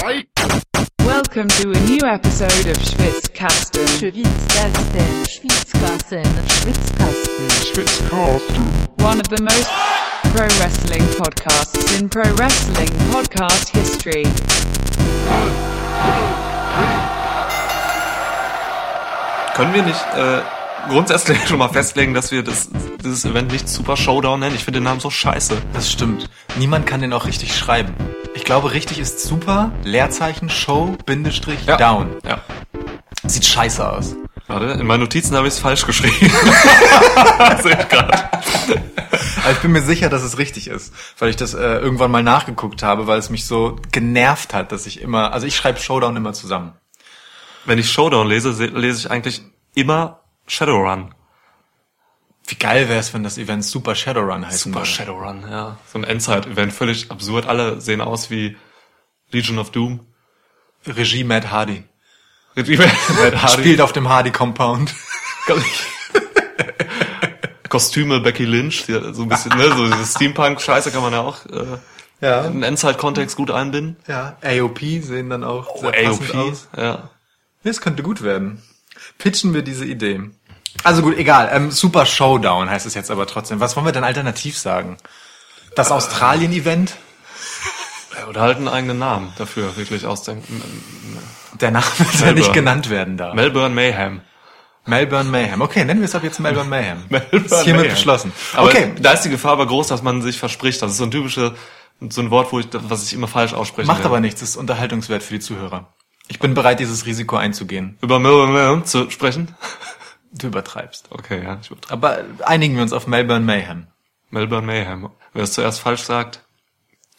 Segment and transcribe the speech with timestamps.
[0.00, 3.84] Welcome to a new episode of Schwitzkasten.
[3.98, 6.24] Schwitzkasten, Schwitzkasten,
[7.66, 9.02] Schwitzkasten.
[9.02, 9.68] One of the most
[10.32, 14.22] pro wrestling podcasts in pro wrestling podcast history.
[19.56, 20.57] Können wir nicht äh,
[20.88, 22.68] grundsätzlich schon mal festlegen, dass wir das,
[23.04, 24.54] dieses Event nicht Super Showdown nennen?
[24.56, 25.56] Ich finde den Namen so scheiße.
[25.72, 26.28] Das stimmt.
[26.58, 27.94] Niemand kann den auch richtig schreiben.
[28.34, 31.76] Ich glaube, richtig ist super, Leerzeichen, Show, Bindestrich, Ja.
[31.76, 32.16] down.
[32.24, 32.40] Ja.
[33.26, 34.14] Sieht scheiße aus.
[34.46, 36.14] Warte, in meinen Notizen habe ich es falsch geschrieben.
[37.62, 38.12] Sehe ich gerade.
[39.42, 42.22] Aber ich bin mir sicher, dass es richtig ist, weil ich das äh, irgendwann mal
[42.22, 46.16] nachgeguckt habe, weil es mich so genervt hat, dass ich immer, also ich schreibe Showdown
[46.16, 46.72] immer zusammen.
[47.66, 49.42] Wenn ich Showdown lese, se- lese ich eigentlich
[49.74, 51.14] immer Shadowrun.
[52.46, 54.90] Wie geil wäre es, wenn das Event Super Shadowrun heißen Super würde.
[54.90, 55.76] Shadowrun, ja.
[55.92, 57.46] So ein Endzeit-Event, völlig absurd.
[57.46, 58.56] Alle sehen aus wie
[59.30, 60.00] Legion of Doom.
[60.86, 61.84] Regie Matt Hardy.
[62.56, 62.66] Matt
[63.42, 63.62] Hardy.
[63.62, 64.94] Spielt auf dem Hardy Compound.
[67.68, 71.44] Kostüme Becky Lynch, die, so ein bisschen, ne, so diese Steampunk-Scheiße kann man ja auch
[71.46, 71.76] äh,
[72.22, 72.46] Ja.
[72.46, 73.96] in Endzeit-Kontext gut einbinden.
[74.06, 76.68] Ja, AOP sehen dann auch Oh, sehr passend aus.
[76.76, 77.10] ja.
[77.64, 78.62] Das könnte gut werden.
[79.18, 80.30] Pitchen wir diese Idee.
[80.84, 81.50] Also gut, egal.
[81.52, 83.60] Ähm, Super Showdown heißt es jetzt aber trotzdem.
[83.60, 84.96] Was wollen wir denn alternativ sagen?
[85.74, 86.96] Das Australien-Event?
[88.28, 90.62] Oder halt einen eigenen Namen dafür wirklich ausdenken.
[91.60, 93.34] Der Name soll nicht genannt werden da.
[93.34, 94.20] Melbourne Mayhem.
[94.86, 95.60] Melbourne Mayhem.
[95.60, 97.04] Okay, nennen wir es ab jetzt Melbourne Mayhem.
[97.08, 97.94] Melbourne ist hiermit Mayhem.
[97.94, 98.32] beschlossen.
[98.54, 100.82] Aber okay, da ist die Gefahr aber groß, dass man sich verspricht.
[100.82, 101.54] Das ist so ein typische,
[102.08, 103.86] so ein Wort, wo ich, was ich immer falsch ausspreche.
[103.86, 104.40] macht aber nichts.
[104.40, 105.92] Das ist Unterhaltungswert für die Zuhörer.
[106.28, 107.98] Ich bin bereit, dieses Risiko einzugehen.
[108.02, 109.54] Über Melbourne Mayhem zu sprechen?
[110.32, 111.06] Du übertreibst.
[111.10, 111.92] Okay, ja, ich übertreibe.
[111.92, 113.86] Aber einigen wir uns auf Melbourne Mayhem.
[114.30, 115.08] Melbourne Mayhem.
[115.32, 116.44] Wer es zuerst falsch sagt,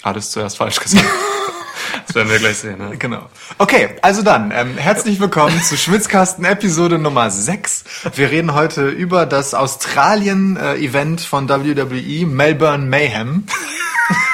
[0.04, 1.06] hat es zuerst falsch gesagt.
[2.06, 2.78] das werden wir gleich sehen.
[2.78, 2.98] Ne?
[2.98, 3.28] Genau.
[3.58, 7.84] Okay, also dann, ähm, herzlich willkommen zu Schwitzkasten Episode Nummer 6.
[8.16, 13.48] Wir reden heute über das Australien-Event von WWE, Melbourne Mayhem.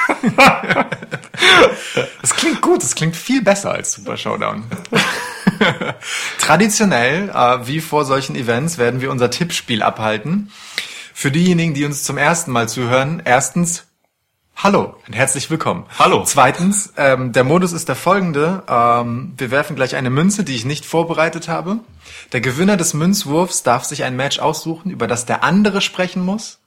[2.20, 4.64] Das klingt gut, das klingt viel besser als Super Showdown.
[6.38, 10.50] Traditionell, äh, wie vor solchen Events, werden wir unser Tippspiel abhalten.
[11.14, 13.86] Für diejenigen, die uns zum ersten Mal zuhören, erstens
[14.56, 15.84] Hallo und herzlich willkommen.
[15.98, 16.24] Hallo.
[16.24, 18.62] Zweitens, ähm, der Modus ist der folgende.
[18.66, 21.80] Ähm, wir werfen gleich eine Münze, die ich nicht vorbereitet habe.
[22.32, 26.58] Der Gewinner des Münzwurfs darf sich ein Match aussuchen, über das der andere sprechen muss.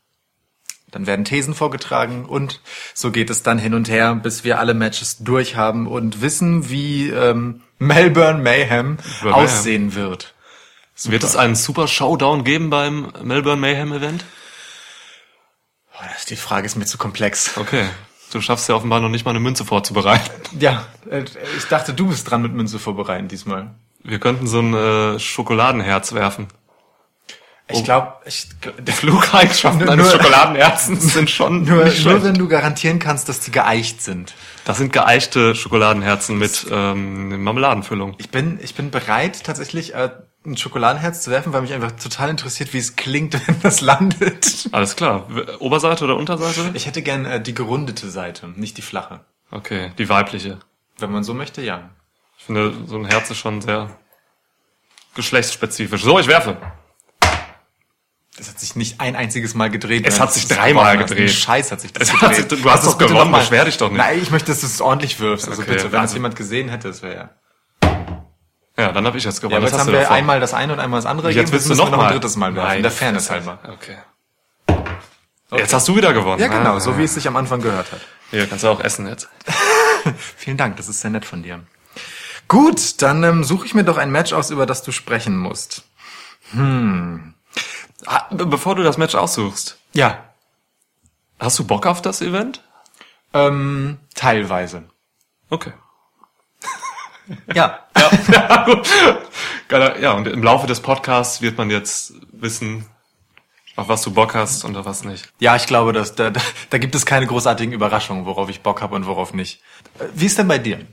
[0.92, 2.62] Dann werden Thesen vorgetragen und
[2.96, 6.70] so geht es dann hin und her, bis wir alle Matches durch haben und wissen,
[6.70, 9.34] wie ähm, Melbourne Mayhem Mayhem.
[9.34, 10.34] aussehen wird.
[11.04, 14.26] Wird es einen Super Showdown geben beim Melbourne Mayhem Event?
[15.94, 17.58] Oh, das- die Frage ist mir zu komplex.
[17.58, 17.86] Okay.
[18.32, 20.30] Du schaffst ja offenbar noch nicht mal eine Münze vorzubereiten.
[20.60, 21.24] Ja, äh,
[21.58, 23.76] ich dachte, du bist dran mit Münze vorbereiten diesmal.
[24.04, 26.48] Wir könnten so ein äh, Schokoladenherz werfen.
[27.72, 28.48] Ich glaube, ich,
[28.80, 33.52] Die Flugeigenschaften Nur- eines Schokoladenherzens sind schon Nur, nur wenn du garantieren kannst, dass die
[33.52, 34.34] geeicht sind.
[34.66, 38.16] Das sind geeichte Schokoladenherzen mit ähm, Marmeladenfüllung.
[38.18, 40.10] Ich bin, ich bin bereit, tatsächlich äh,
[40.46, 44.68] ein Schokoladenherz zu werfen, weil mich einfach total interessiert, wie es klingt, wenn das landet.
[44.72, 45.28] Alles klar.
[45.60, 46.72] Oberseite oder Unterseite?
[46.74, 49.20] Ich hätte gern äh, die gerundete Seite, nicht die flache.
[49.52, 50.60] Okay, die weibliche.
[50.98, 51.90] Wenn man so möchte, ja.
[52.40, 53.90] Ich finde, so ein Herz ist schon sehr
[55.16, 56.04] geschlechtsspezifisch.
[56.04, 56.58] So, ich werfe.
[58.40, 60.06] Das hat sich nicht ein einziges Mal gedreht.
[60.08, 61.10] Es hat sich dreimal hast.
[61.10, 61.30] gedreht.
[61.30, 62.50] Scheiß hat sich das Es gedreht.
[62.50, 63.98] sich- du hast bitte gewonnen, beschwer dich doch nicht.
[63.98, 65.50] Nein, ich möchte, dass du es ordentlich wirfst.
[65.50, 67.30] Also Okay, bitte, wenn also- es jemand gesehen hätte, das wäre ja.
[68.78, 69.62] Ja, dann habe ich jetzt gewonnen.
[69.62, 70.16] Ja, jetzt haben wir davon?
[70.16, 71.32] einmal das eine und einmal das andere.
[71.32, 72.68] Jetzt willst du müssen wir noch noch ein drittes Mal werfen.
[72.70, 73.60] Nein, der Fairness halber.
[73.74, 73.98] Okay.
[75.52, 76.40] Jetzt hast du wieder gewonnen.
[76.40, 78.00] Ja, genau, Ah, so wie es sich am Anfang gehört hat.
[78.32, 79.28] Hier, kannst du auch essen jetzt.
[80.38, 81.60] Vielen Dank, das ist sehr nett von dir.
[82.48, 85.84] Gut, dann ähm, suche ich mir doch ein Match aus, über das du sprechen musst.
[86.54, 87.20] Be-
[88.32, 90.24] Bevor du das Match aussuchst, Ja.
[91.40, 92.64] hast du Bock auf das Event?
[93.34, 94.84] Ähm, teilweise.
[95.50, 95.74] Okay.
[97.54, 97.86] Ja.
[98.32, 98.88] ja, gut.
[100.02, 102.88] Ja, und im Laufe des Podcasts wird man jetzt wissen,
[103.76, 105.32] auf was du Bock hast und auf was nicht.
[105.40, 106.42] Ja, ich glaube, dass da, da,
[106.72, 109.62] da gibt es keine großartigen Überraschungen, worauf ich Bock habe und worauf nicht.
[110.00, 110.88] Äh, Wie ist denn bei dir?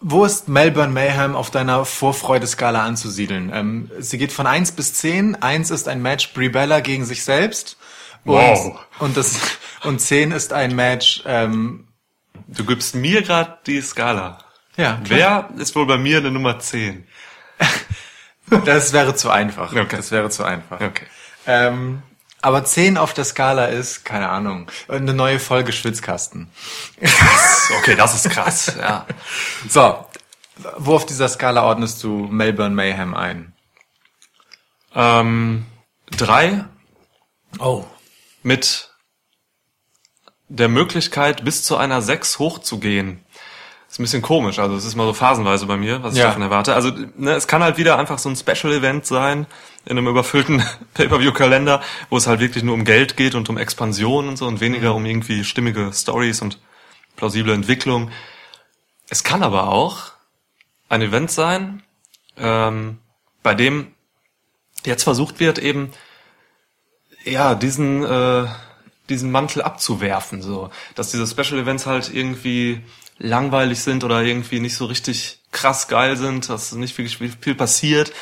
[0.00, 3.50] Wo ist Melbourne Mayhem auf deiner Vorfreudeskala anzusiedeln?
[3.52, 5.42] Ähm, sie geht von 1 bis 10.
[5.42, 7.76] 1 ist ein Match Brie Bella gegen sich selbst.
[8.24, 8.78] Und, Wow.
[8.98, 9.38] Und, das,
[9.84, 11.86] und 10 ist ein Match, ähm,
[12.48, 14.38] Du gibst mir gerade die Skala.
[14.76, 17.06] ja, Wer ist wohl bei mir eine Nummer 10?
[18.64, 19.72] das wäre zu einfach.
[19.72, 19.96] Okay.
[19.96, 20.80] Das wäre zu einfach.
[20.80, 21.06] Okay.
[21.46, 22.02] Ähm,
[22.42, 26.48] Aber 10 auf der Skala ist, keine Ahnung, eine neue Folge Schwitzkasten.
[27.78, 29.06] Okay, das ist krass, ja.
[29.68, 30.06] So,
[30.76, 33.52] wo auf dieser Skala ordnest du Melbourne Mayhem ein?
[34.94, 35.66] Ähm,
[36.10, 36.64] drei
[37.58, 37.84] Oh.
[38.42, 38.90] mit
[40.48, 43.24] der Möglichkeit, bis zu einer 6 hochzugehen.
[43.88, 46.26] Ist ein bisschen komisch, also es ist mal so phasenweise bei mir, was ich Ja.
[46.26, 46.74] davon erwarte.
[46.74, 49.46] Also ne, es kann halt wieder einfach so ein Special-Event sein,
[49.84, 50.62] in einem überfüllten
[50.94, 51.80] Pay-Per-View-Kalender,
[52.10, 54.94] wo es halt wirklich nur um Geld geht und um Expansion und so und weniger
[54.94, 56.58] um irgendwie stimmige Stories und
[57.14, 58.10] plausible Entwicklung.
[59.08, 59.98] Es kann aber auch
[60.88, 61.82] ein Event sein,
[62.36, 62.98] ähm,
[63.44, 63.92] bei dem
[64.84, 65.92] jetzt versucht wird, eben
[67.24, 68.46] ja diesen äh,
[69.08, 72.82] diesen Mantel abzuwerfen, so dass diese Special Events halt irgendwie
[73.18, 78.12] langweilig sind oder irgendwie nicht so richtig krass geil sind, dass nicht viel, viel passiert.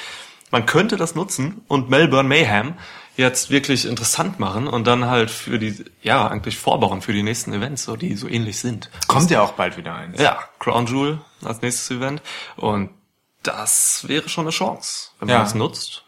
[0.50, 2.74] Man könnte das nutzen und Melbourne Mayhem
[3.16, 7.52] jetzt wirklich interessant machen und dann halt für die ja eigentlich vorbauen für die nächsten
[7.52, 8.90] Events, so die so ähnlich sind.
[9.06, 10.20] Kommt ja auch bald wieder eins.
[10.20, 12.22] Ja, Crown Jewel als nächstes Event
[12.56, 12.90] und
[13.42, 15.42] das wäre schon eine Chance, wenn man Ja.
[15.42, 16.04] das nutzt.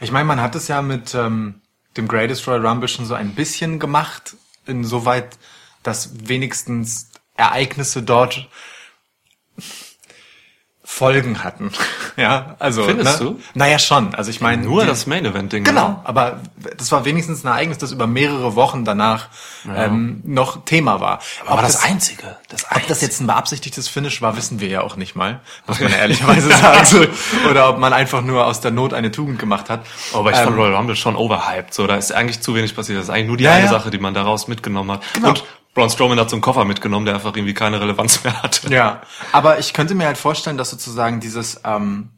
[0.00, 1.60] Ich meine, man hat es ja mit ähm,
[1.96, 4.36] dem Greatest Royal Rumble schon so ein bisschen gemacht,
[4.66, 5.38] insoweit,
[5.82, 7.09] dass wenigstens
[7.40, 8.46] Ereignisse dort
[10.82, 11.70] Folgen hatten.
[12.16, 12.82] ja, also.
[12.82, 13.26] Findest ne?
[13.26, 13.40] du?
[13.54, 14.12] Naja, schon.
[14.14, 14.62] Also ich meine.
[14.64, 15.62] Nur die- das Main Event Ding.
[15.62, 16.40] Genau, aber
[16.78, 19.28] das war wenigstens ein Ereignis, das über mehrere Wochen danach
[19.72, 21.20] ähm, noch Thema war.
[21.46, 24.80] Aber Ob das, einzige, das ob das jetzt ein beabsichtigtes Finish war, wissen wir ja
[24.80, 26.84] auch nicht mal, muss man ja ehrlicherweise sagen.
[26.84, 27.06] So.
[27.48, 29.86] Oder ob man einfach nur aus der Not eine Tugend gemacht hat.
[30.12, 31.72] Aber ich Ähm, fand Royal Rumble schon overhyped.
[31.72, 32.98] So, da ist eigentlich zu wenig passiert.
[32.98, 33.70] Das ist eigentlich nur die Ja, eine ja.
[33.70, 35.02] Sache, die man daraus mitgenommen hat.
[35.14, 35.28] Genau.
[35.28, 35.44] Und
[35.74, 38.72] Braun Strowman hat so einen Koffer mitgenommen, der einfach irgendwie keine Relevanz mehr hatte.
[38.72, 39.02] Ja,
[39.32, 42.10] aber ich könnte mir halt vorstellen, dass sozusagen dieses ähm,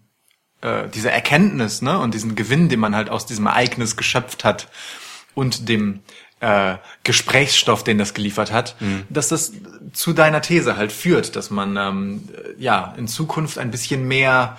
[0.63, 4.69] äh, diese Erkenntnis ne und diesen Gewinn, den man halt aus diesem Ereignis geschöpft hat
[5.35, 6.01] und dem
[6.41, 8.77] äh, Gesprächsstoff, den das geliefert hat,
[9.11, 9.53] dass das
[9.93, 12.29] zu deiner These halt führt, dass man ähm,
[12.59, 14.57] ja in Zukunft ein bisschen mehr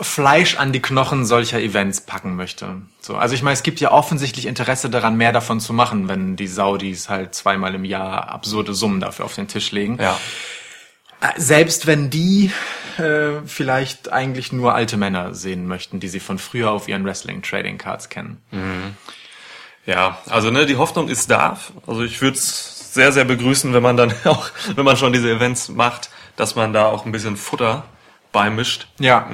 [0.00, 2.82] Fleisch an die Knochen solcher Events packen möchte.
[3.00, 6.36] So, also ich meine, es gibt ja offensichtlich Interesse daran, mehr davon zu machen, wenn
[6.36, 9.98] die Saudis halt zweimal im Jahr absurde Summen dafür auf den Tisch legen.
[10.00, 10.18] Ja.
[11.20, 12.52] Äh, Selbst wenn die
[12.98, 17.42] äh, vielleicht eigentlich nur alte Männer sehen möchten, die sie von früher auf ihren Wrestling
[17.42, 18.42] Trading Cards kennen.
[19.86, 21.58] Ja, also ne, die Hoffnung ist da.
[21.86, 25.30] Also ich würde es sehr, sehr begrüßen, wenn man dann auch, wenn man schon diese
[25.30, 27.84] Events macht, dass man da auch ein bisschen Futter
[28.32, 28.86] beimischt.
[28.98, 29.28] Ja.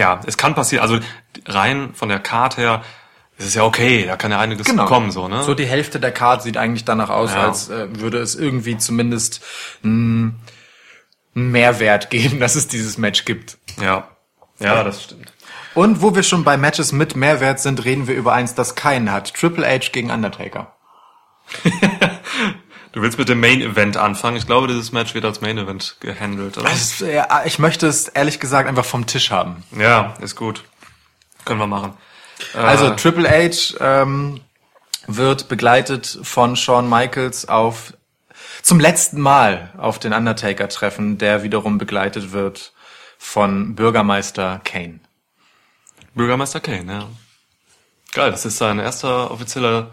[0.00, 0.82] Ja, es kann passieren.
[0.82, 0.98] Also
[1.46, 2.82] rein von der Card her
[3.36, 5.42] ist es ja okay, da kann ja einiges kommen, so, ne?
[5.44, 7.46] So die Hälfte der Card sieht eigentlich danach aus, Ja.
[7.46, 9.42] als äh, würde es irgendwie zumindest
[9.84, 10.40] einen
[11.34, 13.58] Mehrwert geben, dass es dieses Match gibt.
[13.80, 14.08] ja.
[14.58, 15.32] Ja, das stimmt.
[15.74, 19.10] Und wo wir schon bei Matches mit Mehrwert sind, reden wir über eins, das keinen
[19.10, 19.32] hat.
[19.32, 20.74] Triple H gegen Undertaker.
[22.92, 24.36] Du willst mit dem Main Event anfangen.
[24.36, 26.70] Ich glaube, dieses Match wird als Main Event gehandelt, oder?
[27.06, 29.62] Ja, ich möchte es ehrlich gesagt einfach vom Tisch haben.
[29.78, 30.64] Ja, ist gut.
[31.44, 31.94] Können wir machen.
[32.54, 34.40] Also Äh, Triple H ähm,
[35.06, 37.94] wird begleitet von Shawn Michaels auf
[38.62, 42.72] zum letzten Mal auf den Undertaker treffen, der wiederum begleitet wird
[43.18, 45.00] von Bürgermeister Kane.
[46.14, 47.08] Bürgermeister Kane, ja.
[48.12, 49.90] Geil, das ist sein erster offizieller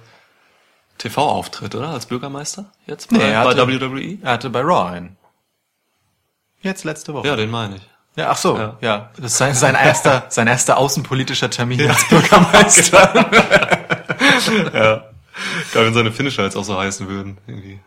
[0.98, 1.90] TV-Auftritt, oder?
[1.90, 4.18] Als Bürgermeister jetzt bei, Nee, er bei hatte- WWE?
[4.24, 5.18] Er hatte bei Raw einen.
[6.62, 7.28] Jetzt letzte Woche.
[7.28, 7.82] Ja, den meine ich.
[8.16, 8.78] Ja, ach so, Ja.
[8.82, 9.12] ja.
[9.18, 13.30] Das ist sein, sein erster, sein erster außenpolitischer Termin als Bürgermeister.
[15.74, 17.38] Geil, wenn seine Finisher jetzt auch so heißen würden.
[17.46, 17.80] Irgendwie.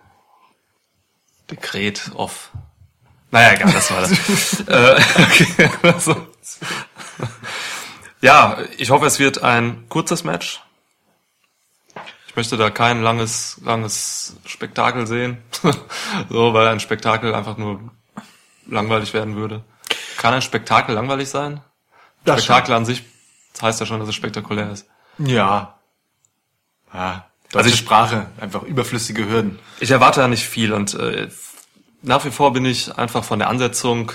[1.51, 2.51] Dekret off.
[3.33, 4.61] Naja, egal, das war das.
[4.69, 5.71] äh, okay.
[8.21, 10.63] Ja, ich hoffe, es wird ein kurzes Match.
[12.31, 15.39] Ich möchte da kein langes, langes Spektakel sehen.
[16.29, 17.91] so, weil ein Spektakel einfach nur
[18.67, 19.65] langweilig werden würde.
[20.17, 21.61] Kann ein Spektakel langweilig sein?
[22.25, 23.03] Das Spektakel an sich
[23.53, 24.87] das heißt ja schon, dass es spektakulär ist.
[25.19, 25.75] Ja.
[26.95, 27.27] Ja.
[27.51, 29.59] Deutsche Also ich- Sprache, einfach überflüssige Hürden.
[29.81, 31.29] Ich erwarte ja nicht viel und äh,
[32.03, 34.13] nach wie vor bin ich einfach von der Ansetzung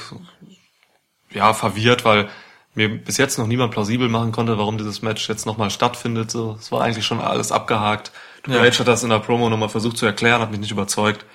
[1.32, 2.30] ja verwirrt, weil
[2.76, 6.30] mir bis jetzt noch niemand plausibel machen konnte, warum dieses Match jetzt nochmal stattfindet.
[6.30, 8.12] So, es war eigentlich schon alles abgehakt.
[8.44, 8.72] Triple Ja.
[8.72, 11.26] H hat das in der Promo nochmal versucht zu erklären, hat mich nicht überzeugt.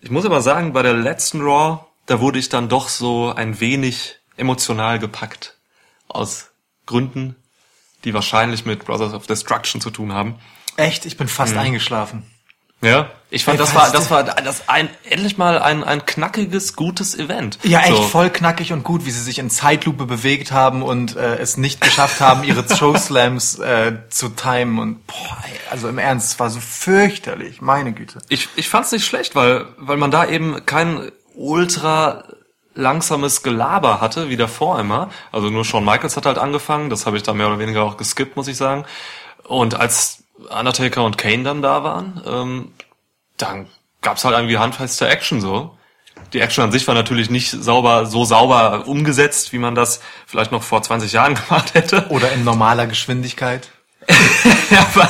[0.00, 3.60] Ich muss aber sagen, bei der letzten Raw, da wurde ich dann doch so ein
[3.60, 5.58] wenig emotional gepackt.
[6.08, 6.50] Aus
[6.86, 7.36] Gründen,
[8.04, 10.36] die wahrscheinlich mit Brothers of Destruction zu tun haben.
[10.76, 11.06] Echt?
[11.06, 12.24] Ich bin fast eingeschlafen.
[12.82, 16.74] Ja, ich fand, Ey, das war, das war das ein, endlich mal ein, ein knackiges,
[16.74, 17.58] gutes Event.
[17.62, 18.02] Ja, echt So.
[18.02, 21.80] voll knackig und gut, wie sie sich in Zeitlupe bewegt haben und äh, es nicht
[21.80, 24.78] geschafft haben, ihre Choke-Slams äh, zu timen.
[24.78, 28.18] Und boah, ey, also im Ernst, es war so fürchterlich, meine Güte.
[28.28, 32.24] Ich, ich fand's nicht schlecht, weil, weil man da eben kein ultra
[32.74, 35.10] langsames Gelaber hatte, wie davor immer.
[35.32, 37.96] Also nur Shawn Michaels hat halt angefangen, das habe ich da mehr oder weniger auch
[37.96, 38.84] geskippt, muss ich sagen.
[39.44, 42.72] Und als Undertaker und Kane dann da waren, ähm,
[43.36, 43.66] dann
[44.00, 45.76] gab's halt irgendwie handfeste Action so.
[46.32, 50.52] Die Action an sich war natürlich nicht sauber, so sauber umgesetzt, wie man das vielleicht
[50.52, 52.06] noch vor 20 Jahren gemacht hätte.
[52.10, 53.70] Oder in normaler Geschwindigkeit.
[54.70, 55.08] Ja, aber,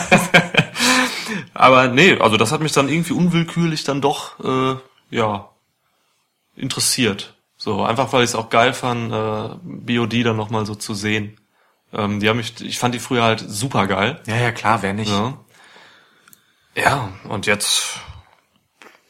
[1.52, 4.76] aber nee, also das hat mich dann irgendwie unwillkürlich dann doch äh,
[5.10, 5.50] ja
[6.56, 7.34] interessiert.
[7.56, 10.94] So einfach weil ich es auch geil fand, äh, BOD dann noch mal so zu
[10.94, 11.36] sehen.
[11.92, 14.20] Ähm, die haben mich, ich fand die früher halt super geil.
[14.26, 15.10] Ja, ja, klar, wer nicht.
[15.10, 15.38] Ja.
[16.76, 18.00] ja, und jetzt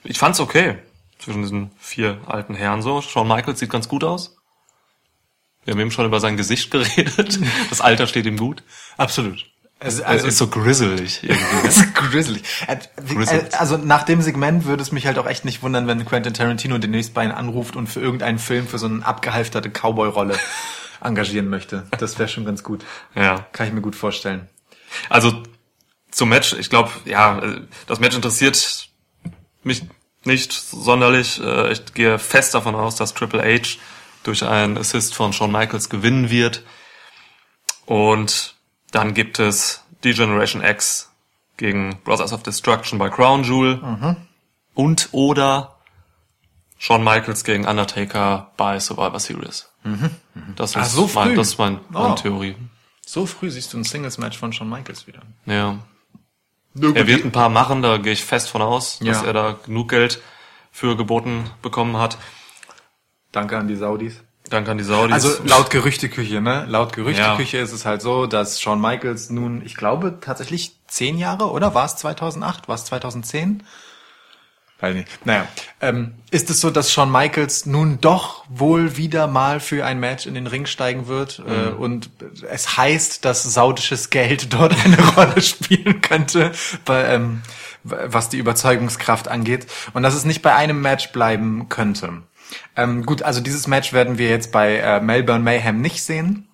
[0.04, 0.78] ich fand's okay
[1.18, 3.02] zwischen diesen vier alten Herren so.
[3.02, 4.36] Shawn Michaels sieht ganz gut aus.
[5.64, 7.38] Wir haben eben schon über sein Gesicht geredet.
[7.68, 8.62] Das Alter steht ihm gut.
[8.96, 9.46] Absolut.
[9.78, 11.68] Also, Also ist so grizzelig irgendwie.
[11.80, 11.92] ne?
[11.94, 12.42] Gruselig.
[12.66, 16.04] Äh, äh, Also nach dem Segment würde es mich halt auch echt nicht wundern, wenn
[16.04, 20.38] Quentin Tarantino demnächst bei ihm anruft und für irgendeinen Film für so eine abgehalfterte Cowboy-Rolle
[21.02, 21.86] engagieren möchte.
[21.98, 22.84] Das wäre schon ganz gut.
[23.14, 23.46] Ja.
[23.52, 24.48] Kann ich mir gut vorstellen.
[25.08, 25.42] Also
[26.10, 27.40] zum Match, ich glaube, ja,
[27.86, 28.88] das Match interessiert
[29.62, 29.84] mich
[30.24, 31.40] nicht sonderlich.
[31.40, 33.78] Äh, Ich gehe fest davon aus, dass Triple H
[34.22, 36.62] durch einen Assist von Shawn Michaels gewinnen wird.
[37.86, 38.56] Und
[38.90, 41.10] dann gibt es D-Generation X
[41.56, 44.16] gegen Brothers of Destruction bei Crown Jewel.
[44.74, 45.76] Und oder
[46.82, 49.68] Shawn Michaels gegen Undertaker bei Survivor Series.
[50.56, 51.34] Das ist, Ah, so mein, früh?
[51.36, 52.14] das ist mein, meine Oh.
[52.14, 52.56] Theorie.
[53.06, 55.20] So früh siehst du ein Singles-Match von Shawn Michaels wieder.
[55.44, 55.78] Ja.
[56.74, 59.26] Er wird ein paar machen, da gehe ich fest von aus, dass Ja.
[59.26, 60.22] er da genug Geld
[60.72, 62.16] für geboten bekommen hat.
[63.30, 64.14] Danke an die Saudis.
[64.48, 65.12] Danke an die Saudis.
[65.12, 66.64] Also laut Gerüchteküche, ne?
[66.66, 71.50] Laut Gerüchteküche ist es halt so, dass Shawn Michaels nun, ich glaube tatsächlich zehn Jahre,
[71.50, 71.74] oder?
[71.74, 72.68] War es 2008?
[72.68, 73.64] War es 2010?
[74.80, 75.26] Weiß nicht.
[75.26, 75.46] Naja,
[75.80, 80.26] ähm, ist es so, dass Shawn Michaels nun doch wohl wieder mal für ein Match
[80.26, 82.10] in den Ring steigen wird äh, und
[82.48, 86.52] es heißt, dass saudisches Geld dort eine Rolle spielen könnte,
[86.84, 87.42] bei, ähm,
[87.82, 92.22] was die Überzeugungskraft angeht und dass es nicht bei einem Match bleiben könnte.
[92.74, 96.48] Ähm, gut, also dieses Match werden wir jetzt bei äh, Melbourne Mayhem nicht sehen.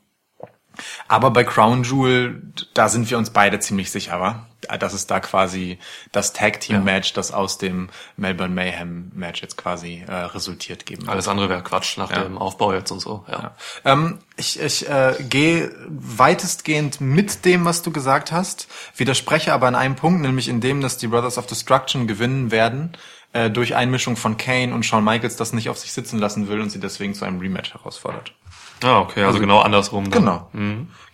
[1.09, 2.43] Aber bei Crown Jewel,
[2.75, 4.46] da sind wir uns beide ziemlich sicher, wa?
[4.79, 5.79] Das ist da quasi
[6.13, 11.03] das Tag Team Match, das aus dem Melbourne Mayhem Match jetzt quasi äh, resultiert geben
[11.03, 11.11] wird.
[11.11, 13.25] Alles andere wäre Quatsch nach dem Aufbau jetzt und so.
[13.31, 13.55] Ja.
[13.85, 19.75] Ähm, ich ich äh, gehe weitestgehend mit dem, was du gesagt hast, widerspreche aber an
[19.75, 22.97] einem Punkt, nämlich in dem, dass die Brothers of Destruction gewinnen werden,
[23.33, 26.61] äh, durch Einmischung von Kane und Shawn Michaels das nicht auf sich sitzen lassen will
[26.61, 28.33] und sie deswegen zu einem Rematch herausfordert.
[28.83, 30.11] Ah, okay, also, genau andersrum.
[30.11, 30.23] Dann.
[30.23, 30.51] Genau.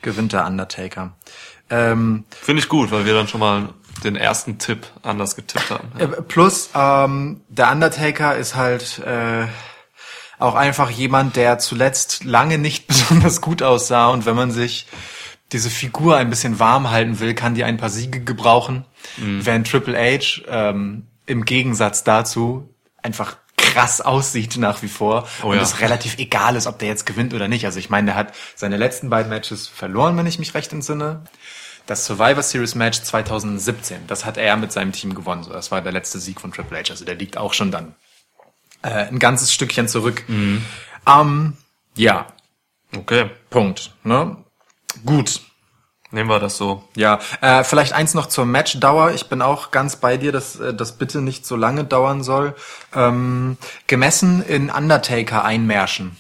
[0.03, 1.13] Gewinnt der Undertaker.
[1.73, 3.71] Ähm, Finde ich gut, weil wir dann schon mal
[4.05, 5.89] den ersten Tipp anders getippt haben.
[5.99, 6.05] Ja.
[6.05, 9.47] Äh, Plus, ähm, der Undertaker ist halt äh,
[10.39, 14.09] auch einfach jemand, der zuletzt lange nicht besonders gut aussah.
[14.09, 14.87] Und wenn man sich
[15.53, 18.87] diese Figur ein bisschen warm halten will, kann die ein paar Siege gebrauchen.
[19.19, 22.71] Während Triple H ähm, im Gegensatz dazu
[23.03, 25.63] einfach krass aussieht nach wie vor Oh und ja.
[25.63, 27.65] es relativ egal ist, ob der jetzt gewinnt oder nicht.
[27.65, 31.25] Also ich meine, der hat seine letzten beiden Matches verloren, wenn ich mich recht entsinne.
[31.87, 35.43] Das Survivor Series Match 2017, das hat er mit seinem Team gewonnen.
[35.43, 36.91] So, das war der letzte Sieg von Triple H.
[36.91, 37.95] Also der liegt auch schon dann
[38.83, 40.25] äh, ein ganzes Stückchen zurück.
[41.07, 41.57] Ähm,
[41.97, 42.27] ja,
[42.97, 43.93] Okay, Punkt.
[44.05, 44.37] Ne?
[45.05, 45.41] Gut.
[46.11, 46.85] nehmen wir das so.
[46.95, 49.13] Ja, äh, vielleicht eins noch zur Matchdauer.
[49.13, 52.55] Ich bin auch ganz bei dir, dass äh, das bitte nicht so lange dauern soll.
[52.95, 56.17] Ähm, gemessen in Undertaker-Einmärschen.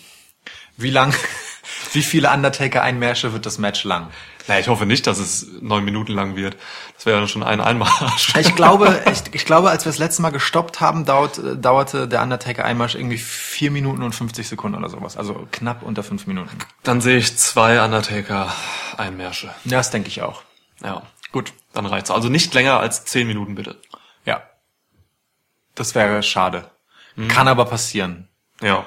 [0.78, 1.14] Wie lang,
[1.92, 4.08] wie viele Undertaker-Einmärsche wird das Match lang?
[4.48, 6.56] Na, ich hoffe nicht, dass es neun Minuten lang wird.
[6.94, 8.34] Das wäre dann schon ein Einmarsch.
[8.36, 12.08] Ich glaube, ich, ich glaube, als wir das letzte Mal gestoppt haben, dauert, äh, dauerte
[12.08, 15.16] der Undertaker-Einmarsch irgendwie vier Minuten und 50 Sekunden oder sowas.
[15.16, 16.56] Also knapp unter fünf Minuten.
[16.82, 19.48] Dann sehe ich zwei Undertaker-Einmärsche.
[19.64, 20.42] Ja, das denke ich auch.
[20.82, 22.10] Ja, gut, dann reicht's.
[22.10, 23.76] Also nicht länger als zehn Minuten, bitte.
[24.24, 24.42] Ja.
[25.74, 26.70] Das wäre schade.
[27.28, 28.28] Kann aber passieren.
[28.60, 28.86] Ja.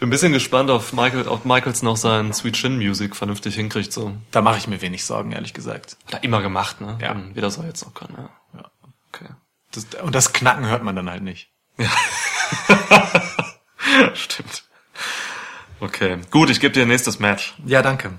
[0.00, 3.54] Ich bin ein bisschen gespannt, ob, Michael, ob Michaels noch sein Sweet Chin Music vernünftig
[3.54, 3.92] hinkriegt.
[3.92, 4.16] So.
[4.30, 5.98] Da mache ich mir wenig Sorgen, ehrlich gesagt.
[6.06, 6.96] Hat er immer gemacht, ne?
[7.02, 7.12] Ja.
[7.12, 8.30] Und Wieder soll jetzt noch können, ja.
[8.58, 8.70] Ja.
[9.12, 9.28] Okay.
[9.72, 11.50] Das, und das Knacken hört man dann halt nicht.
[14.14, 14.64] Stimmt.
[15.80, 16.16] Okay.
[16.30, 17.52] Gut, ich gebe dir nächstes Match.
[17.66, 18.18] Ja, danke.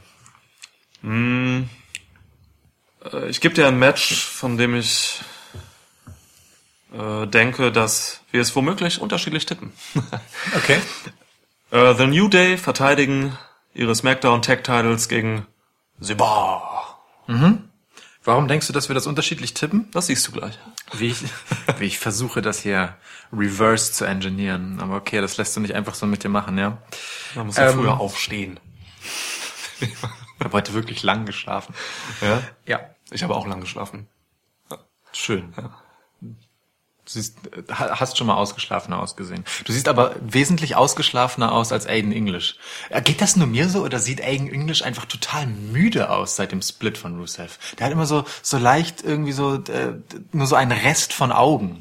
[1.04, 1.64] Äh,
[3.28, 5.20] Ich gebe dir ein Match, von dem ich
[6.94, 9.74] äh, denke, dass wir es womöglich unterschiedlich tippen.
[10.56, 10.80] Okay.
[11.72, 13.38] äh, The New Day verteidigen
[13.74, 15.46] ihre SmackDown Tag Titles gegen
[16.00, 17.00] The Bar.
[18.24, 19.90] Warum denkst du, dass wir das unterschiedlich tippen?
[19.92, 20.60] Das siehst du gleich.
[20.94, 21.24] Wie ich,
[21.80, 22.96] wie ich versuche, das hier
[23.34, 24.80] reverse zu engineeren.
[24.80, 26.78] Aber okay, das lässt du nicht einfach so mit dir machen, ja?
[27.36, 28.60] Man muss ja Ähm, früher aufstehen.
[29.80, 29.96] Ich
[30.44, 31.74] habe heute wirklich lang geschlafen.
[32.22, 32.42] Ja?
[32.66, 32.80] Ja.
[33.10, 34.08] Ich habe auch lang geschlafen.
[35.13, 35.54] Schön.
[37.13, 37.36] Du siehst,
[37.70, 39.44] ha- hast schon mal ausgeschlafener ausgesehen.
[39.65, 42.56] Du siehst aber wesentlich ausgeschlafener aus als Aiden English.
[42.89, 46.51] Äh, Geht das nur mir so oder sieht Aiden English einfach total müde aus seit
[46.53, 47.58] dem Split von Rusev?
[47.77, 49.94] Der hat immer so so leicht irgendwie so äh,
[50.32, 51.80] nur so einen Rest von Augen.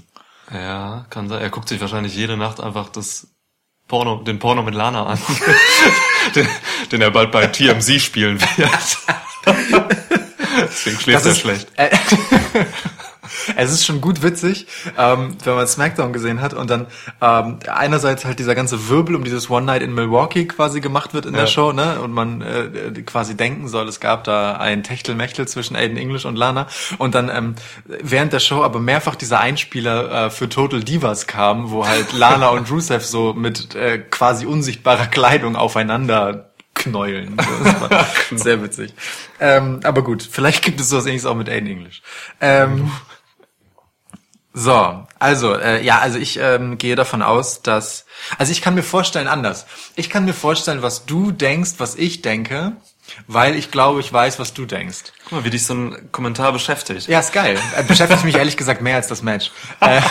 [0.53, 1.41] Ja, kann sein.
[1.41, 3.29] Er guckt sich wahrscheinlich jede Nacht einfach das
[3.87, 5.19] Porno, den Porno mit Lana an,
[6.35, 6.49] den,
[6.91, 8.99] den er bald bei TMZ spielen wird.
[10.63, 11.69] Deswegen schläft er schlecht.
[11.77, 11.91] Äh,
[13.57, 14.67] es ist schon gut witzig,
[14.99, 16.87] ähm, wenn man SmackDown gesehen hat und dann
[17.21, 21.27] ähm, einerseits halt dieser ganze Wirbel um dieses One Night in Milwaukee quasi gemacht wird
[21.27, 21.47] in der Ja.
[21.49, 22.01] Show, ne?
[22.01, 26.37] Und man äh, quasi denken soll, es gab da ein Techtelmechtel zwischen Aiden English und
[26.37, 26.67] Lana.
[26.99, 31.71] Und dann ähm, während der Show aber mehrfach dieser Einspieler äh, für Total Divas kam,
[31.71, 37.37] wo halt Lana und Rusev so mit äh, quasi unsichtbarer Kleidung aufeinander knäulen.
[37.37, 38.07] Das war
[38.39, 38.95] sehr witzig.
[39.39, 42.03] Ähm, aber gut, vielleicht gibt es sowas ähnliches auch mit Aiden English.
[42.41, 42.91] Ähm,
[44.53, 48.05] so, also, äh, ja, also ich ähm, gehe davon aus, dass,
[48.37, 49.67] also ich kann mir vorstellen anders.
[49.95, 52.73] Ich kann mir vorstellen, was du denkst, was ich denke,
[53.29, 55.13] weil ich glaube, ich weiß, was du denkst.
[55.25, 57.07] Guck mal, wie dich so ein Kommentar beschäftigt.
[57.07, 57.59] Ja, ist geil.
[57.77, 59.53] Äh, Beschäftigt mich ehrlich gesagt mehr als das Match.
[59.81, 60.03] Äh,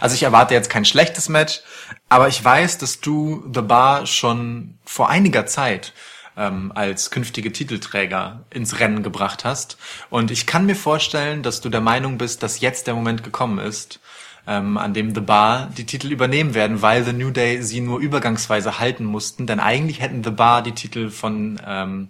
[0.00, 1.60] also ich erwarte jetzt kein schlechtes Match,
[2.08, 5.92] aber ich weiß, dass du The Bar schon vor einiger Zeit
[6.36, 9.76] ähm, als künftige Titelträger ins Rennen gebracht hast.
[10.10, 13.58] Und ich kann mir vorstellen, dass du der Meinung bist, dass jetzt der Moment gekommen
[13.58, 14.00] ist,
[14.46, 18.00] ähm, an dem The Bar die Titel übernehmen werden, weil The New Day sie nur
[18.00, 19.46] übergangsweise halten mussten.
[19.46, 22.08] Denn eigentlich hätten The Bar die Titel von ähm,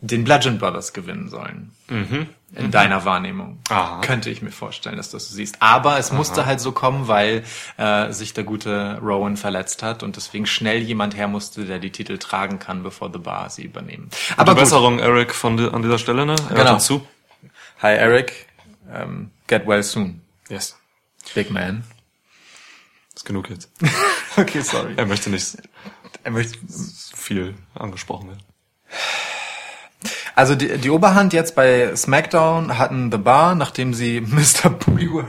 [0.00, 1.72] den Bludgeon Brothers gewinnen sollen.
[2.54, 3.58] In deiner Wahrnehmung.
[3.68, 4.00] Aha.
[4.00, 5.56] Könnte ich mir vorstellen, dass du das so siehst.
[5.60, 7.44] Aber es musste halt so kommen, weil
[7.76, 11.90] äh, sich der gute Rowan verletzt hat und deswegen schnell jemand her musste, der die
[11.92, 14.08] Titel tragen kann, bevor The Bar sie übernehmen.
[14.32, 14.60] Aber Aber gut.
[14.62, 16.36] Besserung, Eric, von an dieser Stelle, ne?
[16.48, 16.78] Er Genau.
[16.78, 17.06] zu.
[17.82, 18.46] Hi Eric,
[18.90, 20.74] ähm, get well soon, Yes.
[21.34, 21.84] big man.
[23.14, 23.70] Ist genug jetzt.
[24.38, 24.94] Okay, sorry.
[24.96, 25.56] Er möchte nicht
[26.22, 26.56] Er möchte,
[27.14, 28.42] viel angesprochen werden.
[30.38, 34.70] Also die, die Oberhand jetzt bei SmackDown hatten The Bar, nachdem sie Mr.
[34.70, 35.26] Bullyworth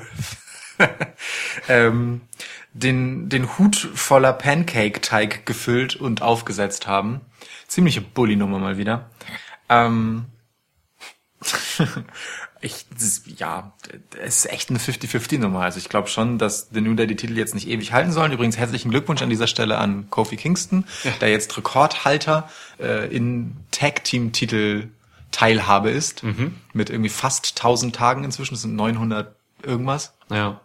[1.68, 2.22] ähm,
[2.74, 7.22] den, den Hut voller Pancake-Teig gefüllt und aufgesetzt haben.
[7.68, 9.10] Ziemliche Bully-Nummer mal wieder.
[9.68, 10.26] Ähm,
[12.62, 13.74] ich, das, ja,
[14.22, 15.62] es ist echt eine 50-50-Nummer.
[15.62, 18.32] Also ich glaube schon, dass The New Day die Titel jetzt nicht ewig halten sollen.
[18.32, 20.86] Übrigens herzlichen Glückwunsch an dieser Stelle an Kofi Kingston,
[21.20, 22.48] der jetzt Rekordhalter
[22.80, 24.90] äh, in Tag-Team-Titel
[25.32, 26.24] Teilhabe ist.
[26.74, 28.54] Mit irgendwie fast 1000 Tagen inzwischen.
[28.54, 30.14] Das sind 900 irgendwas.
[30.30, 30.62] Ja.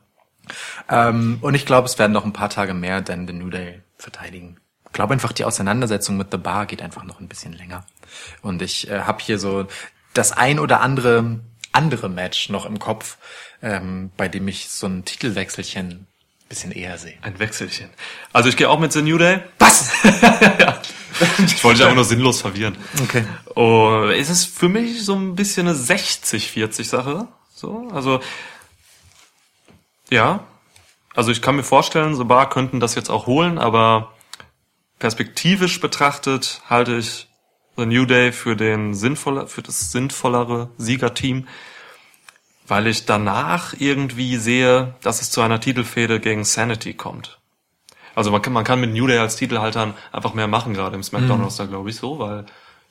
[0.88, 3.80] Ähm, und ich glaube, es werden noch ein paar Tage mehr denn The New Day
[3.96, 4.58] verteidigen.
[4.86, 7.84] Ich glaube einfach, die Auseinandersetzung mit The Bar geht einfach noch ein bisschen länger.
[8.42, 9.66] Und ich äh, habe hier so
[10.12, 11.40] das ein oder andere
[11.74, 13.18] andere Match noch im Kopf,
[13.60, 16.06] ähm, bei dem ich so ein Titelwechselchen ein
[16.48, 17.14] bisschen eher sehe.
[17.22, 17.90] Ein Wechselchen.
[18.32, 19.40] Also ich gehe auch mit The New Day.
[19.58, 19.90] Was?
[21.46, 22.76] Ich wollte dich einfach nur sinnlos verwirren.
[23.02, 23.24] Okay.
[23.54, 27.28] Oh, es ist für mich so ein bisschen eine 60-40 Sache.
[27.54, 28.20] So, also
[30.10, 30.44] ja.
[31.14, 34.12] Also ich kann mir vorstellen, so Bar könnten das jetzt auch holen, aber
[34.98, 37.28] perspektivisch betrachtet halte ich
[37.76, 41.46] The New Day für den sinnvoller, für das sinnvollere Siegerteam,
[42.66, 47.38] weil ich danach irgendwie sehe, dass es zu einer Titelfehde gegen Sanity kommt.
[48.14, 51.02] Also man kann, man kann mit New Day als Titelhaltern einfach mehr machen, gerade im
[51.02, 52.46] SmackDown-Roster, glaube ich, so, weil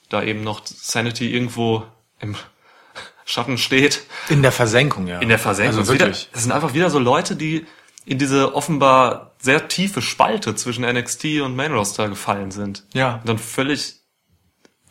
[0.09, 1.83] da eben noch Sanity irgendwo
[2.19, 2.35] im
[3.25, 4.03] Schatten steht.
[4.29, 5.19] In der Versenkung, ja.
[5.19, 5.79] In der Versenkung.
[5.79, 6.29] Also wirklich.
[6.33, 7.65] das sind einfach wieder so Leute, die
[8.05, 12.83] in diese offenbar sehr tiefe Spalte zwischen NXT und Main Roster gefallen sind.
[12.93, 13.15] Ja.
[13.15, 13.95] Und dann völlig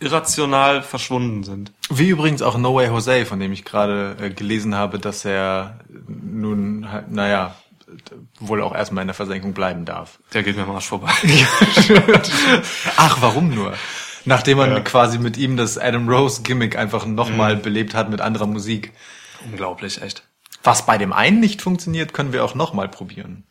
[0.01, 1.73] irrational verschwunden sind.
[1.91, 5.81] Wie übrigens auch No Way Jose, von dem ich gerade äh, gelesen habe, dass er
[6.09, 7.55] nun, halt, naja,
[8.41, 10.19] wohl auch erstmal in der Versenkung bleiben darf.
[10.33, 11.13] Der geht mir am Arsch vorbei.
[12.97, 13.75] Ach, warum nur?
[14.25, 17.63] Nachdem man quasi mit ihm das Adam Rose Gimmick einfach nochmal Mhm.
[17.63, 18.93] belebt hat mit anderer Musik.
[19.45, 20.23] Unglaublich, echt.
[20.63, 23.45] Was bei dem einen nicht funktioniert, können wir auch nochmal probieren.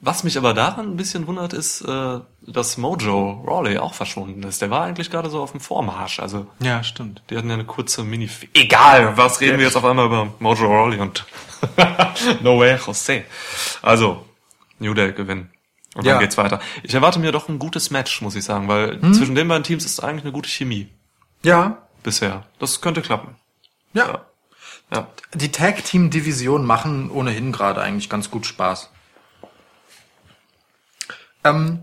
[0.00, 4.62] Was mich aber daran ein bisschen wundert, ist, äh, dass Mojo Rawley auch verschwunden ist.
[4.62, 6.20] Der war eigentlich gerade so auf dem Vormarsch.
[6.20, 7.22] Also Ja, stimmt.
[7.30, 8.30] die hatten ja eine kurze Mini.
[8.54, 11.26] Egal, was reden wir jetzt auf einmal über Mojo Rawley und
[12.42, 13.24] No Way Jose.
[13.82, 14.24] Also
[14.78, 15.50] New Day gewinnen.
[15.96, 16.12] Und Ja.
[16.12, 16.60] dann geht's weiter.
[16.84, 19.84] Ich erwarte mir doch ein gutes Match, muss ich sagen, weil zwischen den beiden Teams
[19.84, 20.88] ist eigentlich eine gute Chemie
[21.42, 22.44] Ja, bisher.
[22.60, 23.34] Das könnte klappen.
[23.94, 24.24] ja.
[24.90, 25.08] Ja.
[25.34, 28.88] Die Tag Team Division machen ohnehin gerade eigentlich ganz gut Spaß.
[31.50, 31.78] Ähm,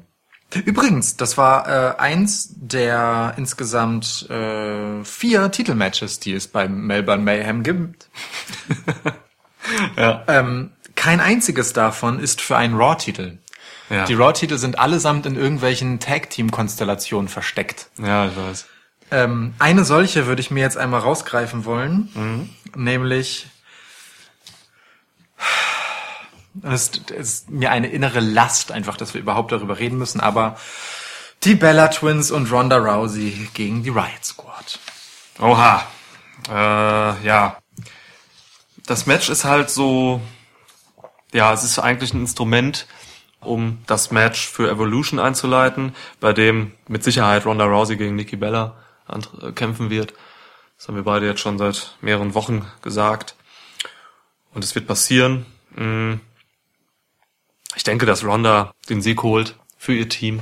[0.66, 7.64] übrigens, das war äh, eins der insgesamt äh, vier Titelmatches, die es beim Melbourne Mayhem
[7.64, 8.10] gibt.
[9.98, 10.24] Ja.
[10.28, 13.40] Ähm, kein einziges davon ist für einen Raw-Titel.
[13.90, 14.06] Ja.
[14.06, 17.88] Die Raw-Titel sind allesamt in irgendwelchen Tag-Team-Konstellationen versteckt.
[17.98, 18.68] ja, ich weiß.
[19.12, 23.48] Ähm, eine solche würde ich mir jetzt einmal rausgreifen wollen, nämlich
[26.64, 30.58] es ist mir eine innere Last einfach, dass wir überhaupt darüber reden müssen, aber
[31.44, 34.80] die Bella Twins und Ronda Rousey gegen die Riot Squad.
[35.40, 35.86] Oha.
[36.48, 37.58] Äh, ja.
[38.86, 40.22] Das Match ist halt so,
[41.34, 42.88] ja, es ist eigentlich ein Instrument,
[43.42, 48.78] um das Match für Evolution einzuleiten, bei dem mit Sicherheit Ronda Rousey gegen Nikki Bella
[49.08, 50.14] äh, kämpfen wird.
[50.78, 53.36] Das haben wir beide jetzt schon seit mehreren Wochen gesagt.
[54.54, 55.46] Und es wird passieren.
[57.76, 60.42] Ich denke, dass Ronda den Sieg holt für ihr Team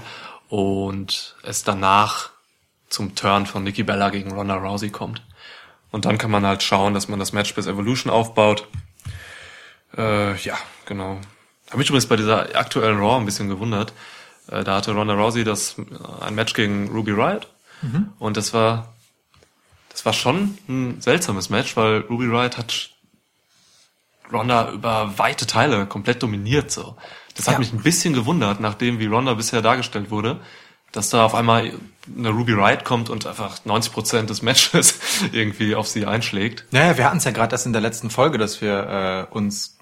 [0.50, 2.30] und es danach
[2.90, 5.24] zum Turn von Nikki Bella gegen Ronda Rousey kommt.
[5.92, 8.68] Und dann kann man halt schauen, dass man das Match bis Evolution aufbaut.
[9.98, 11.20] Äh, ja, genau.
[11.68, 13.94] Habe mich übrigens bei dieser aktuellen Raw ein bisschen gewundert.
[14.48, 15.84] Äh, da hatte Ronda Rousey das äh,
[16.24, 17.48] ein Match gegen Ruby Riot
[18.20, 18.94] und das war
[19.90, 22.90] das war schon ein seltsames Match, weil Ruby Riot hat
[24.32, 26.98] Ronda über weite Teile komplett dominiert so.
[27.36, 27.60] Das hat Ja.
[27.60, 30.40] mich ein bisschen gewundert, nachdem wie Ronda bisher dargestellt wurde,
[30.92, 31.72] dass da auf einmal
[32.16, 35.00] eine Ruby Riot kommt und einfach 90% des Matches
[35.32, 36.66] irgendwie auf sie einschlägt.
[36.72, 39.78] Naja, wir hatten es ja gerade erst in der letzten Folge, dass wir äh, uns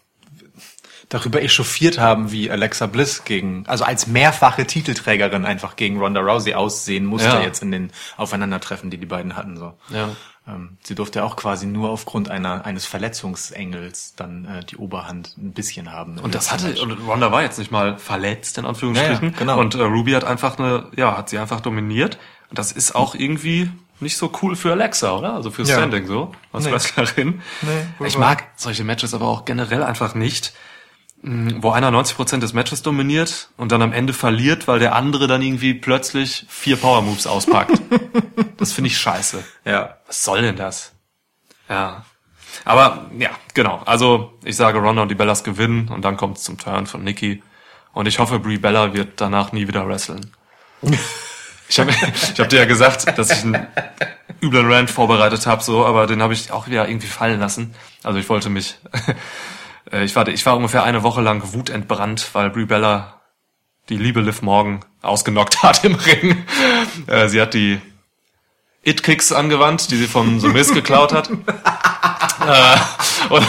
[1.09, 6.53] darüber echauffiert haben, wie Alexa Bliss gegen, also als mehrfache Titelträgerin einfach gegen Ronda Rousey
[6.53, 7.41] aussehen musste Ja.
[7.41, 9.57] jetzt in den Aufeinandertreffen, die die beiden hatten.
[9.57, 9.73] So.
[9.89, 10.15] Ja.
[10.47, 15.35] Ähm, sie durfte ja auch quasi nur aufgrund einer eines Verletzungsengels dann äh, die Oberhand
[15.37, 16.17] ein bisschen haben.
[16.19, 19.23] Und das hatte, und Ronda war jetzt nicht mal verletzt, in Anführungsstrichen.
[19.29, 19.59] Ja, ja, genau.
[19.59, 22.17] Und äh, Ruby hat einfach eine, ja, hat sie einfach dominiert.
[22.49, 25.33] Und das ist auch irgendwie nicht so cool für Alexa, oder?
[25.35, 25.75] Also für Ja.
[25.75, 26.71] Standing so, als Nee.
[26.71, 27.41] Wrestlerin.
[27.61, 30.53] Nee, ich mag solche Matches aber auch generell einfach nicht,
[31.23, 35.41] wo einer 90% des Matches dominiert und dann am Ende verliert, weil der andere dann
[35.41, 37.79] irgendwie plötzlich vier Power Moves auspackt.
[38.57, 39.43] das finde ich scheiße.
[39.65, 39.97] Ja.
[40.07, 40.93] Was soll denn das?
[41.69, 42.05] Ja.
[42.65, 43.81] Aber ja, genau.
[43.85, 47.03] Also ich sage, Ronda und die Bellas gewinnen und dann kommt es zum Turn von
[47.03, 47.43] Nikki.
[47.93, 50.31] Und ich hoffe, Brie Bella wird danach nie wieder wresteln.
[51.71, 53.65] Ich habe ich hab dir ja gesagt, dass ich einen
[54.41, 57.73] üblen Rant vorbereitet habe, so, aber den habe ich auch wieder irgendwie fallen lassen.
[58.03, 58.75] Also ich wollte mich,
[59.91, 63.21] äh, ich war, ich war ungefähr eine Woche lang wutentbrannt, weil Brie Bella
[63.89, 66.45] die liebe Liv Morgan ausgenockt hat im Ring.
[67.07, 67.79] Äh, sie hat die
[68.83, 71.29] It-Kicks angewandt, die sie von The Miz geklaut hat.
[72.49, 72.77] äh,
[73.29, 73.45] und,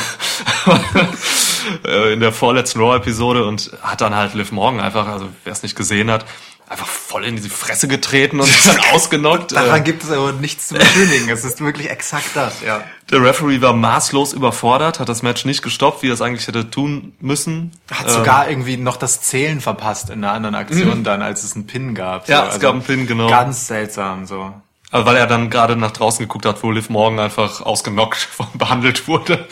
[1.86, 5.62] äh, in der vorletzten Raw-Episode und hat dann halt Liv Morgan einfach, also wer es
[5.62, 6.26] nicht gesehen hat,
[6.72, 9.52] einfach voll in die Fresse getreten und ist dann ausgenockt.
[9.52, 11.28] Daran Äh, gibt es aber nichts zu beschönigen.
[11.28, 12.82] es ist wirklich exakt das, ja.
[13.10, 16.68] der Referee war maßlos überfordert, hat das Match nicht gestoppt, wie er es eigentlich hätte
[16.70, 17.72] tun müssen.
[17.92, 21.54] Hat Ähm, sogar irgendwie noch das Zählen verpasst in einer anderen Aktion dann, als es
[21.54, 22.28] einen Pin gab.
[22.28, 23.28] Ja, es gab einen Pin, genau.
[23.28, 24.52] Ganz seltsam, so.
[24.90, 29.08] Also weil er dann gerade nach draußen geguckt hat, wo Liv Morgan einfach ausgenockt behandelt
[29.08, 29.46] wurde.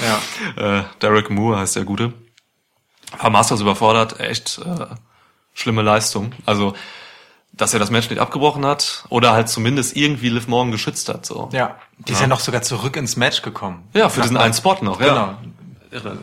[0.56, 0.80] Ja.
[0.80, 2.12] Äh, Derek Moore heißt der Gute.
[3.18, 4.86] War Masters überfordert, echt äh,
[5.54, 6.32] schlimme Leistung.
[6.46, 6.74] Also,
[7.60, 11.26] dass er das Match nicht abgebrochen hat oder halt zumindest irgendwie Liv Morgan geschützt hat.
[11.26, 11.48] So.
[11.52, 11.76] Ja.
[11.98, 13.88] Die ist ja noch sogar zurück ins Match gekommen.
[13.92, 15.06] Ja, für diesen einen Spot noch, ja.
[15.08, 15.34] Genau.
[15.90, 16.18] Irre.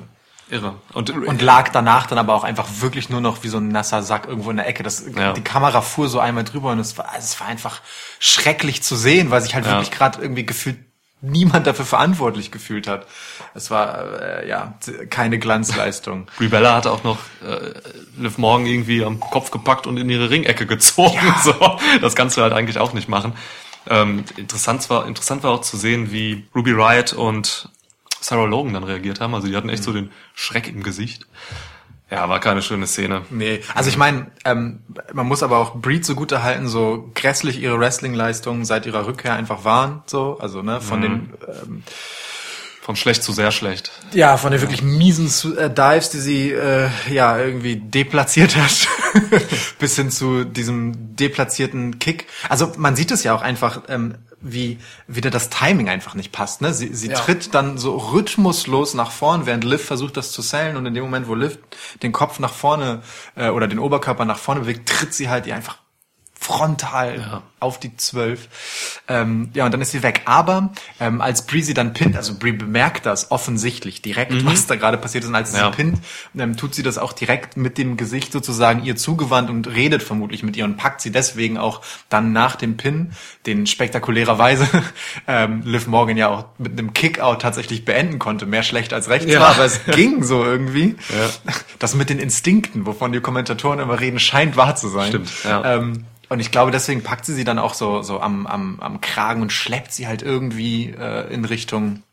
[0.49, 0.75] Irre.
[0.93, 4.01] Und, Und lag danach dann aber auch einfach wirklich nur noch wie so ein nasser
[4.01, 4.81] Sack irgendwo in der Ecke.
[4.81, 5.33] Das, Ja.
[5.33, 7.81] Die Kamera fuhr so einmal drüber und es war, es war einfach
[8.19, 9.73] schrecklich zu sehen, weil sich halt Ja.
[9.73, 10.77] wirklich gerade irgendwie gefühlt
[11.21, 13.07] niemand dafür verantwortlich gefühlt hat.
[13.53, 14.77] Es war äh, ja
[15.09, 16.27] keine Glanzleistung.
[16.37, 17.73] Brie Bella hat auch noch äh,
[18.17, 21.17] Liv Morgan irgendwie am Kopf gepackt und in ihre Ringecke gezogen.
[21.43, 21.53] So,
[22.01, 23.33] das kannst du halt eigentlich auch nicht machen.
[23.89, 27.69] Ähm, interessant, war, interessant war auch zu sehen, wie Ruby Riot und
[28.19, 29.33] Sarah Logan dann reagiert haben.
[29.33, 31.25] Also die hatten echt so den Schreck im Gesicht.
[32.09, 33.23] Ja, war keine schöne Szene.
[33.29, 34.79] Nee, also ich meine, ähm,
[35.13, 39.33] man muss aber auch Breed so gut erhalten, so grässlich ihre Wrestling-Leistungen seit ihrer Rückkehr
[39.33, 41.83] einfach waren, so, also ne, von den ähm,
[42.81, 43.91] Von schlecht zu sehr schlecht.
[44.13, 48.87] Ja, von den wirklich miesen äh, Dives, die sie äh, ja irgendwie deplatziert hat,
[49.79, 52.27] bis hin zu diesem deplatzierten Kick.
[52.47, 56.61] Also man sieht es ja auch einfach, ähm, wie wieder das Timing einfach nicht passt.
[56.61, 56.73] Ne?
[56.73, 57.15] Sie, sie Ja.
[57.15, 60.77] tritt dann so rhythmuslos nach vorn, während Liv versucht, das zu sellen.
[60.77, 61.57] Und in dem Moment, wo Liv
[62.03, 63.01] den Kopf nach vorne
[63.35, 65.77] äh, oder den Oberkörper nach vorne bewegt, tritt sie halt ihr einfach
[66.39, 67.41] frontal Ja.
[67.59, 68.47] auf die zwölf.
[69.07, 70.21] Ähm, ja, und dann ist sie weg.
[70.25, 74.75] Aber ähm, als Bree sie dann pinnt, also Bree bemerkt das offensichtlich direkt, was da
[74.75, 75.29] gerade passiert ist.
[75.29, 75.71] Und als sie Ja.
[75.71, 75.99] sie pinnt,
[76.37, 80.43] ähm, tut sie das auch direkt mit dem Gesicht sozusagen ihr zugewandt und redet vermutlich
[80.43, 83.11] mit ihr und packt sie deswegen auch dann nach dem Pin,
[83.45, 84.67] den spektakulärerweise
[85.27, 88.45] ähm, Liv Morgan ja auch mit einem Kickout tatsächlich beenden konnte.
[88.45, 89.39] Mehr schlecht als recht Ja.
[89.39, 90.95] war, aber es ging so irgendwie.
[91.09, 91.53] Ja.
[91.79, 95.07] Das mit den Instinkten, wovon die Kommentatoren immer reden, scheint wahr zu sein.
[95.09, 95.75] Stimmt, ja.
[95.75, 99.01] Ähm, und ich glaube, deswegen packt sie sie dann auch so, so am, am, am
[99.01, 102.03] Kragen und schleppt sie halt irgendwie äh, in Richtung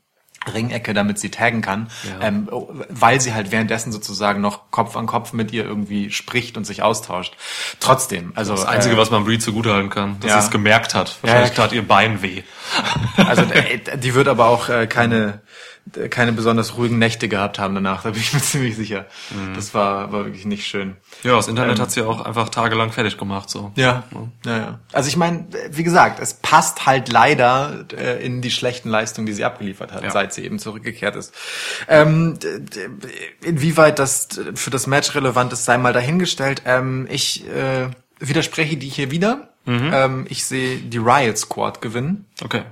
[0.53, 2.27] Ringecke, damit sie taggen kann, Ja.
[2.27, 6.65] ähm, weil sie halt währenddessen sozusagen noch Kopf an Kopf mit ihr irgendwie spricht und
[6.65, 7.35] sich austauscht.
[7.81, 10.41] Trotzdem, also Das Einzige, äh, was man Brie zugutehalten kann, dass ja.
[10.41, 11.17] sie es gemerkt hat.
[11.23, 11.57] Wahrscheinlich ja.
[11.57, 12.43] tat ihr Bein weh.
[13.17, 15.41] Also äh, die wird aber auch äh, keine
[16.11, 19.07] keine besonders ruhigen Nächte gehabt haben danach, da bin ich mir ziemlich sicher.
[19.31, 19.55] Mhm.
[19.55, 20.97] Das war war wirklich nicht schön.
[21.23, 21.83] Ja, das Internet Ähm.
[21.83, 23.51] hat sie auch einfach tagelang fertig gemacht.
[23.51, 23.71] So.
[23.77, 24.05] Ja,
[24.47, 24.79] ja, ja.
[24.93, 29.33] Also ich meine, wie gesagt, es passt halt leider äh, in die schlechten Leistungen, die
[29.35, 30.11] sie abgeliefert hat, Ja.
[30.11, 31.35] seit sie eben zurückgekehrt ist.
[31.89, 32.39] Ähm,
[33.43, 36.63] inwieweit das für das Match relevant ist, sei mal dahingestellt.
[36.65, 39.51] Ähm, ich äh, widerspreche die hier wieder.
[39.67, 42.27] Ähm, ich sehe die Riot Squad gewinnen.
[42.43, 42.63] Okay.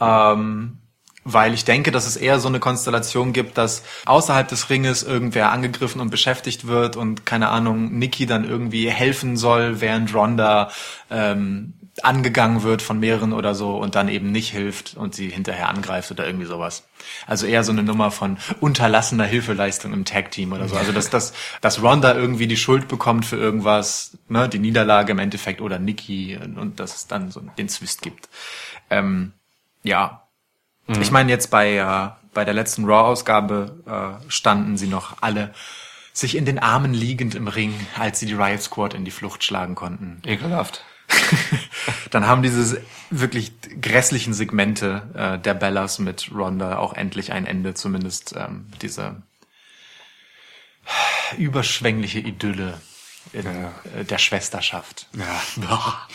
[0.00, 0.76] Ähm,
[1.24, 5.52] weil ich denke, dass es eher so eine Konstellation gibt, dass außerhalb des Ringes irgendwer
[5.52, 10.70] angegriffen und beschäftigt wird und keine Ahnung, Nikki dann irgendwie helfen soll, während Ronda
[11.10, 15.68] ähm, angegangen wird von mehreren oder so und dann eben nicht hilft und sie hinterher
[15.68, 16.86] angreift oder irgendwie sowas.
[17.26, 20.76] Also eher so eine Nummer von unterlassener Hilfeleistung im Tag-Team oder so.
[20.76, 25.18] Also dass, dass, dass Ronda irgendwie die Schuld bekommt für irgendwas, ne, die Niederlage im
[25.18, 28.28] Endeffekt oder Nikki und, und dass es dann so den Zwist gibt.
[28.88, 29.32] Ähm,
[29.82, 30.26] ja,
[31.00, 35.52] ich meine, jetzt bei, äh, bei der letzten Raw-Ausgabe äh, standen sie noch alle
[36.12, 39.44] sich in den Armen liegend im Ring, als sie die Riot Squad in die Flucht
[39.44, 40.20] schlagen konnten.
[40.26, 40.84] Ekelhaft.
[42.10, 47.74] Dann haben diese wirklich grässlichen Segmente äh, der Bellas mit Ronda auch endlich ein Ende,
[47.74, 49.22] zumindest ähm, diese
[51.36, 52.80] überschwängliche Idylle
[53.32, 53.72] in Ja.
[54.00, 55.06] äh, der Schwesterschaft.
[55.14, 56.06] Ja.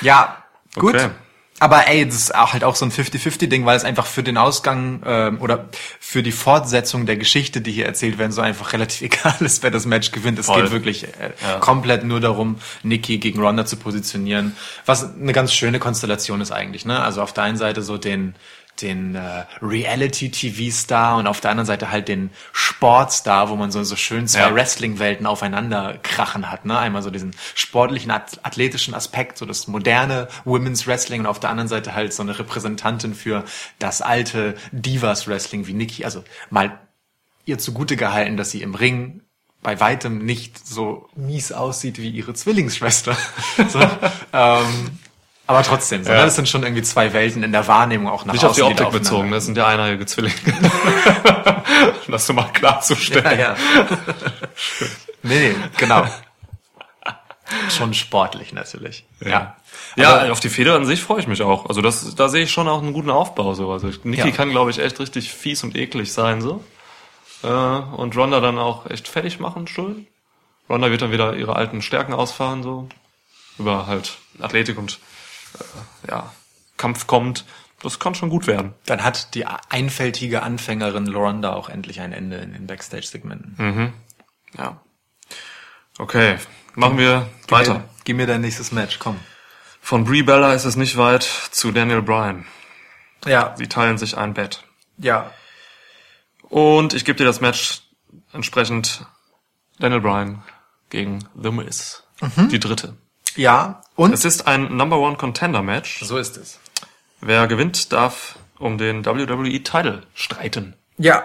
[0.00, 0.42] Ja,
[0.74, 0.94] gut.
[0.94, 1.10] Okay.
[1.60, 4.36] Aber ey, das ist auch halt auch so ein 50-50-Ding, weil es einfach für den
[4.38, 5.68] Ausgang ähm, oder
[6.00, 9.70] für die Fortsetzung der Geschichte, die hier erzählt werden, so einfach relativ egal ist, wer
[9.70, 10.38] das Match gewinnt.
[10.38, 10.62] Es Voll.
[10.62, 11.58] geht wirklich äh, Ja.
[11.58, 16.84] komplett nur darum, Nikki gegen Ronda zu positionieren, was eine ganz schöne Konstellation ist eigentlich.
[16.86, 16.98] Ne?
[17.00, 18.34] Also auf der einen Seite so den
[18.82, 23.96] den äh, Reality-TV-Star und auf der anderen Seite halt den Sportstar, wo man so, so
[23.96, 24.54] schön zwei Ja.
[24.54, 26.64] Wrestling-Welten aufeinander krachen hat.
[26.64, 26.78] Ne?
[26.78, 31.50] Einmal so diesen sportlichen, ath- athletischen Aspekt, so das moderne Women's Wrestling und auf der
[31.50, 33.44] anderen Seite halt so eine Repräsentantin für
[33.78, 36.04] das alte Divas-Wrestling wie Nikki.
[36.04, 36.78] Also mal
[37.44, 39.22] ihr zugute gehalten, dass sie im Ring
[39.62, 43.14] bei weitem nicht so mies aussieht wie ihre Zwillingsschwester.
[43.68, 43.80] so,
[44.32, 44.98] ähm,
[45.50, 46.18] aber trotzdem, so, Ja.
[46.18, 46.24] ne?
[46.24, 48.72] das sind schon irgendwie zwei Welten in der Wahrnehmung auch nach Nicht auf die außen,
[48.78, 50.34] Optik bezogen, das sind ja eineiige Zwillinge.
[52.06, 53.24] Um das mal klarzustellen.
[53.38, 53.56] Ja, ja.
[55.22, 56.04] nee, nee, genau.
[57.68, 59.04] Schon sportlich natürlich.
[59.24, 59.56] Ja.
[59.96, 61.66] Ja, Aber- auf die Feder an sich freue ich mich auch.
[61.66, 63.54] Also das, da sehe ich schon auch einen guten Aufbau.
[63.54, 63.72] So.
[63.72, 64.30] Also Niki Ja.
[64.30, 66.40] kann, glaube ich, echt richtig fies und eklig sein.
[66.40, 66.62] so.
[67.42, 70.06] Äh, und Ronda dann auch echt fertig machen, schön.
[70.68, 72.88] Ronda wird dann wieder ihre alten Stärken ausfahren, so.
[73.58, 74.98] Über halt Athletik und
[75.60, 76.32] äh, ja,
[76.76, 77.44] Kampf kommt.
[77.82, 78.74] Das kann schon gut werden.
[78.84, 83.94] Dann hat die einfältige Anfängerin Loronda auch endlich ein Ende in den Backstage-Segmenten.
[84.56, 84.80] Ja.
[85.98, 86.36] Okay,
[86.74, 87.84] machen wir weiter.
[88.04, 89.18] Gib mir dein nächstes Match, komm.
[89.80, 92.44] Von Brie Bella ist es nicht weit zu Daniel Bryan.
[93.24, 94.62] Ja, Sie teilen sich ein Bett.
[94.98, 95.30] ja.
[96.48, 97.82] Und ich gebe dir das Match
[98.32, 99.06] entsprechend
[99.78, 100.42] Daniel Bryan
[100.88, 102.02] gegen The Miz.
[102.50, 102.96] Die dritte.
[103.36, 104.12] Ja, und?
[104.12, 106.00] Es ist ein Number One Contender Match.
[106.02, 106.58] so ist es.
[107.20, 110.74] Wer gewinnt, darf um den WWE Title streiten.
[110.98, 111.24] Ja.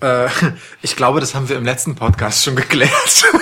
[0.00, 0.28] Äh,
[0.82, 2.90] ich glaube, das haben wir im letzten Podcast schon geklärt.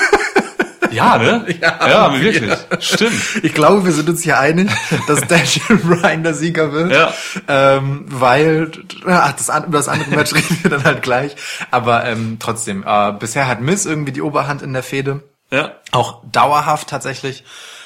[0.95, 1.45] Ja, ne?
[1.61, 2.21] Ja, ja wir.
[2.21, 2.53] wirklich.
[2.79, 3.41] Stimmt.
[3.43, 4.71] Ich glaube, wir sind uns hier einig,
[5.09, 6.93] dass Daniel Bryan der Sieger wird.
[6.93, 7.13] Ja.
[7.49, 8.71] Ähm, weil,
[9.05, 11.35] ach, das, über das andere Match reden wir dann halt gleich.
[11.73, 15.23] Aber ähm, trotzdem, äh, bisher hat Miss irgendwie die Oberhand in der Fehde.
[15.55, 15.77] Ja.
[15.93, 17.45] Auch dauerhaft tatsächlich.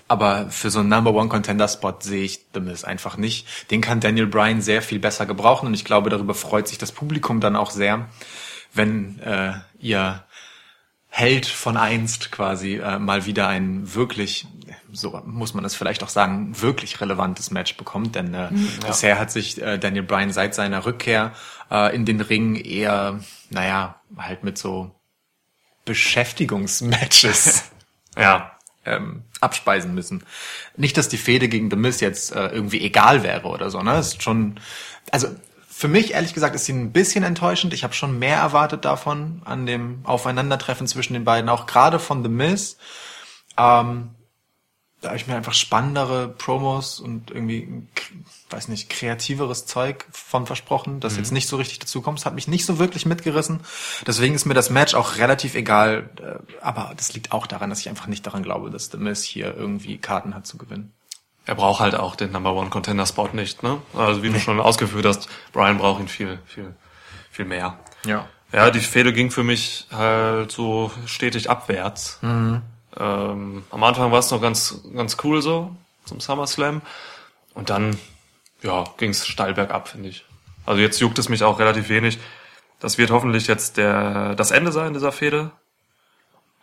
[0.09, 3.47] Aber für so einen Number One Contender Spot sehe ich The Miz einfach nicht.
[3.71, 6.93] Den kann Daniel Bryan sehr viel besser gebrauchen und ich glaube, darüber freut sich das
[6.93, 8.09] Publikum dann auch sehr,
[8.73, 10.25] wenn äh, ihr
[11.11, 14.47] Held von einst quasi äh, mal wieder ein wirklich,
[14.93, 18.15] so muss man es vielleicht auch sagen, wirklich relevantes Match bekommt.
[18.15, 18.49] Denn äh,
[18.87, 21.33] bisher hat sich äh, Daniel Bryan seit seiner Rückkehr
[21.71, 24.98] äh, in den Ring eher, naja, halt mit so
[25.89, 27.65] Beschäftigungsmatches
[28.17, 28.53] Ja.
[28.85, 30.25] ähm, abspeisen müssen.
[30.77, 33.99] Nicht, dass die Fehde gegen The Miz jetzt äh, irgendwie egal wäre oder so, ne?
[33.99, 34.61] Ist schon,
[35.11, 35.29] also
[35.69, 37.73] für mich ehrlich gesagt ist sie ein bisschen enttäuschend.
[37.73, 42.23] Ich habe schon mehr erwartet davon an dem Aufeinandertreffen zwischen den beiden, auch gerade von
[42.23, 42.77] The Miz.
[43.57, 44.11] Ähm,
[45.01, 47.85] da habe ich mir einfach spannendere Promos und irgendwie,
[48.51, 52.25] weiß nicht, kreativeres Zeug von versprochen, das jetzt nicht so richtig dazu kommt.
[52.25, 53.61] Hat mich nicht so wirklich mitgerissen.
[54.07, 56.11] Deswegen ist mir das Match auch relativ egal.
[56.21, 59.23] Äh, Aber das liegt auch daran, dass ich einfach nicht daran glaube, dass The Miz
[59.23, 60.93] hier irgendwie Karten hat zu gewinnen.
[61.47, 63.81] Er braucht halt auch den Number One Contender Spot nicht, ne?
[63.95, 66.75] Also wie du schon ausgeführt hast, Brian braucht ihn viel, viel,
[67.31, 67.79] viel mehr.
[68.05, 68.29] Ja.
[68.53, 72.19] Ja, die Fehde ging für mich halt so stetig abwärts.
[72.99, 76.83] Ähm, am Anfang war es noch ganz, ganz cool so zum SummerSlam.
[77.55, 77.99] Und dann,
[78.63, 80.25] ja, ging es steil bergab, finde ich.
[80.67, 82.19] Also jetzt juckt es mich auch relativ wenig.
[82.81, 85.51] Das wird hoffentlich jetzt der, das Ende sein dieser Fehde.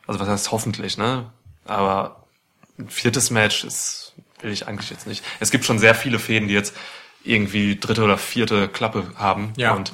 [0.07, 1.31] Also was heißt hoffentlich, ne?
[1.65, 2.23] Aber
[2.77, 5.23] ein viertes Match ist, will ich eigentlich jetzt nicht.
[5.39, 6.75] Es gibt schon sehr viele Fäden, die jetzt
[7.23, 9.53] irgendwie dritte oder vierte Klappe haben.
[9.57, 9.73] Ja.
[9.73, 9.91] Und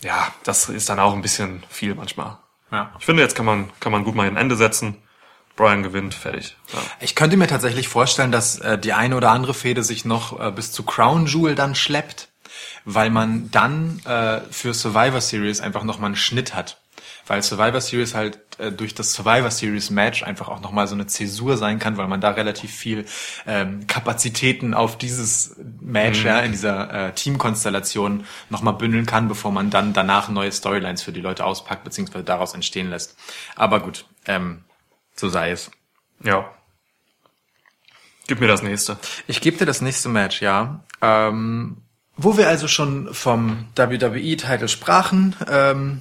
[0.00, 2.38] ja, das ist dann auch ein bisschen viel manchmal.
[2.70, 2.92] Ja.
[2.98, 4.96] Ich finde, jetzt kann man, kann man gut mal ein Ende setzen.
[5.56, 6.56] Brian gewinnt, fertig.
[6.72, 6.78] Ja.
[7.00, 10.50] Ich könnte mir tatsächlich vorstellen, dass äh, die eine oder andere Fehde sich noch äh,
[10.50, 12.28] bis zu Crown Jewel dann schleppt,
[12.84, 16.80] weil man dann äh, für Survivor Series einfach noch mal einen Schnitt hat.
[17.26, 20.94] Weil Survivor Series halt äh, durch das Survivor Series Match einfach auch noch mal so
[20.94, 23.06] eine Zäsur sein kann, weil man da relativ viel
[23.46, 29.52] ähm, Kapazitäten auf dieses Match ja, in dieser äh, Teamkonstellation noch mal bündeln kann, bevor
[29.52, 33.16] man dann danach neue Storylines für die Leute auspackt beziehungsweise daraus entstehen lässt.
[33.56, 34.64] Aber gut, ähm,
[35.14, 35.70] so sei es.
[36.22, 36.50] ja.
[38.26, 38.96] Gib mir das nächste.
[39.26, 40.82] Ich gebe dir das nächste Match, ja.
[41.02, 41.76] Ähm,
[42.16, 46.00] wo wir also schon vom WWE-Titel sprachen, ähm,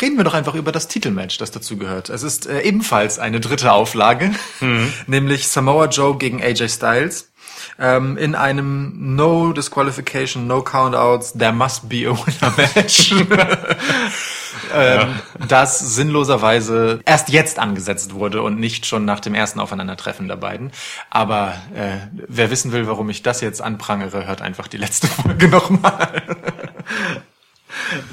[0.00, 2.10] reden wir doch einfach über das Titelmatch, das dazu gehört.
[2.10, 4.30] Es ist äh, ebenfalls eine dritte Auflage,
[5.08, 7.32] nämlich Samoa Joe gegen AJ Styles.
[7.78, 13.12] Ähm, in einem No Disqualification, No Countouts, There Must Be a Winner Match.
[14.72, 20.36] ähm, das sinnloserweise erst jetzt angesetzt wurde und nicht schon nach dem ersten Aufeinandertreffen der
[20.36, 20.72] beiden.
[21.10, 25.48] Aber äh, wer wissen will, warum ich das jetzt anprangere, hört einfach die letzte Folge
[25.48, 26.22] nochmal.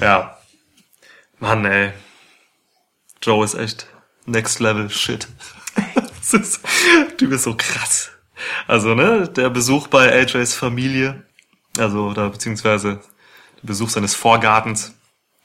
[0.00, 0.38] Ja.
[1.38, 1.92] Mann, ey.
[3.22, 3.86] Joe ist echt
[4.26, 5.28] next level shit.
[6.22, 6.60] Das ist,
[7.18, 8.12] du bist so krass.
[8.68, 11.24] Also, ne, der Besuch bei AJs Familie,
[11.76, 13.00] also, oder beziehungsweise
[13.60, 14.94] der Besuch seines Vorgartens,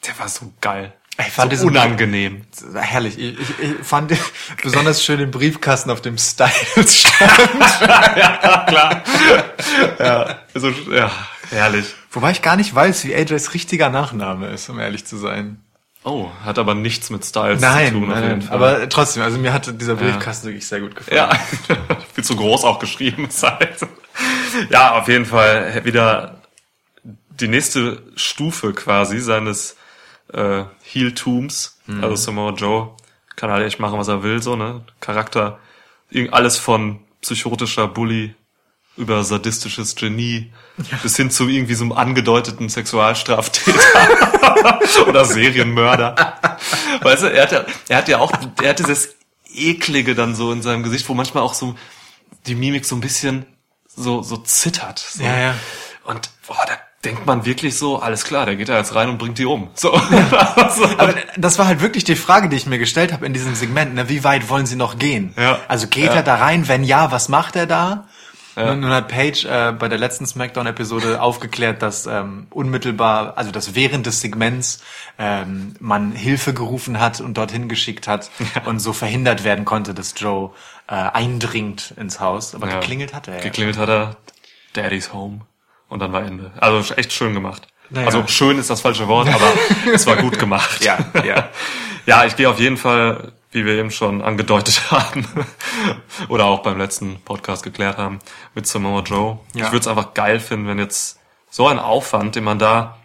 [0.05, 0.93] der war so geil.
[1.19, 2.43] Ich fand so unangenehm.
[2.75, 3.17] Herrlich.
[3.17, 4.13] Ich, ich, ich fand
[4.61, 7.31] besonders schön den Briefkasten auf dem Styles stand.
[8.67, 9.03] Klar.
[9.99, 11.11] ja, also, ja,
[11.49, 11.95] herrlich.
[12.11, 15.63] Wobei ich gar nicht weiß, wie AJs richtiger Nachname ist, um ehrlich zu sein.
[16.03, 18.47] Oh, hat aber nichts mit Styles Nein, zu tun, auf nein, jeden nein.
[18.47, 18.55] Fall.
[18.55, 21.17] aber trotzdem, also mir hat dieser Briefkasten wirklich sehr gut gefallen.
[21.17, 21.37] Ja,
[22.13, 23.29] viel zu groß auch geschrieben.
[23.29, 23.79] Zeit.
[24.69, 26.41] Ja, auf jeden Fall wieder
[27.03, 29.75] die nächste Stufe quasi seines
[30.33, 31.79] äh, Heel-Tums.
[32.01, 32.95] Also Samoa Joe
[33.37, 34.83] kann halt echt machen, was er will, so, ne?
[34.99, 35.59] Charakter,
[36.31, 38.35] alles von psychotischer Bully
[38.97, 40.51] über sadistisches Genie
[41.03, 43.79] bis hin zu irgendwie so einem angedeuteten Sexualstraftäter
[45.07, 46.37] oder Serienmörder.
[47.01, 49.15] Weißt du, er hat ja, er hat ja auch, er hat dieses
[49.53, 51.75] eklige dann so in seinem Gesicht, wo manchmal auch so
[52.47, 53.45] die Mimik so ein bisschen
[53.87, 54.99] so, so zittert.
[54.99, 55.23] So.
[55.23, 55.55] Ja, ja.
[56.03, 56.77] Und boah, da
[57.07, 59.69] denkt man wirklich so, alles klar, der geht da jetzt rein und bringt die um.
[59.75, 59.91] So.
[60.75, 60.85] so.
[60.97, 63.95] Aber das war halt wirklich die Frage, die ich mir gestellt habe in diesem Segment.
[63.95, 64.09] Ne?
[64.09, 65.33] Wie weit wollen sie noch gehen?
[65.37, 65.59] Ja.
[65.67, 66.13] Also geht Ja.
[66.15, 66.67] er da rein?
[66.67, 68.07] Wenn ja, was macht er da?
[68.55, 73.75] Nun, nun hat Paige äh, bei der letzten Smackdown-Episode aufgeklärt, dass ähm, unmittelbar, also dass
[73.75, 74.81] während des Segments
[75.19, 78.31] ähm, man Hilfe gerufen hat und dorthin geschickt hat
[78.65, 80.49] und so verhindert werden konnte, dass Joe
[80.87, 82.55] äh, eindringt ins Haus.
[82.55, 82.79] Aber Ja.
[82.79, 83.35] geklingelt hat er.
[83.35, 83.41] ja.
[83.41, 84.17] Geklingelt hat er,
[84.73, 85.41] Daddy's Home.
[85.89, 86.51] Und dann war Ende.
[86.57, 87.67] Also echt schön gemacht.
[87.89, 88.07] Naja.
[88.07, 89.53] Also schön ist das falsche Wort, aber
[89.93, 90.83] es war gut gemacht.
[90.83, 91.49] Ja, ja.
[92.05, 95.25] ja, ich gehe auf jeden Fall, wie wir eben schon angedeutet haben,
[96.27, 98.19] oder auch beim letzten Podcast geklärt haben,
[98.55, 99.39] mit Samoa Joe.
[99.53, 99.65] Ja.
[99.65, 101.19] Ich würde es einfach geil finden, wenn jetzt
[101.49, 102.97] so ein Aufwand, den man da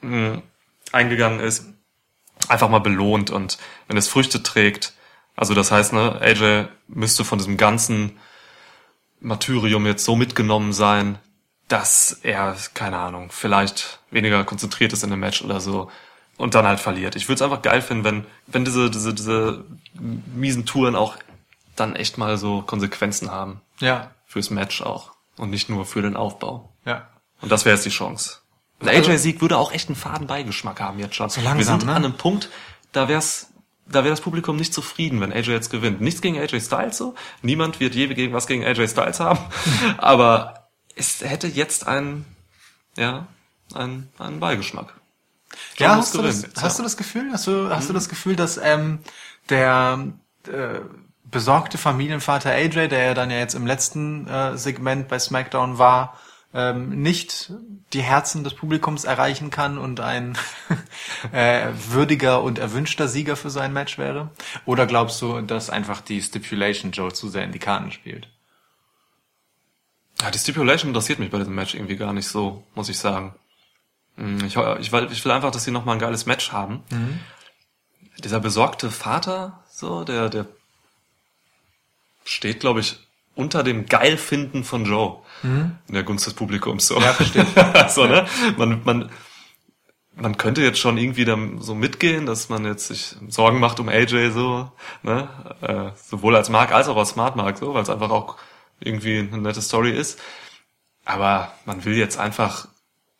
[0.00, 0.42] mh,
[0.92, 1.66] eingegangen ist,
[2.48, 3.58] einfach mal belohnt und
[3.88, 4.94] wenn es Früchte trägt.
[5.36, 8.18] Also das heißt, ne, AJ müsste von diesem ganzen
[9.20, 11.18] Martyrium jetzt so mitgenommen sein,
[11.68, 15.90] dass er, keine Ahnung, vielleicht weniger konzentriert ist in einem Match oder so
[16.36, 17.14] und dann halt verliert.
[17.16, 19.64] Ich würde es einfach geil finden, wenn, wenn diese, diese, diese
[20.34, 21.16] miesen Touren auch
[21.76, 23.60] dann echt mal so Konsequenzen haben.
[23.80, 24.10] Ja.
[24.26, 25.12] Fürs Match auch.
[25.36, 26.72] Und nicht nur für den Aufbau.
[26.84, 27.08] Ja.
[27.40, 28.38] Und das wäre jetzt die Chance.
[28.80, 31.28] Ein Also- AJ-Sieg würde auch echt einen faden Beigeschmack haben jetzt schon.
[31.28, 31.94] So langsam, Wir sind ne?
[31.94, 32.48] an einem Punkt,
[32.92, 33.52] da wär's,
[33.86, 36.00] da wäre das Publikum nicht zufrieden, wenn AJ jetzt gewinnt.
[36.00, 37.14] Nichts gegen AJ Styles so.
[37.42, 39.38] Niemand wird je gegen was gegen AJ Styles haben.
[39.98, 40.67] Aber
[40.98, 42.24] es hätte jetzt einen,
[42.96, 43.26] ja,
[43.74, 44.94] einen, einen Beigeschmack.
[45.76, 46.76] John Ja, hast du, das, gewinnen, hast ja.
[46.78, 47.32] du das Gefühl?
[47.32, 49.00] Hast du, hast du das Gefühl, dass ähm,
[49.48, 50.12] der
[50.46, 50.80] äh,
[51.24, 56.18] besorgte Familienvater AJ, der ja dann ja jetzt im letzten äh, Segment bei SmackDown war,
[56.54, 57.52] ähm, nicht
[57.92, 60.36] die Herzen des Publikums erreichen kann und ein
[61.32, 64.30] äh, würdiger und erwünschter Sieger für sein Match wäre?
[64.64, 68.28] Oder glaubst du, dass einfach die Stipulation Joe zu sehr in die Karten spielt?
[70.20, 73.34] Ja, die Stipulation interessiert mich bei diesem Match irgendwie gar nicht so, muss ich sagen.
[74.16, 76.82] Hm, Ich, ich, will, ich will einfach, dass sie nochmal ein geiles Match haben.
[78.24, 80.46] Dieser besorgte Vater, so, der, der
[82.24, 82.98] steht, glaube ich,
[83.36, 85.18] unter dem Geilfinden von Joe.
[85.86, 86.88] In der Gunst des Publikums.
[86.88, 86.98] So.
[87.00, 87.46] Ja, verstehe.
[87.88, 88.26] so, ne?
[88.56, 89.10] Man, man,
[90.16, 93.88] man könnte jetzt schon irgendwie dann so mitgehen, dass man jetzt sich Sorgen macht um
[93.88, 94.72] AJ so,
[95.04, 95.28] ne?
[95.60, 98.36] Äh, sowohl als Mark als auch als Smart Mark, so, weil es einfach auch
[98.80, 100.18] irgendwie eine nette Story ist.
[101.04, 102.68] Aber man will jetzt einfach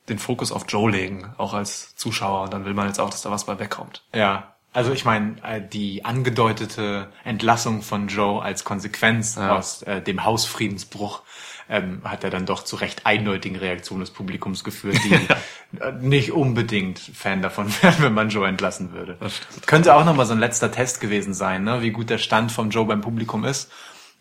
[0.09, 3.23] den Fokus auf Joe legen, auch als Zuschauer, und dann will man jetzt auch, dass
[3.23, 4.03] da was bei wegkommt.
[4.15, 9.57] Ja, also ich meine, äh, die angedeutete Entlassung von Joe als Konsequenz Ja.
[9.57, 11.23] aus äh, dem Hausfriedensbruch
[11.71, 15.15] ähm, hat er dann doch zu recht eindeutigen Reaktionen des Publikums geführt, die
[15.81, 19.19] äh, nicht unbedingt Fan davon wären, wenn man Joe entlassen würde.
[19.67, 21.83] Könnte auch nochmal so ein letzter Test gewesen sein, ne?
[21.83, 23.71] wie gut der Stand von Joe beim Publikum ist,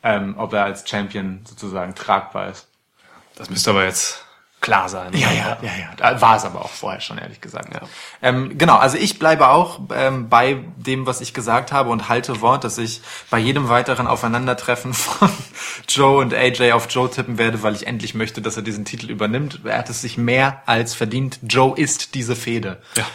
[0.04, 2.68] ähm, ob er als Champion sozusagen tragbar ist.
[3.36, 4.24] Das müsste aber jetzt
[4.62, 5.14] klar sein.
[5.14, 6.22] Ja, ja, ja, ja.
[6.22, 7.74] War es aber auch vorher schon, ehrlich gesagt.
[7.74, 7.82] Ja.
[8.22, 12.42] Ähm, genau, also ich bleibe auch ähm, bei dem, was ich gesagt habe und halte
[12.42, 15.30] Wort, dass ich bei jedem weiteren Aufeinandertreffen von
[15.88, 19.10] Joe und AJ auf Joe tippen werde, weil ich endlich möchte, dass er diesen Titel
[19.10, 19.62] übernimmt.
[19.64, 21.40] Er hat es sich mehr als verdient.
[21.44, 22.82] Joe ist diese Fehde.
[22.96, 23.06] Ja.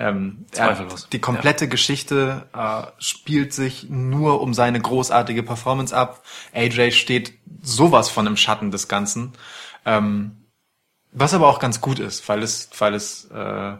[0.00, 1.08] Ähm, Zweifellos.
[1.12, 6.22] die komplette Geschichte äh, spielt sich nur um seine großartige Performance ab.
[6.54, 9.32] AJ steht sowas von im Schatten des Ganzen.
[9.84, 10.46] Ähm,
[11.12, 13.74] was aber auch ganz gut ist, weil es, weil es, äh,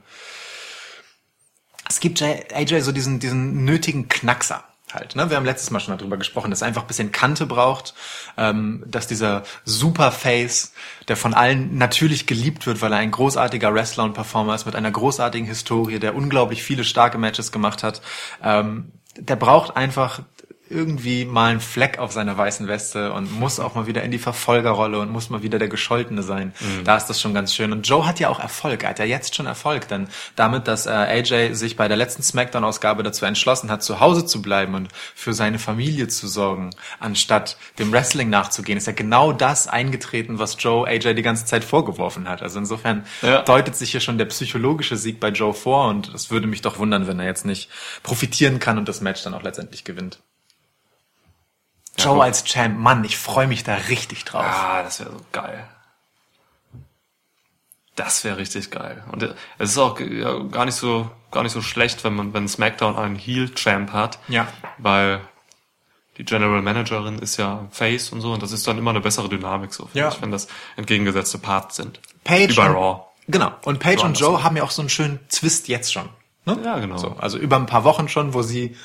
[1.89, 4.65] es gibt AJ so diesen, diesen nötigen Knackser
[4.95, 5.17] halt.
[5.17, 5.31] Ne?
[5.31, 7.95] Wir haben letztes Mal schon darüber gesprochen, dass er einfach ein bisschen Kante braucht,
[8.37, 10.73] ähm, dass dieser Superface,
[11.09, 14.77] der von allen natürlich geliebt wird, weil er ein großartiger Wrestler und Performer ist mit
[14.77, 18.01] einer großartigen Historie, der unglaublich viele starke Matches gemacht hat,
[18.43, 20.23] ähm, der braucht einfach
[20.71, 24.19] irgendwie mal einen Fleck auf seiner weißen Weste und muss auch mal wieder in die
[24.19, 26.55] Verfolgerrolle und muss mal wieder der Gescholtene sein.
[26.85, 27.73] Da ist das schon ganz schön.
[27.73, 28.85] Und Joe hat ja auch Erfolg.
[28.85, 32.23] Er hat ja jetzt schon Erfolg, denn damit, dass äh, AJ sich bei der letzten
[32.23, 37.57] Smackdown-Ausgabe dazu entschlossen hat, zu Hause zu bleiben und für seine Familie zu sorgen, anstatt
[37.79, 42.29] dem Wrestling nachzugehen, ist ja genau das eingetreten, was Joe AJ die ganze Zeit vorgeworfen
[42.29, 42.43] hat.
[42.43, 43.43] Also insofern Ja.
[43.43, 46.79] deutet sich hier schon der psychologische Sieg bei Joe vor und es würde mich doch
[46.79, 47.69] wundern, wenn er jetzt nicht
[48.05, 50.21] profitieren kann und das Match dann auch letztendlich gewinnt.
[51.99, 52.23] Joe gut.
[52.25, 54.45] als Champ, Mann, ich freue mich da richtig drauf.
[54.47, 55.67] Ah, das wäre so geil.
[57.97, 59.03] Das wäre richtig geil.
[59.13, 62.33] Und äh, es ist auch ja, gar nicht so gar nicht so schlecht, wenn man
[62.33, 64.49] wenn SmackDown einen Heel Champ hat, Ja.
[64.79, 65.21] weil
[66.17, 69.29] die General Managerin ist ja Face und so und das ist dann immer eine bessere
[69.29, 70.09] Dynamik so, Ja.
[70.09, 72.01] ich, wenn das entgegengesetzte Parts sind.
[72.25, 73.05] Page Wie bei Raw.
[73.29, 73.53] Genau.
[73.65, 76.09] Und Paige und Joe haben ja auch so einen schönen Twist jetzt schon.
[76.47, 76.59] Ne?
[76.65, 76.97] Ja, genau.
[76.97, 78.77] So, also über ein paar Wochen schon, wo sie,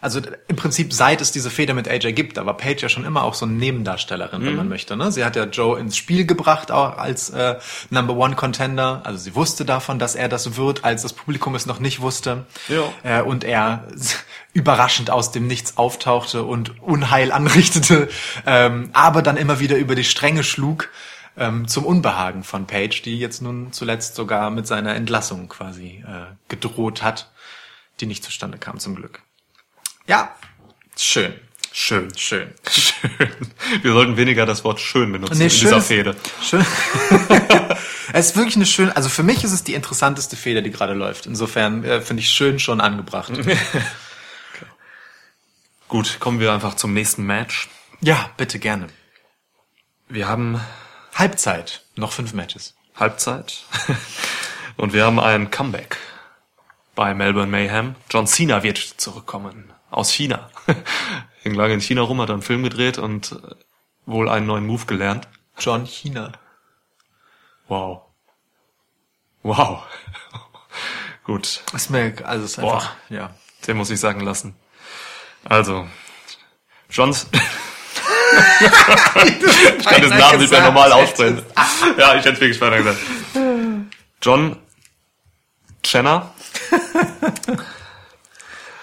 [0.00, 3.04] also im Prinzip seit es diese Feder mit AJ gibt, da war Paige ja schon
[3.04, 4.46] immer auch so eine Nebendarstellerin, Mhm.
[4.46, 4.96] wenn man möchte.
[4.96, 5.12] Ne?
[5.12, 7.56] Sie hat ja Joe ins Spiel gebracht, auch als äh,
[7.90, 9.02] Number One Contender.
[9.04, 12.46] Also sie wusste davon, dass er das wird, als das Publikum es noch nicht wusste.
[12.68, 13.18] Ja.
[13.18, 13.88] Äh, und er
[14.52, 18.08] überraschend aus dem Nichts auftauchte und Unheil anrichtete,
[18.46, 20.88] ähm, aber dann immer wieder über die Stränge schlug
[21.36, 26.34] ähm, zum Unbehagen von Page, die jetzt nun zuletzt sogar mit seiner Entlassung quasi äh,
[26.48, 27.30] gedroht hat,
[28.00, 29.22] die nicht zustande kam zum Glück.
[30.10, 30.34] Ja,
[30.96, 31.38] schön.
[31.72, 32.08] Schön.
[32.16, 32.52] Schön.
[32.68, 33.30] Schön.
[33.82, 36.16] Wir sollten weniger das Wort schön benutzen Nee, in schön dieser Fehde.
[36.42, 36.66] Schön.
[38.12, 40.94] es ist wirklich eine schöne, also für mich ist es die interessanteste Feder, die gerade
[40.94, 41.26] läuft.
[41.26, 43.30] Insofern äh, finde ich schön schon angebracht.
[45.86, 47.68] Gut, kommen wir einfach zum nächsten Match.
[48.00, 48.88] ja, bitte gerne.
[50.08, 50.60] Wir haben
[51.14, 51.84] Halbzeit.
[51.94, 52.74] Noch fünf Matches.
[52.96, 53.62] Halbzeit.
[54.76, 55.98] Und wir haben ein Comeback
[56.96, 57.94] bei Melbourne Mayhem.
[58.10, 60.50] John Cena wird zurückkommen aus China.
[61.42, 63.54] Hing lange in China rum, hat einen Film gedreht und äh,
[64.06, 65.28] wohl einen neuen Move gelernt.
[65.58, 66.32] John China.
[67.68, 68.02] Wow.
[69.42, 69.82] Wow.
[71.24, 72.74] Gut, Ist mir, also ist Boah.
[72.74, 73.34] einfach, ja.
[73.66, 74.56] den muss ich sagen lassen.
[75.44, 75.86] Also,
[76.90, 77.28] Johns...
[78.60, 81.44] ich kann den Namen nicht mehr normal aussprechen.
[81.98, 82.98] Ja, ich hätte es wirklich weiter gesagt.
[84.22, 84.56] John
[85.82, 86.34] Chenner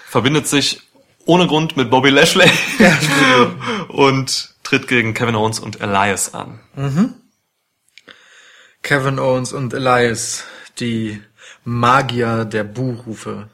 [0.08, 0.87] verbindet sich
[1.28, 2.50] ohne Grund mit Bobby Lashley
[3.88, 6.58] und tritt gegen Kevin Owens und Elias an.
[8.82, 10.44] Kevin Owens und Elias,
[10.80, 11.22] die
[11.64, 13.50] Magier der Buhrufe.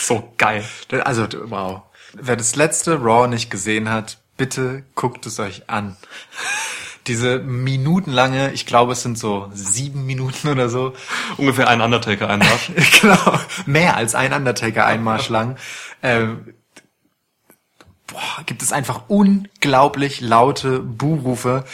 [0.00, 0.64] So geil.
[1.04, 1.82] Also, wow.
[2.12, 5.96] Wer das letzte Raw nicht gesehen hat, bitte guckt es euch an.
[7.10, 10.92] Diese minutenlange, ich glaube, es sind so sieben Minuten oder so,
[11.38, 12.70] Ungefähr ein Undertaker-Einmarsch.
[13.00, 15.56] genau, mehr als ein Undertaker-Einmarsch lang,
[16.04, 16.54] ähm,
[18.06, 21.64] boah, gibt es einfach unglaublich laute Buhrufe,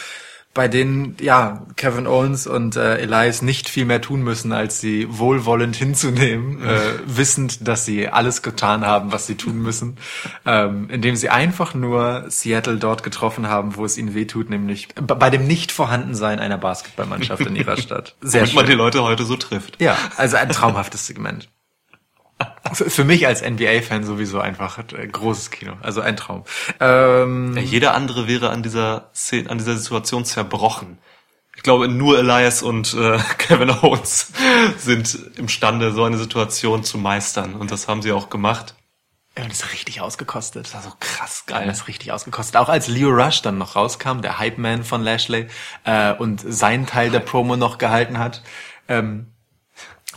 [0.56, 5.06] bei denen, ja, Kevin Owens und äh, Elias nicht viel mehr tun müssen, als sie
[5.10, 9.98] wohlwollend hinzunehmen, äh, wissend, dass sie alles getan haben, was sie tun müssen,
[10.46, 15.28] ähm, indem sie einfach nur Seattle dort getroffen haben, wo es ihnen wehtut, nämlich bei
[15.28, 18.16] dem Nicht-Vorhandensein einer Basketballmannschaft in ihrer Stadt.
[18.22, 18.70] Sehr Damit man schön.
[18.72, 19.80] die Leute heute so trifft.
[19.80, 21.50] Ja, also ein traumhaftes Segment.
[22.72, 25.74] Für für mich als NBA-Fan sowieso einfach großes Kino.
[25.82, 26.44] Also ein Traum.
[26.80, 30.98] Ähm, Ja, jeder andere wäre an dieser Szene, an dieser Situation zerbrochen.
[31.56, 34.32] Ich glaube, nur Elias und äh, Kevin Owens
[34.76, 37.54] sind imstande, so eine Situation zu meistern.
[37.54, 38.74] Und das haben sie auch gemacht.
[39.38, 40.66] ja, das ist richtig ausgekostet.
[40.66, 41.66] Das war so krass Geil.
[41.66, 42.56] Das ist richtig ausgekostet.
[42.56, 45.46] Auch als Leo Rush dann noch rauskam, der Hype-Man von Lashley,
[45.84, 48.42] äh, und seinen Teil der Promo noch gehalten hat,
[48.88, 49.32] ähm,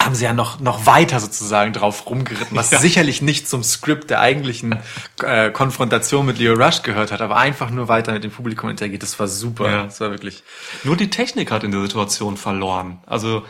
[0.02, 2.80] haben sie ja noch, noch weiter sozusagen drauf rumgeritten, was Ja.
[2.80, 4.80] sicherlich nicht zum Skript der eigentlichen
[5.24, 9.04] äh, Konfrontation mit Leo Rush gehört hat, aber einfach nur weiter mit dem Publikum interagiert.
[9.04, 9.70] Das war super.
[9.70, 9.84] Ja.
[9.84, 10.43] Das war wirklich.
[10.84, 13.00] Nur die Technik hat in der Situation verloren.
[13.06, 13.43] Also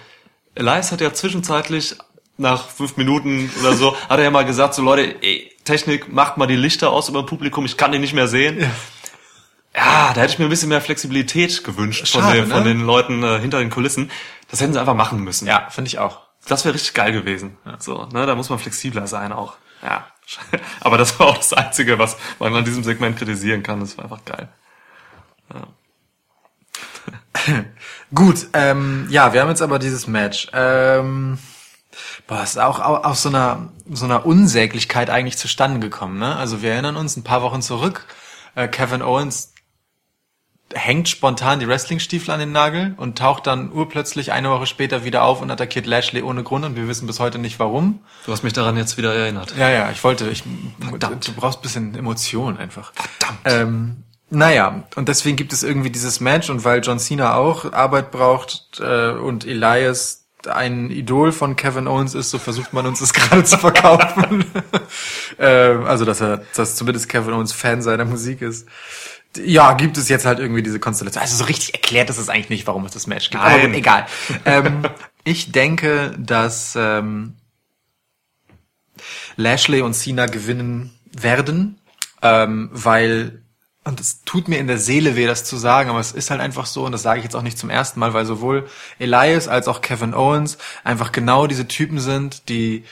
[0.56, 1.96] Elias hat ja zwischenzeitlich
[2.38, 6.38] nach fünf Minuten oder so, hat er ja mal gesagt, so Leute, ey, Technik, macht
[6.38, 8.60] mal die Lichter aus über dem Publikum, ich kann die nicht mehr sehen.
[9.76, 12.70] Ja, da hätte ich mir ein bisschen mehr Flexibilität gewünscht von, Schade, den, von ne?
[12.70, 14.10] den Leuten äh, hinter den Kulissen.
[14.50, 15.48] Das hätten sie einfach machen müssen.
[15.48, 16.22] Ja, finde ich auch.
[16.48, 17.58] Das wäre richtig geil gewesen.
[17.80, 19.56] So, ne, da muss man flexibler sein auch.
[19.84, 20.08] Ja.
[20.82, 23.80] Aber das war auch das Einzige, was man an diesem Segment kritisieren kann.
[23.80, 24.50] Das war einfach geil.
[28.14, 30.48] Gut, ähm, ja, wir haben jetzt aber dieses Match.
[30.54, 31.38] Ähm,
[32.28, 36.20] boah, ist auch au- aus so einer so einer Unsäglichkeit eigentlich zustande gekommen.
[36.20, 36.36] Ne?
[36.36, 38.06] Also wir erinnern uns ein paar Wochen zurück.
[38.56, 39.49] Äh, Kevin Owens
[40.74, 45.24] hängt spontan die Wrestlingstiefel an den Nagel und taucht dann urplötzlich eine Woche später wieder
[45.24, 48.00] auf und attackiert Lashley ohne Grund und wir wissen bis heute nicht warum.
[48.26, 49.56] Du hast mich daran jetzt wieder erinnert.
[49.58, 50.44] Ja, ja, ich wollte, ich,
[50.80, 51.28] Verdammt.
[51.28, 52.92] du brauchst ein bisschen Emotion einfach.
[52.94, 53.40] Verdammt.
[53.46, 58.12] Ähm, naja, und deswegen gibt es irgendwie dieses Match und weil John Cena auch Arbeit
[58.12, 63.14] braucht äh, und Elias ein Idol von Kevin Owens ist, so versucht man uns das
[63.14, 64.46] gerade zu verkaufen.
[65.40, 68.68] ähm, also, dass er, dass zumindest Kevin Owens Fan seiner Musik ist.
[69.38, 71.22] Ja, gibt es jetzt halt irgendwie diese Konstellation.
[71.22, 73.44] Also so richtig erklärt ist es eigentlich nicht, warum es das Match gibt.
[73.44, 73.68] Aber Nein.
[73.68, 74.06] gut, egal.
[74.46, 74.82] ähm,
[75.24, 77.36] ich denke, dass ähm,
[79.36, 81.80] Lashley und Cena gewinnen werden,
[82.22, 83.44] ähm, weil
[83.86, 86.42] und es tut mir in der Seele weh, das zu sagen, aber es ist halt
[86.42, 88.68] einfach so, und das sage ich jetzt auch nicht zum ersten Mal, weil sowohl
[89.00, 92.84] Elias als auch Kevin Owens einfach genau diese Typen sind, die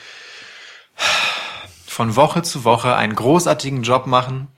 [1.86, 4.48] von Woche zu Woche einen großartigen Job machen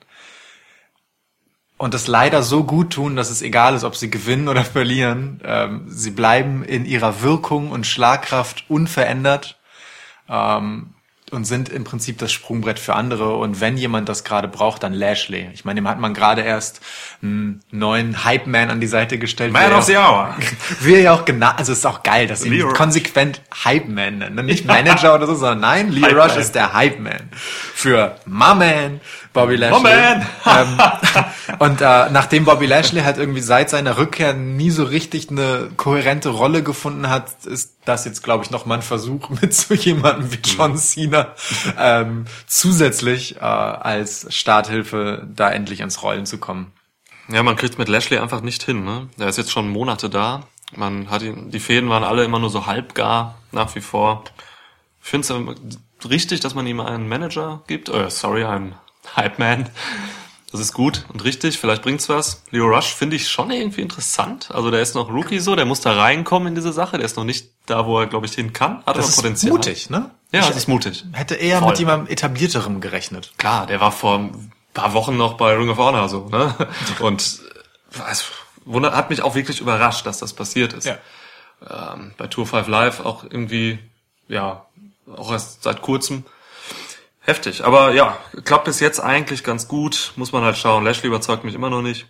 [1.81, 5.41] und das leider so gut tun, dass es egal ist, ob sie gewinnen oder verlieren.
[5.43, 9.59] Ähm, sie bleiben in ihrer Wirkung und Schlagkraft unverändert
[10.29, 10.91] ähm,
[11.31, 13.37] und sind im Prinzip das Sprungbrett für andere.
[13.37, 15.49] Und wenn jemand das gerade braucht, dann Lashley.
[15.55, 16.81] Ich meine, dem hat man gerade erst
[17.23, 19.53] einen neuen Hype-Man an die Seite gestellt.
[19.53, 20.35] Man of the auch- Hour.
[20.81, 24.19] Wie er ja auch genau, also es ist auch geil, dass sie ihn konsequent Hype-Man
[24.19, 24.35] nennen.
[24.35, 24.43] ne?
[24.43, 26.29] Nicht Manager oder so, sondern nein, Leo Hype-Man.
[26.31, 27.31] Rush ist der Hype-Man.
[27.33, 29.01] Für My Man,
[29.33, 29.83] Bobby Lashley.
[29.83, 30.27] Man.
[30.47, 35.71] ähm, und äh, nachdem Bobby Lashley halt irgendwie seit seiner Rückkehr nie so richtig eine
[35.77, 39.75] kohärente Rolle gefunden hat, ist das jetzt, glaube ich, noch mal ein Versuch mit so
[39.75, 41.35] jemandem wie John Cena
[41.79, 46.73] ähm, zusätzlich äh, als Starthilfe da endlich ins Rollen zu kommen.
[47.29, 48.85] Ja, man kriegt mit Lashley einfach nicht hin.
[48.85, 49.09] Ne?
[49.17, 50.43] Der ist jetzt schon Monate da.
[50.75, 54.25] Man hat ihn, die Fäden waren alle immer nur so halbgar nach wie vor.
[55.03, 57.89] Ich finde es richtig, dass man ihm einen Manager gibt.
[57.89, 58.75] Äh, sorry, einen
[59.17, 59.69] Hype Man.
[60.53, 61.59] Das ist gut und richtig.
[61.59, 62.43] Vielleicht bringt's was.
[62.51, 64.51] Leo Rush finde ich schon irgendwie interessant.
[64.51, 66.97] Also der ist noch Rookie so, der muss da reinkommen in diese Sache.
[66.97, 68.79] Der ist noch nicht da, wo er glaube ich hin kann.
[68.79, 69.53] Hat aber Das ist Potenzial.
[69.53, 70.11] mutig, ne?
[70.33, 71.05] Ja, ich das ist mutig.
[71.13, 71.69] hätte eher Voll.
[71.71, 73.33] mit jemandem etablierterem gerechnet.
[73.39, 76.55] Klar, der war vor ein paar Wochen noch bei Ring of Honor so, ne?
[77.01, 77.41] Und
[77.95, 78.25] äh, es
[78.65, 80.85] wundert, hat mich auch wirklich überrascht, dass das passiert ist.
[80.87, 80.99] Ja.
[81.95, 83.79] Ähm, bei Tour 5 Live auch irgendwie,
[84.29, 84.65] ja,
[85.17, 86.25] auch erst seit kurzem.
[87.31, 87.65] Heftig.
[87.65, 90.13] Aber ja, klappt bis jetzt eigentlich ganz gut.
[90.17, 90.83] Muss man halt schauen.
[90.85, 92.07] Lashley überzeugt mich immer noch nicht.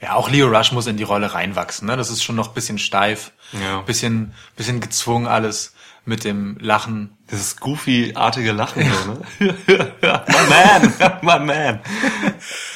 [0.00, 1.86] Ja, auch Leo Rush muss in die Rolle reinwachsen.
[1.86, 1.96] Ne?
[1.96, 3.82] Das ist schon noch ein bisschen steif, Ja.
[3.82, 5.74] bisschen, bisschen gezwungen alles
[6.04, 7.16] mit dem Lachen.
[7.30, 8.82] Dieses goofy-artige Lachen,
[9.38, 9.92] so, ne?
[10.02, 11.80] ja, my man, my man.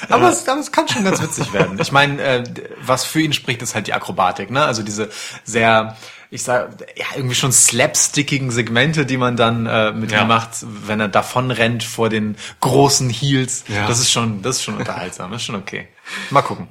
[0.09, 1.77] Aber, es, aber es kann schon ganz witzig werden.
[1.81, 2.45] Ich meine, äh,
[2.81, 4.53] was für ihn spricht, ist halt die Akrobatik.
[4.53, 4.65] Ne?
[4.65, 5.11] Also diese
[5.43, 5.97] sehr,
[6.31, 10.23] ich sag, ja, irgendwie schon slapstickigen Segmente, die man dann äh, mit Ja.
[10.23, 13.65] ihm macht, wenn er davon rennt vor den großen Heels.
[13.69, 13.87] Ja.
[13.87, 15.31] Das ist schon, das ist schon unterhaltsam.
[15.31, 15.89] Das ist schon okay.
[16.31, 16.69] Mal gucken.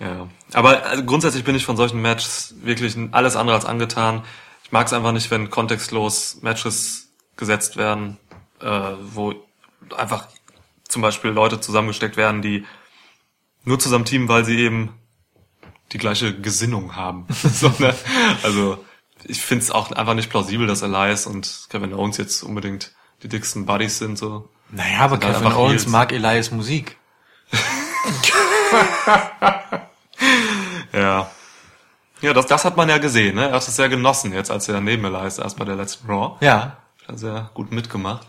[0.00, 4.24] Ja, aber also grundsätzlich bin ich von solchen Matches wirklich alles andere als angetan.
[4.64, 8.16] Ich mag es einfach nicht, wenn kontextlos Matches gesetzt werden,
[8.60, 8.68] äh,
[9.02, 9.34] wo
[9.96, 10.26] einfach
[10.88, 12.64] zum Beispiel Leute zusammengesteckt werden, die
[13.64, 14.94] nur zusammen teamen, weil sie eben
[15.92, 17.26] die gleiche Gesinnung haben.
[17.52, 17.94] so, ne?
[18.42, 18.84] Also
[19.26, 23.28] ich finde es auch einfach nicht plausibel, dass Elias und Kevin Owens jetzt unbedingt die
[23.28, 24.18] dicksten Buddies sind.
[24.18, 24.48] So.
[24.70, 25.86] Naja, aber Sind halt Kevin Owens Heels.
[25.88, 26.96] mag Elias Musik.
[30.92, 31.28] Ja.
[32.20, 33.48] Ja, das, das hat man ja gesehen, ne?
[33.48, 36.36] Er hat es sehr genossen jetzt, als er neben Elias erst bei der letzten Raw.
[36.40, 36.76] Ja.
[37.02, 38.26] Hat er sehr gut mitgemacht.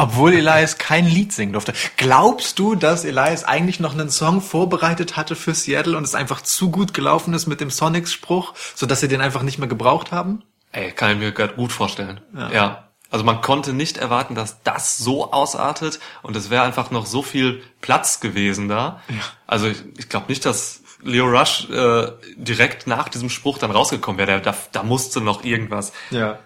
[0.00, 1.72] Obwohl Elias kein Lied singen durfte.
[1.96, 6.40] Glaubst du, dass Elias eigentlich noch einen Song vorbereitet hatte für Seattle und es einfach
[6.40, 10.44] zu gut gelaufen ist mit dem Sonics-Spruch, sodass sie den einfach nicht mehr gebraucht haben?
[10.70, 12.20] Ey, kann ich mir grad gut vorstellen.
[12.32, 12.50] Ja.
[12.52, 12.84] Ja.
[13.10, 17.22] Also man konnte nicht erwarten, dass das so ausartet und es wäre einfach noch so
[17.22, 19.00] viel Platz gewesen da.
[19.48, 24.18] Also ich, ich glaube nicht, dass Leo Rush äh, direkt nach diesem Spruch dann rausgekommen
[24.18, 24.40] wäre.
[24.40, 26.38] Da, da musste noch irgendwas Ja.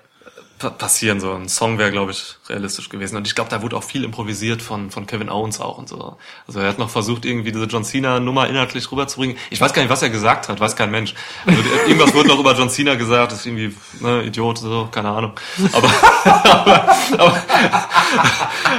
[0.63, 1.21] Pa- passieren.
[1.21, 3.17] So ein Song wäre, glaube ich, realistisch gewesen.
[3.17, 6.17] Und ich glaube, da wurde auch viel improvisiert von, von Kevin Owens auch und so.
[6.47, 9.37] Also er hat noch versucht, irgendwie diese John Cena-Nummer inhaltlich rüberzubringen.
[9.51, 11.15] Ich weiß gar nicht, was er gesagt hat, weiß kein Mensch.
[11.47, 15.11] Also irgendwas wurde noch über John Cena gesagt, das ist irgendwie, ne, Idiot, so, keine
[15.11, 15.33] Ahnung.
[15.73, 15.91] Aber,
[16.25, 17.43] aber, aber,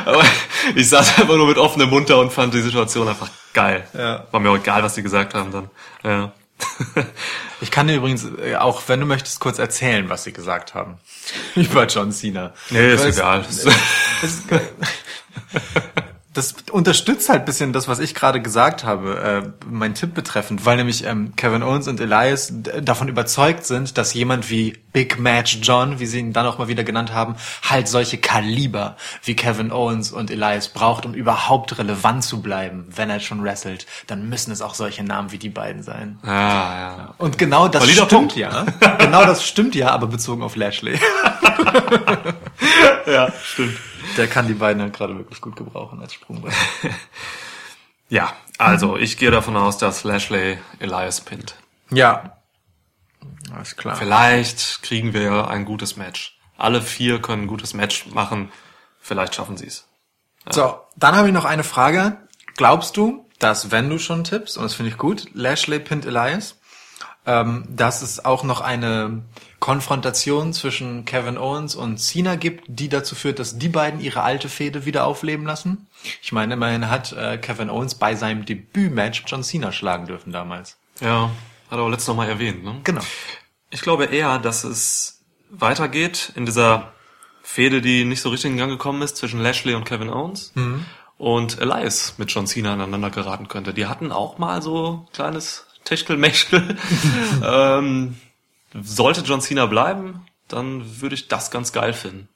[0.05, 0.23] aber
[0.75, 3.87] ich saß einfach nur mit offenem Mund da und fand die Situation einfach geil.
[3.93, 4.25] Ja.
[4.31, 5.69] War mir auch egal, was die gesagt haben dann.
[6.03, 6.31] Ja.
[7.61, 10.97] Ich kann dir übrigens äh, auch, wenn du möchtest, kurz erzählen, was sie gesagt haben.
[11.55, 12.53] Über John Cena.
[12.71, 13.45] Nee, ist egal.
[16.33, 20.77] Das unterstützt halt bisschen das, was ich gerade gesagt habe, äh, mein Tipp betreffend, weil
[20.77, 25.99] nämlich ähm, Kevin Owens und Elias davon überzeugt sind, dass jemand wie Big Match John,
[25.99, 30.11] wie sie ihn dann auch mal wieder genannt haben, halt solche Kaliber wie Kevin Owens
[30.11, 33.85] und Elias braucht, um überhaupt relevant zu bleiben, wenn er schon wrestelt.
[34.07, 36.19] Dann müssen es auch solche Namen wie die beiden sein.
[36.25, 37.13] Ja, ja.
[37.17, 38.35] Und genau das Valider stimmt Punkt.
[38.35, 38.65] ja.
[38.99, 40.99] genau das stimmt ja, aber bezogen auf Lashley.
[43.05, 43.77] Ja, stimmt.
[44.17, 46.53] Der kann die beiden halt gerade wirklich gut gebrauchen als Sprungbrett.
[48.09, 51.55] Ja, also ich gehe davon aus, dass Lashley Elias pinnt.
[51.89, 52.37] Ja.
[53.55, 53.95] Alles klar.
[53.95, 56.37] Vielleicht kriegen wir ein gutes Match.
[56.55, 58.51] Alle vier können ein gutes Match machen.
[58.99, 59.87] Vielleicht schaffen sie es.
[60.51, 62.17] So, dann habe ich noch eine Frage.
[62.55, 66.59] Glaubst du, dass wenn du schon tippst, und das finde ich gut, Lashley pinnt Elias,
[67.25, 69.23] ähm, dass es auch noch eine
[69.63, 74.49] Konfrontation zwischen Kevin Owens und Cena gibt, die dazu führt, dass die beiden ihre alte
[74.49, 75.87] Fehde wieder aufleben lassen?
[76.21, 80.75] Ich meine, immerhin hat äh, Kevin Owens bei seinem Debütmatch John Cena schlagen dürfen damals.
[80.99, 81.31] Ja,
[81.71, 82.65] hat er auch letztes mal erwähnt.
[82.65, 82.81] Ne?
[82.83, 82.99] Genau.
[83.69, 86.91] Ich glaube eher, dass es weitergeht in dieser
[87.41, 90.51] Fehde, die nicht so richtig in Gang gekommen ist zwischen Lashley und Kevin Owens.
[91.17, 93.73] Und Elias mit John Cena aneinander geraten könnte.
[93.73, 96.77] Die hatten auch mal so ein kleines Techtelmechtel.
[97.41, 98.17] ähm,
[98.81, 102.29] sollte John Cena bleiben, dann würde ich das ganz geil finden.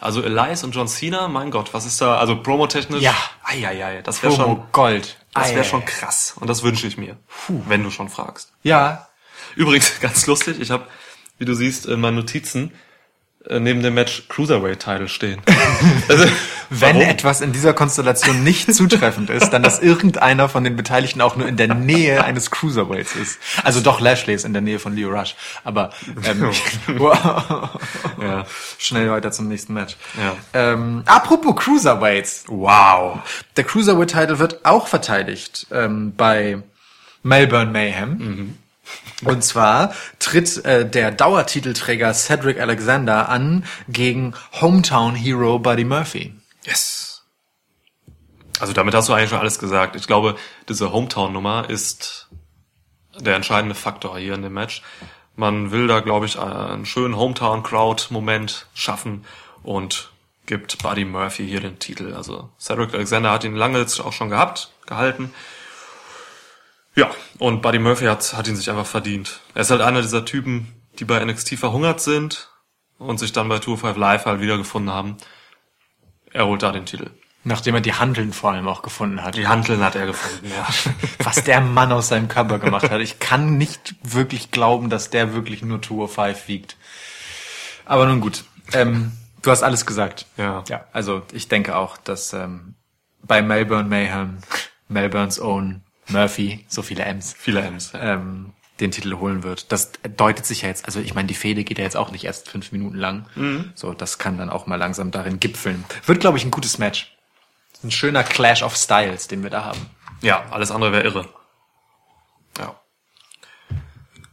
[0.00, 3.02] Also Elias und John Cena, mein Gott, was ist da, also promotechnisch?
[3.02, 3.14] Ja.
[3.42, 5.18] Eieiei, das wäre schon, Gold.
[5.34, 6.34] das wäre schon krass.
[6.40, 8.52] Und das wünsche ich mir, wenn du schon fragst.
[8.62, 9.08] Ja.
[9.54, 10.86] Übrigens, ganz lustig, ich habe,
[11.38, 12.72] wie du siehst, in meinen Notizen
[13.50, 15.40] neben dem Match Cruiserweight-Title stehen.
[16.08, 16.24] also,
[16.70, 17.08] Wenn warum?
[17.08, 21.46] etwas in dieser Konstellation nicht zutreffend ist, dann dass irgendeiner von den Beteiligten auch nur
[21.46, 23.38] in der Nähe eines Cruiserweights ist.
[23.62, 25.34] Also doch Lashley ist in der Nähe von Leo Rush.
[25.62, 25.90] Aber
[26.24, 26.50] ähm,
[26.98, 27.70] wow.
[28.20, 28.46] Ja.
[28.78, 29.96] schnell weiter zum nächsten Match.
[30.18, 30.36] Ja.
[30.54, 32.44] Ähm, apropos Cruiserweights.
[32.48, 33.20] Wow.
[33.56, 36.62] Der Cruiserweight-Title wird auch verteidigt ähm, bei
[37.22, 38.58] Melbourne Mayhem.
[39.24, 46.34] Und zwar tritt äh, der Dauertitelträger Cedric Alexander an gegen Hometown Hero Buddy Murphy.
[46.64, 47.22] Yes.
[48.60, 49.96] Also damit hast du eigentlich schon alles gesagt.
[49.96, 50.36] Ich glaube,
[50.68, 52.28] diese Hometown-Nummer ist
[53.18, 54.82] der entscheidende Faktor hier in dem Match.
[55.36, 59.24] Man will da, glaube ich, einen schönen Hometown-Crowd-Moment schaffen
[59.62, 60.12] und
[60.46, 62.14] gibt Buddy Murphy hier den Titel.
[62.14, 65.32] Also Cedric Alexander hat ihn lange jetzt auch schon gehabt, gehalten.
[66.94, 69.40] Ja, und Buddy Murphy hat, hat ihn sich einfach verdient.
[69.54, 72.50] Er ist halt einer dieser Typen, die bei NXT verhungert sind
[72.98, 75.16] und sich dann bei 205 Live halt wiedergefunden haben.
[76.32, 77.10] Er holt da den Titel.
[77.42, 79.36] Nachdem er die Handeln vor allem auch gefunden hat.
[79.36, 80.66] Die Hanteln hat er gefunden, ja.
[81.24, 83.00] Was der Mann aus seinem Körper gemacht hat.
[83.00, 86.76] Ich kann nicht wirklich glauben, dass der wirklich nur 205 wiegt.
[87.84, 88.44] Aber nun gut.
[88.72, 90.26] Ähm, du hast alles gesagt.
[90.38, 90.64] Ja.
[90.68, 92.76] Ja, also ich denke auch, dass ähm,
[93.22, 94.38] bei Melbourne Mayhem,
[94.88, 97.92] Melbournes Own Murphy, so viele M's, Viele M's.
[97.94, 99.70] Ähm, den Titel holen wird.
[99.70, 102.24] Das deutet sich ja jetzt, also ich meine, die Fehde geht ja jetzt auch nicht
[102.24, 103.26] erst fünf Minuten lang.
[103.76, 105.84] So, das kann dann auch mal langsam darin gipfeln.
[106.06, 107.14] Wird, glaube ich, ein gutes Match.
[107.84, 109.78] Ein schöner Clash of Styles, den wir da haben.
[110.22, 111.28] Ja, alles andere wäre irre.
[112.58, 112.74] Ja.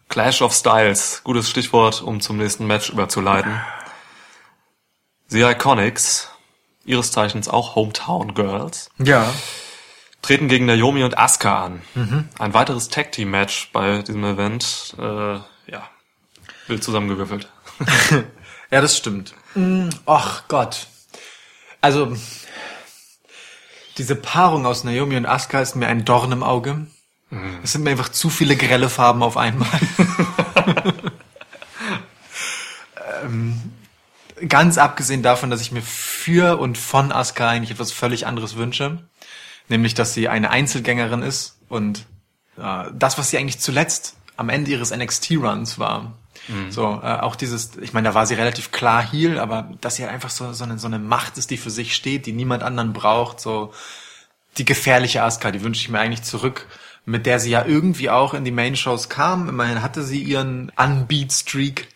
[0.09, 3.61] Clash of Styles, gutes Stichwort, um zum nächsten Match überzuleiten.
[5.27, 6.29] The Iconics,
[6.83, 9.31] ihres Zeichens auch Hometown Girls, Ja.
[10.21, 11.81] Treten gegen Naomi und Asuka an.
[12.39, 14.95] Ein weiteres Tag Team Match bei diesem Event.
[14.97, 15.35] Äh,
[15.71, 15.89] ja,
[16.67, 17.47] wild zusammengewürfelt.
[18.73, 19.33] Ja, das stimmt.
[19.53, 20.87] Mm, Ach Gott.
[21.81, 22.15] Also,
[23.97, 26.87] diese Paarung aus Naomi und Asuka ist mir ein Dorn im Auge.
[27.63, 29.67] Es sind mir einfach zu viele grelle Farben auf einmal.
[33.23, 33.61] ähm,
[34.47, 38.99] ganz abgesehen davon, dass ich mir für und von Asuka eigentlich etwas völlig anderes wünsche.
[39.71, 42.05] Nämlich, dass sie eine Einzelgängerin ist und
[42.57, 46.13] äh, das, was sie eigentlich zuletzt am Ende ihres NXT-Runs war.
[46.69, 50.03] So, äh, auch dieses, ich meine, da war sie relativ klar Heel, aber dass sie
[50.03, 52.63] halt einfach so, so, eine, so eine Macht ist, die für sich steht, die niemand
[52.63, 53.73] anderen braucht, so
[54.57, 56.67] die gefährliche Asuka, die wünsche ich mir eigentlich zurück,
[57.05, 59.47] mit der sie ja irgendwie auch in die Main-Shows kam.
[59.47, 61.87] Immerhin hatte sie ihren Unbeat-Streak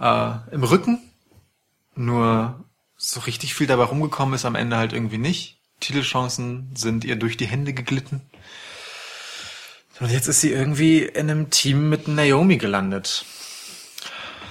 [0.00, 1.00] äh, im Rücken.
[1.96, 2.64] Nur
[2.96, 5.57] so richtig viel dabei rumgekommen ist am Ende halt irgendwie nicht.
[5.80, 8.22] Titelchancen sind ihr durch die Hände geglitten.
[10.00, 13.24] Und jetzt ist sie irgendwie in einem Team mit Naomi gelandet.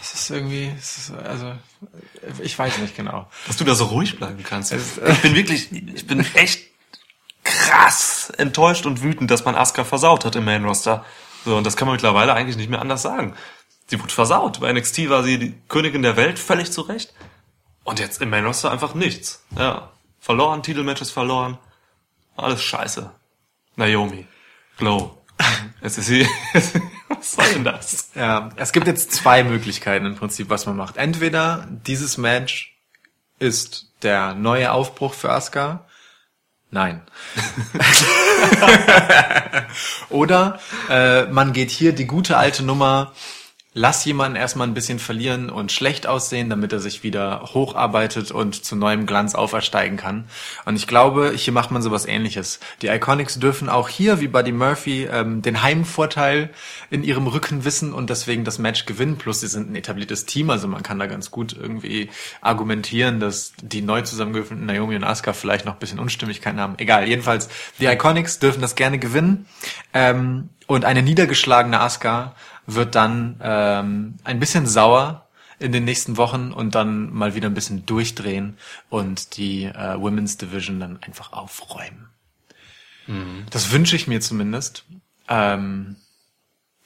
[0.02, 1.54] Es ist irgendwie, es ist, also,
[2.42, 3.30] ich weiß nicht genau.
[3.46, 4.74] Dass du da so ruhig bleiben kannst.
[4.74, 6.68] Ich bin wirklich, ich bin echt
[7.44, 11.06] krass enttäuscht und wütend, dass man Asuka versaut hat im Main Roster.
[11.46, 13.34] So, und das kann man mittlerweile eigentlich nicht mehr anders sagen.
[13.88, 14.60] Sie wurde versaut.
[14.60, 17.14] Bei NXT war sie die Königin der Welt, völlig zu Recht.
[17.86, 19.44] Und jetzt im Main Roster einfach nichts.
[19.58, 19.92] Ja.
[20.28, 21.58] Verloren, Titelmatches verloren.
[22.36, 23.10] Alles scheiße.
[23.78, 24.28] Naomi.
[24.78, 25.24] Glow.
[25.82, 26.28] Jetzt ist sie,
[27.08, 28.10] was soll denn das?
[28.14, 30.98] Ja, es gibt jetzt zwei Möglichkeiten im Prinzip, was man macht.
[30.98, 32.78] Entweder dieses Match
[33.40, 35.86] ist der neue Aufbruch für Asuka.
[36.72, 37.04] Nein.
[40.10, 40.60] Oder
[40.90, 43.14] äh, man geht hier die gute alte Nummer,
[43.78, 48.66] lass jemanden erstmal ein bisschen verlieren und schlecht aussehen, damit er sich wieder hocharbeitet und
[48.66, 50.26] zu neuem Glanz aufersteigen kann.
[50.66, 52.60] Und ich glaube, hier macht man sowas ähnliches.
[52.82, 56.50] Die Iconics dürfen auch hier, wie Buddy Murphy, ähm, den Heimvorteil
[56.90, 59.20] in ihrem Rücken wissen und deswegen das Match gewinnen.
[59.20, 62.10] Plus, sie sind ein etabliertes Team, also man kann da ganz gut irgendwie
[62.42, 66.74] argumentieren, dass die neu zusammengewürfelten Naomi und Asuka vielleicht noch ein bisschen Unstimmigkeiten haben.
[66.80, 67.48] Egal, jedenfalls,
[67.80, 69.46] die Iconics dürfen das gerne gewinnen.
[69.94, 72.36] Ähm, und eine niedergeschlagene Asuka
[72.68, 75.28] wird dann ähm, ein bisschen sauer
[75.60, 78.58] in den nächsten Wochen und dann mal wieder ein bisschen durchdrehen
[78.90, 82.10] und die äh, Women's Division dann einfach aufräumen.
[83.52, 84.84] Das wünsche ich mir zumindest.
[85.30, 85.96] Ähm,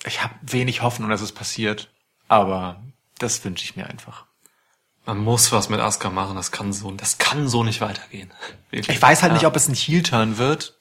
[0.06, 1.90] ich habe wenig Hoffnung, dass es passiert,
[2.28, 2.80] aber
[3.18, 4.26] das wünsche ich mir einfach.
[5.08, 8.32] Man muss was mit Asuka machen, das kann so, das kann so nicht weitergehen.
[8.70, 8.96] Wirklich.
[8.96, 9.48] Ich weiß halt nicht, Ja.
[9.48, 10.78] ob es ein Heel-Turn wird.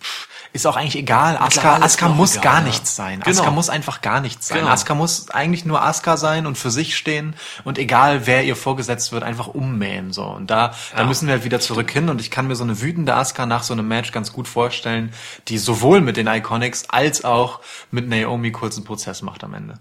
[0.00, 1.36] Pff, Ist auch eigentlich egal.
[1.36, 3.18] Asuka auch muss egal, gar nichts sein.
[3.18, 3.28] Genau.
[3.28, 4.60] Asuka muss einfach gar nichts sein.
[4.60, 4.70] Genau.
[4.70, 7.34] Asuka muss eigentlich nur Asuka sein und für sich stehen
[7.64, 10.22] und egal wer ihr vorgesetzt wird, einfach ummähen so.
[10.22, 11.06] Und da, da Ja.
[11.06, 13.64] müssen wir halt wieder zurück hin und ich kann mir so eine wütende Asuka nach
[13.64, 15.12] so einem Match ganz gut vorstellen,
[15.48, 17.58] die sowohl mit den Iconics als auch
[17.90, 19.80] mit Naomi kurzen Prozess macht am Ende.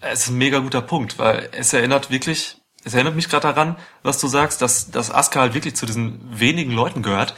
[0.00, 3.76] Es ist ein mega guter Punkt, weil es erinnert wirklich, es erinnert mich gerade daran,
[4.02, 7.34] was du sagst, dass, dass Asuka halt wirklich zu diesen wenigen Leuten gehört,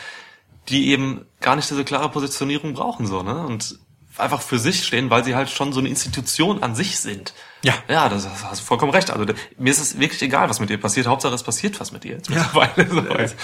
[0.70, 3.46] die eben gar nicht diese klare Positionierung brauchen, so, ne?
[3.46, 3.78] Und
[4.16, 7.32] einfach für sich stehen, weil sie halt schon so eine Institution an sich sind.
[7.62, 7.74] Ja.
[7.88, 9.10] Ja, das hast du vollkommen recht.
[9.10, 9.24] Also
[9.58, 11.06] mir ist es wirklich egal, was mit ihr passiert.
[11.06, 12.88] Hauptsache es passiert was mit ihr jetzt mittlerweile.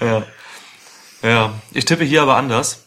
[0.00, 0.04] So.
[0.04, 0.22] Ja.
[1.22, 1.52] ja.
[1.72, 2.84] Ich tippe hier aber anders.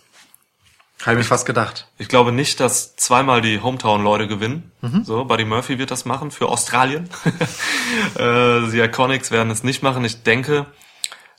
[1.05, 1.87] Habe ich fast gedacht.
[1.99, 4.71] Ich glaube nicht, dass zweimal die Hometown-Leute gewinnen.
[5.03, 7.07] So, Buddy Murphy wird das machen für Australien.
[8.15, 10.03] äh, die Iconics werden es nicht machen.
[10.05, 10.65] Ich denke,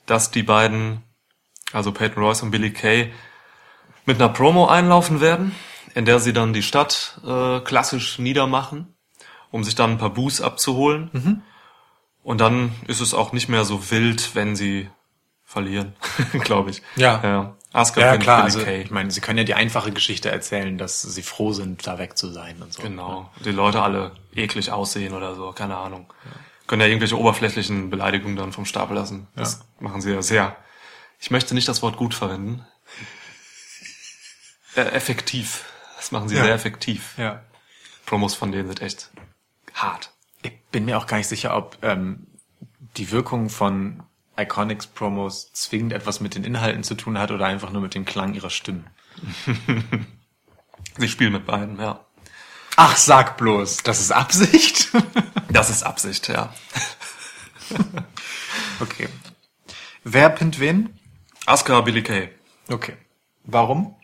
[0.05, 1.03] dass die beiden,
[1.73, 3.11] also Peyton Royce und Billy Kay,
[4.05, 5.55] mit einer Promo einlaufen werden,
[5.93, 8.95] in der sie dann die Stadt äh, klassisch niedermachen,
[9.51, 11.43] um sich dann ein paar Boos abzuholen.
[12.23, 14.89] Und dann ist es auch nicht mehr so wild, wenn sie
[15.45, 15.93] verlieren,
[16.41, 16.81] glaube ich.
[16.95, 17.21] Ja.
[17.23, 17.55] ja.
[17.71, 18.43] Asuka Ja, klar.
[18.43, 18.81] Also, Kay.
[18.81, 22.17] ich meine, sie können ja die einfache Geschichte erzählen, dass sie froh sind, da weg
[22.17, 22.81] zu sein und so.
[22.81, 23.31] Genau.
[23.45, 26.11] Die Leute alle eklig aussehen oder so, keine Ahnung.
[26.67, 29.27] Können ja irgendwelche oberflächlichen Beleidigungen dann vom Stapel lassen.
[29.35, 30.55] Das machen sie ja sehr.
[31.19, 32.65] Ich möchte nicht das Wort gut verwenden.
[34.75, 35.65] Äh, effektiv.
[35.97, 36.43] Das machen sie Ja.
[36.45, 37.13] sehr effektiv.
[37.17, 37.43] Ja.
[38.05, 39.09] Promos von denen sind echt
[39.73, 40.11] hart.
[40.41, 42.27] Ich bin mir auch gar nicht sicher, ob ähm,
[42.97, 44.03] die Wirkung von
[44.37, 48.05] Iconics Promos zwingend etwas mit den Inhalten zu tun hat oder einfach nur mit dem
[48.05, 48.87] Klang ihrer Stimmen.
[50.97, 52.05] Sie spielen mit beiden, ja.
[52.77, 54.89] Ach, sag bloß, das ist Absicht?
[55.51, 56.53] Das ist Absicht, ja.
[58.79, 59.09] okay.
[60.03, 60.98] Wer pinnt wen?
[61.49, 62.29] Asuka, Billy Kay.
[62.69, 62.93] Okay.
[63.43, 63.95] Warum?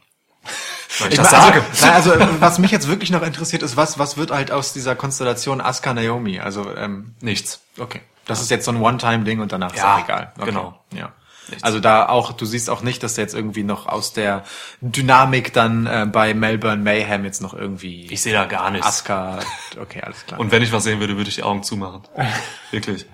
[1.00, 1.64] Weil ich, Ich das mein, sage.
[1.94, 4.96] Also, also, was mich jetzt wirklich noch interessiert, ist, was, was wird halt aus dieser
[4.96, 6.40] Konstellation Asuka Naomi?
[6.40, 7.62] Also, ähm, Nichts.
[7.78, 8.02] okay.
[8.26, 10.32] Das ist jetzt so ein One-Time-Ding und danach Ja, ist auch egal.
[10.38, 10.46] Okay.
[10.46, 10.84] genau.
[10.94, 11.14] Ja.
[11.48, 11.64] Nichts.
[11.64, 14.44] Also da auch, du siehst auch nicht, dass da jetzt irgendwie noch aus der
[14.82, 18.88] Dynamik dann äh, bei Melbourne Mayhem jetzt noch irgendwie Ich sehe da gar nichts.
[18.88, 19.38] Asuka.
[19.80, 20.40] Okay, alles klar.
[20.40, 22.02] Und wenn ich was sehen würde, würde ich die Augen zumachen.
[22.72, 23.06] Wirklich.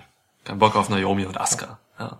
[0.44, 1.78] Kein Bock auf Naomi und Asuka.
[1.98, 2.18] Ja.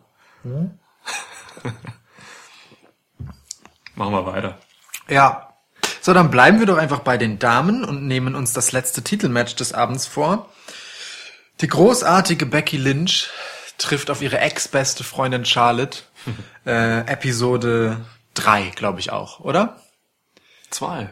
[4.03, 4.59] Machen wir weiter.
[5.09, 5.55] Ja.
[6.01, 9.55] So, dann bleiben wir doch einfach bei den Damen und nehmen uns das letzte Titelmatch
[9.55, 10.51] des Abends vor.
[11.61, 13.31] Die großartige Becky Lynch
[13.79, 16.01] trifft auf ihre ex-beste Freundin Charlotte.
[16.67, 19.81] äh, Episode drei, glaube ich auch, oder?
[20.71, 21.11] Zwei.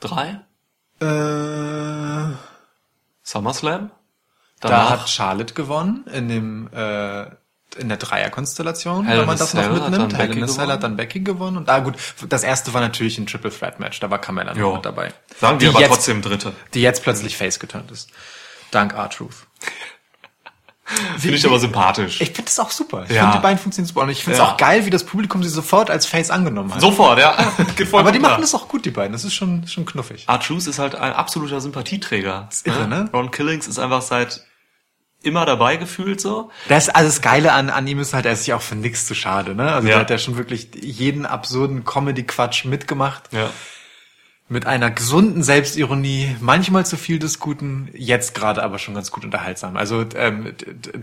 [0.00, 0.40] Drei?
[1.00, 2.34] Äh,
[3.22, 3.92] SummerSlam?
[4.58, 4.90] da Danach?
[4.90, 7.26] hat Charlotte gewonnen in dem äh,
[7.76, 10.14] in der Dreierkonstellation, wenn man das noch mitnimmt.
[10.14, 11.56] a Cell hat dann Becky gewonnen.
[11.56, 11.94] Und ah gut,
[12.28, 14.00] das erste war natürlich ein Triple Threat Match.
[14.00, 15.12] Da war Carmella noch mit dabei.
[15.40, 16.52] Sagen Die wir aber jetzt- trotzdem Dritte.
[16.74, 18.10] die jetzt plötzlich face geturnt ist.
[18.70, 19.34] Dank R-Truth.
[21.16, 22.20] Finde ich aber sympathisch.
[22.20, 23.04] Ich finde das auch super.
[23.08, 23.22] Ich Ja.
[23.22, 24.00] finde, die beiden funktionieren super.
[24.02, 24.50] Und ich finde es Ja.
[24.52, 26.80] auch geil, wie das Publikum sie sofort als Face angenommen hat.
[26.82, 27.34] Sofort, ja.
[27.92, 29.12] Aber die machen das auch gut, die beiden.
[29.12, 30.26] Das ist schon, schon knuffig.
[30.28, 32.48] R-Truth ist halt ein absoluter Sympathieträger.
[32.50, 33.08] ist irre, ne?
[33.14, 34.42] Ron Killings ist einfach seit
[35.24, 36.50] immer dabei gefühlt so.
[36.68, 39.06] Das, also das Geile an, an ihm ist halt, er ist sich auch für nichts
[39.06, 39.72] zu schade, ne?
[39.72, 39.94] Also Ja.
[39.94, 43.24] der hat ja schon wirklich jeden absurden Comedy-Quatsch mitgemacht.
[43.32, 43.50] Ja.
[44.48, 49.24] Mit einer gesunden Selbstironie, manchmal zu viel des Guten, jetzt gerade aber schon ganz gut
[49.24, 49.76] unterhaltsam.
[49.78, 50.52] Also ähm,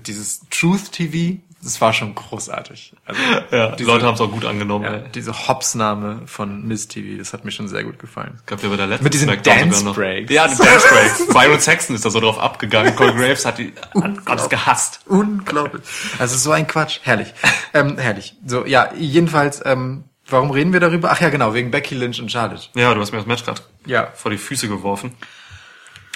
[0.06, 2.94] dieses Truth TV, das war schon großartig.
[3.06, 4.86] Also, Ja, die diese- Leute haben es auch gut angenommen.
[4.86, 8.40] ja, diese Hops-Name von Miss TV, das hat mir schon sehr gut gefallen.
[8.46, 10.32] Gab ja bei der letzten Mit diesen Smackdown Dance sogar noch- Breaks.
[10.32, 11.28] Ja, die Dance Breaks.
[11.34, 12.96] Byron Saxon ist da so drauf abgegangen.
[12.96, 15.02] Cole Graves hat die hat alles gehasst.
[15.06, 15.84] Unglaublich.
[16.18, 17.00] Also so ein Quatsch.
[17.04, 17.34] Herrlich.
[17.74, 18.36] ähm, herrlich.
[18.46, 21.12] So, ja, jedenfalls, ähm, warum reden wir darüber?
[21.12, 22.68] Ach ja, genau, wegen Becky Lynch und Charlotte.
[22.76, 24.08] Ja, du hast mir das Match gerade Ja.
[24.16, 25.12] vor die Füße geworfen.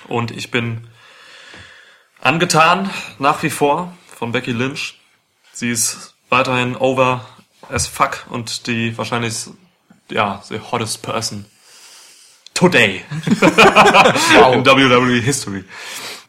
[0.08, 0.88] Und ich bin
[2.22, 2.90] angetan
[3.20, 5.00] nach wie vor von Becky Lynch.
[5.54, 7.26] Sie ist weiterhin over
[7.70, 9.36] as fuck und die wahrscheinlich,
[10.10, 11.46] ja, the hottest person
[12.54, 15.64] today in WWE History.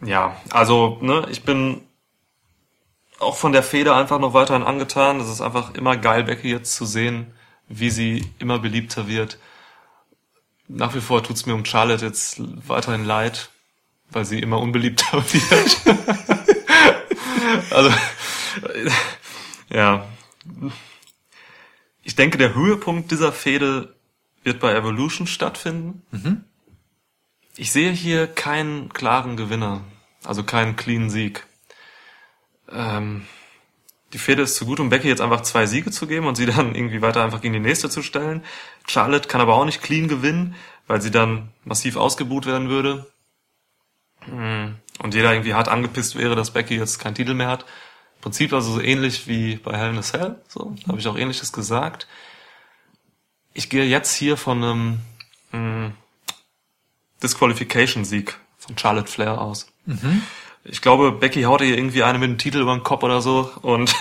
[0.05, 1.81] Ja, also, ne, ich bin
[3.19, 5.21] auch von der Feder einfach noch weiterhin angetan.
[5.21, 7.33] Es ist einfach immer geil, Becky jetzt zu sehen,
[7.69, 9.39] wie sie immer beliebter wird.
[10.69, 12.37] Nach wie vor tut's mir um Charlotte jetzt
[12.69, 13.51] weiterhin leid,
[14.11, 15.77] weil sie immer unbeliebter wird.
[17.71, 17.91] also,
[19.69, 20.07] ja.
[22.03, 23.95] Ich denke, der Höhepunkt dieser Fehde
[24.43, 26.03] wird bei Evolution stattfinden.
[27.57, 29.83] Ich sehe hier keinen klaren Gewinner,
[30.25, 31.47] also keinen clean Sieg.
[32.71, 33.27] Ähm,
[34.13, 36.47] die Fehde ist zu gut, um Becky jetzt einfach zwei Siege zu geben und sie
[36.47, 38.45] dann irgendwie weiter einfach gegen die nächste zu stellen.
[38.87, 40.55] Charlotte kann aber auch nicht clean gewinnen,
[40.87, 43.11] weil sie dann massiv ausgebuht werden würde.
[44.21, 44.77] Hm.
[45.01, 47.65] Und jeder irgendwie hart angepisst wäre, dass Becky jetzt keinen Titel mehr hat.
[48.25, 50.37] Prinzip also so ähnlich wie bei Hell in a Cell.
[50.49, 52.07] So, habe ich auch ähnliches gesagt.
[53.53, 55.01] Ich gehe jetzt hier von einem
[55.53, 55.93] mh,
[57.23, 59.67] Disqualification-Sieg von Charlotte Flair aus.
[60.65, 63.53] Ich glaube, Becky haut ihr irgendwie eine mit dem Titel über den Kopf oder so
[63.61, 63.95] und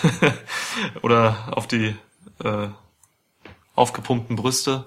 [1.01, 1.93] oder auf die
[2.45, 2.67] äh,
[3.75, 4.85] aufgepumpten Brüste.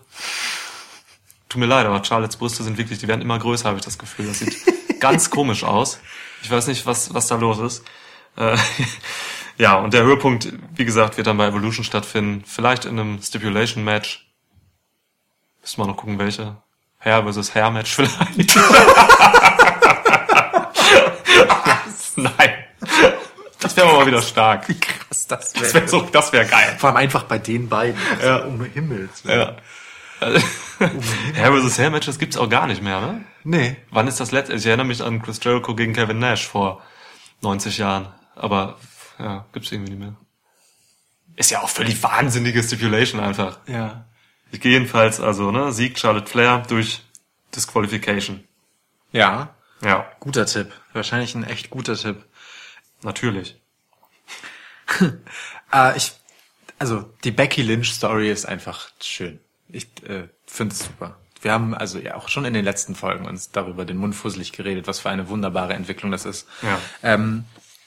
[1.51, 3.99] Tut mir leid, aber Charlottes Brüste sind wirklich, die werden immer größer, habe ich das
[3.99, 4.29] Gefühl.
[4.29, 4.57] Das sieht
[5.01, 5.99] ganz komisch aus.
[6.43, 7.85] Ich weiß nicht, was, was da los ist.
[8.37, 8.57] Äh,
[9.59, 12.45] ja, und der Höhepunkt, wie gesagt, wird dann bei Evolution stattfinden.
[12.47, 14.27] Vielleicht in einem Stipulation-Match.
[15.63, 16.57] Müssen wir noch gucken, welche.
[16.99, 18.57] Hair versus Hair Match vielleicht.
[22.17, 22.55] Nein.
[23.61, 24.67] Das wäre mal wieder stark.
[24.81, 26.77] Krass, das Das wäre so, das wäre geil.
[26.79, 28.01] Vor allem einfach bei den beiden.
[28.11, 28.37] Also Ja.
[28.45, 29.41] Um Himmels Willen.
[29.41, 29.57] Ja.
[31.35, 33.25] Hair versus Hair Match, das gibt's auch gar nicht mehr, ne?
[33.45, 33.77] Nee.
[33.91, 34.55] Wann ist das letzte?
[34.55, 36.83] Ich erinnere mich an Chris Jericho gegen Kevin Nash vor
[37.43, 38.09] 90 Jahren.
[38.35, 38.77] aber
[39.19, 40.17] ja, gibt's irgendwie nicht mehr.
[41.37, 43.59] Ist ja auch völlig wahnsinnige Stipulation einfach.
[43.67, 44.07] Ja.
[44.53, 47.03] Ich gehe jedenfalls, also, ne, Sieg Charlotte Flair durch
[47.55, 48.45] Disqualification.
[49.13, 49.55] Ja.
[49.83, 50.73] Ja, Guter Tipp.
[50.93, 52.25] Wahrscheinlich ein echt guter Tipp.
[53.03, 53.61] natürlich.
[55.73, 56.13] Äh, ich,
[56.79, 59.41] also die Becky Lynch Story ist einfach schön.
[59.69, 61.19] Ich äh, finde es super.
[61.43, 64.53] Wir haben also ja auch schon in den letzten Folgen uns darüber den Mund fusselig
[64.53, 66.49] geredet, was für eine wunderbare Entwicklung das ist.
[66.63, 66.81] Ja.
[67.03, 67.45] Ähm,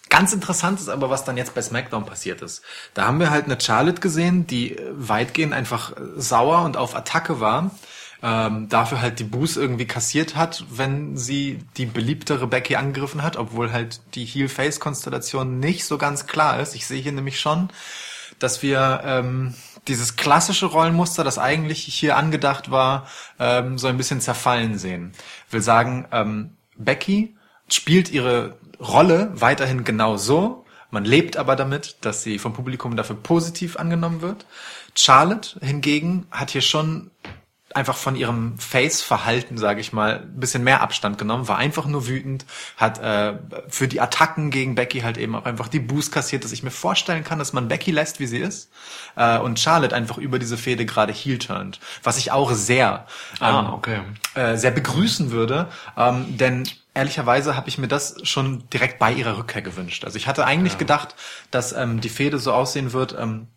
[0.10, 2.64] ganz interessant ist aber, was dann jetzt bei SmackDown passiert ist.
[2.94, 6.96] Da haben wir halt eine Charlotte gesehen, die äh, weitgehend einfach äh, sauer und auf
[6.96, 7.72] Attacke war.
[8.22, 13.38] Ähm, dafür halt die Boos irgendwie kassiert hat, wenn sie die beliebtere Becky angegriffen hat,
[13.38, 16.76] obwohl halt die Heel-Face-Konstellation nicht so ganz klar ist.
[16.76, 17.70] Ich sehe hier nämlich schon,
[18.38, 19.56] dass wir ähm,
[19.88, 23.08] dieses klassische Rollenmuster, das eigentlich hier angedacht war,
[23.40, 25.14] ähm, so ein bisschen zerfallen sehen.
[25.50, 27.38] Will sagen, ähm, Becky
[27.70, 30.66] spielt ihre Rolle weiterhin genau so.
[30.92, 34.46] Man lebt aber damit, dass sie vom Publikum dafür positiv angenommen wird.
[34.96, 37.12] Charlotte hingegen hat hier schon
[37.76, 42.08] einfach von ihrem Face-Verhalten, sage ich mal, ein bisschen mehr Abstand genommen, war einfach nur
[42.08, 42.46] wütend,
[42.78, 43.34] hat äh,
[43.68, 46.72] für die Attacken gegen Becky halt eben auch einfach die Boost kassiert, dass ich mir
[46.72, 48.72] vorstellen kann, dass man Becky lässt, wie sie ist,
[49.16, 53.06] äh, und Charlotte einfach über diese Fehde gerade heel turnt, was ich auch sehr
[53.40, 54.00] Ah, ähm, okay.
[54.34, 56.68] äh, sehr begrüßen würde, ähm, denn
[57.00, 60.06] ehrlicherweise habe ich mir das schon direkt bei ihrer Rückkehr gewünscht.
[60.06, 61.16] Also ich hatte eigentlich gedacht,
[61.50, 63.48] dass ähm, die Fehde so aussehen wird, ähm,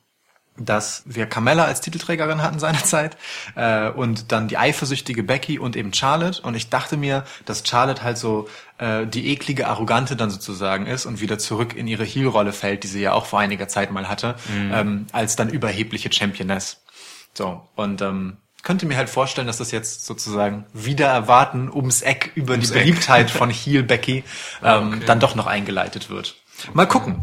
[0.56, 3.16] dass wir Carmella als Titelträgerin hatten seinerzeit
[3.56, 8.02] äh, und dann die eifersüchtige Becky und eben Charlotte und ich dachte mir, dass Charlotte
[8.02, 12.52] halt so äh, die eklige Arrogante dann sozusagen ist und wieder zurück in ihre Heel-Rolle
[12.52, 14.36] fällt, die sie ja auch vor einiger Zeit mal hatte,
[14.72, 16.82] ähm, als dann überhebliche Championess.
[17.34, 22.32] So und ähm, könnte mir halt vorstellen, dass das jetzt sozusagen wieder erwarten ums Eck
[22.34, 22.72] über die Eck.
[22.74, 24.24] Beliebtheit von Heel Becky
[24.62, 25.02] ähm, Okay.
[25.06, 26.36] dann doch noch eingeleitet wird.
[26.72, 27.22] Mal gucken.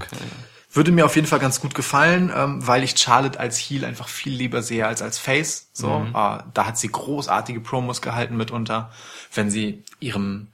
[0.72, 4.08] Würde mir auf jeden Fall ganz gut gefallen, ähm, weil ich Charlotte als Heel einfach
[4.08, 5.70] viel lieber sehe als als Face.
[5.74, 8.92] So, äh, da hat sie großartige Promos gehalten mitunter,
[9.34, 10.48] wenn sie ihrem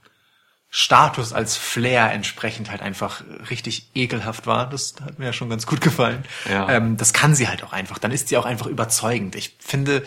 [0.70, 4.68] Status als Flair entsprechend halt einfach richtig ekelhaft war.
[4.68, 6.24] Das hat mir ja schon ganz gut gefallen.
[6.50, 6.68] Ja.
[6.68, 7.98] Ähm, das kann sie halt auch einfach.
[7.98, 9.36] Dann ist sie auch einfach überzeugend.
[9.36, 10.02] Ich finde,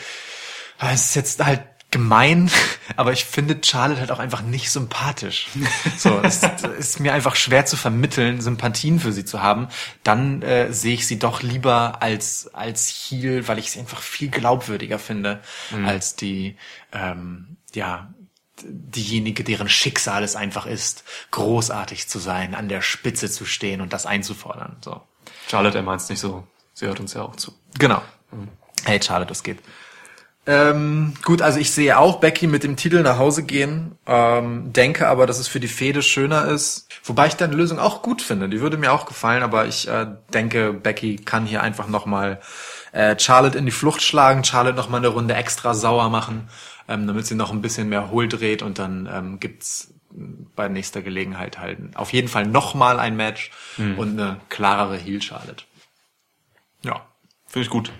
[0.79, 2.51] es ist jetzt halt gemein,
[2.95, 5.47] aber ich finde Charlotte halt auch einfach nicht sympathisch.
[5.97, 6.41] So, es
[6.77, 9.67] ist mir einfach schwer zu vermitteln, Sympathien für sie zu haben.
[10.03, 14.29] Dann äh, sehe ich sie doch lieber als als Heel, weil ich sie einfach viel
[14.29, 15.41] glaubwürdiger finde
[15.85, 16.55] als die
[16.93, 18.13] ähm, ja
[18.63, 23.93] diejenige, deren Schicksal es einfach ist, großartig zu sein, an der Spitze zu stehen und
[23.93, 24.77] das einzufordern.
[24.81, 25.01] So.
[25.49, 26.47] Charlotte, er meint's nicht so.
[26.73, 27.53] Sie hört uns ja auch zu.
[27.77, 28.01] Genau.
[28.85, 29.59] Hey, Charlotte, das geht.
[30.49, 35.07] Ähm, gut, also ich sehe auch Becky mit dem Titel nach Hause gehen, ähm, denke
[35.07, 36.87] aber, dass es für die Fehde schöner ist.
[37.03, 40.07] Wobei ich deine Lösung auch gut finde, die würde mir auch gefallen, aber ich äh,
[40.33, 42.39] denke, Becky kann hier einfach nochmal
[42.93, 46.49] äh, Charlotte in die Flucht schlagen, Charlotte nochmal eine Runde extra sauer machen,
[46.87, 49.93] ähm, damit sie noch ein bisschen mehr Hohl dreht und dann ähm, gibt's
[50.55, 55.63] bei nächster Gelegenheit halt auf jeden Fall nochmal ein Match und eine klarere Heel Charlotte.
[56.81, 57.05] Ja.
[57.45, 57.91] Finde ich gut.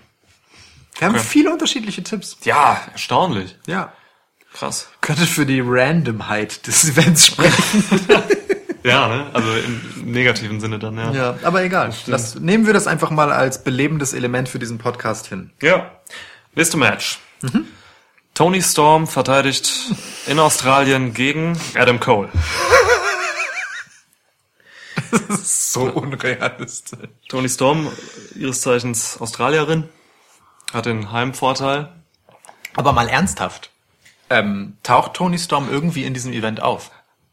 [1.00, 1.24] Wir haben Okay.
[1.26, 2.36] viele unterschiedliche Tipps.
[2.44, 3.56] Ja, erstaunlich.
[3.66, 3.92] Ja.
[4.52, 4.88] Krass.
[5.00, 7.84] Könnte für die Randomheit des Events sprechen.
[8.82, 9.26] Ja, ne?
[9.34, 11.12] Also im negativen Sinne dann, ja.
[11.12, 11.92] ja, aber egal.
[12.06, 15.50] Das, nehmen wir das einfach mal als belebendes Element für diesen Podcast hin.
[15.60, 16.00] Ja.
[16.54, 17.18] Nächste Match.
[18.32, 19.70] Tony Storm verteidigt
[20.26, 22.30] in Australien gegen Adam Cole.
[25.42, 27.08] So unrealistisch.
[27.28, 27.88] Tony Storm,
[28.34, 29.88] ihres Zeichens Australierin,
[30.72, 31.88] hat den Heimvorteil.
[32.76, 33.70] Aber mal ernsthaft.
[34.28, 36.90] Ähm, taucht Tony Storm irgendwie in diesem Event auf?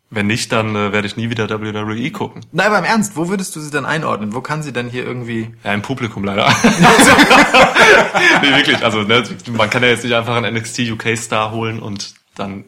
[0.10, 2.46] Wenn nicht, dann äh, werde ich nie wieder WWE gucken.
[2.54, 4.34] Nein, aber im Ernst, wo würdest du sie denn einordnen?
[4.34, 5.54] Wo kann sie denn hier irgendwie...
[5.66, 6.48] Ja, im Publikum leider.
[8.42, 8.84] nee, wirklich.
[8.84, 12.66] Also, ne, man kann ja jetzt nicht einfach einen NXT UK Star holen und dann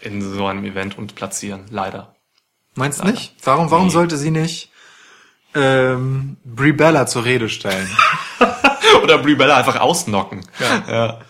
[0.00, 1.64] in so einem Event und platzieren.
[1.70, 2.14] Leider.
[2.74, 3.34] Meinst du nicht?
[3.44, 3.92] Warum, warum Nee.
[3.92, 4.70] sollte sie nicht
[5.54, 7.88] ähm, Brie Bella zur Rede stellen?
[9.08, 10.40] Oder Brie Bella einfach ausnocken.
[10.60, 10.92] Ja.
[10.92, 11.20] ja.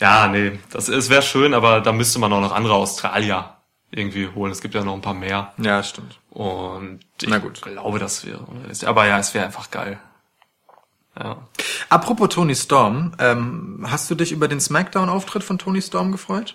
[0.00, 3.56] Ja, nee, das es wäre schön, aber da müsste man auch noch andere Australier
[3.90, 4.52] irgendwie holen.
[4.52, 5.54] Es gibt ja noch ein paar mehr.
[5.56, 6.18] ja, stimmt.
[6.28, 7.62] Und ich Na gut.
[7.62, 8.46] glaube, das wäre.
[8.84, 9.98] Aber ja, es wäre einfach geil.
[11.18, 11.38] Ja.
[11.88, 16.54] Apropos Tony Storm, ähm, hast du dich über den Smackdown-Auftritt von Tony Storm gefreut?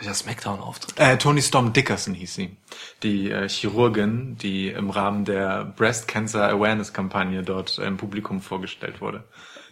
[0.00, 0.98] Welcher Smackdown-Auftritt?
[0.98, 2.56] Äh, Tony Storm Dickerson hieß sie.
[3.02, 8.40] Die äh, Chirurgin, die im Rahmen der Breast Cancer Awareness Kampagne dort äh, im Publikum
[8.40, 9.24] vorgestellt wurde.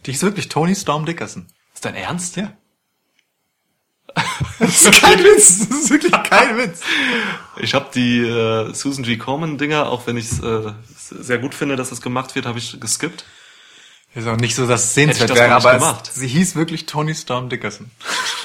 [0.05, 1.47] Die ist wirklich Tony Storm Dickerson.
[1.73, 2.37] Ist dein Ernst?
[2.37, 2.53] Ja.
[4.59, 5.69] Das ist kein Witz.
[5.69, 6.83] Das ist wirklich kein Witz.
[7.59, 9.17] Ich habe die äh, Susan G.
[9.17, 12.59] Komen Dinger, auch wenn ich es äh, sehr gut finde, dass das gemacht wird, habe
[12.59, 13.25] ich geskippt.
[14.15, 16.09] Ist auch nicht so, dass es sehenswert wäre, aber gemacht.
[16.09, 17.91] es, sie hieß wirklich Tony Storm Dickerson.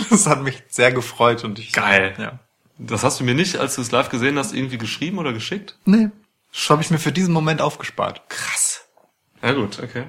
[0.10, 1.72] Das hat mich sehr gefreut und ich.
[1.72, 2.16] Geil.
[2.18, 2.40] Ja.
[2.80, 5.78] Das hast du mir nicht, als du es live gesehen hast, irgendwie geschrieben oder geschickt?
[5.86, 6.10] Nee.
[6.52, 8.28] Das habe ich mir für diesen Moment aufgespart.
[8.30, 8.86] Krass.
[9.44, 10.06] Ja gut, okay.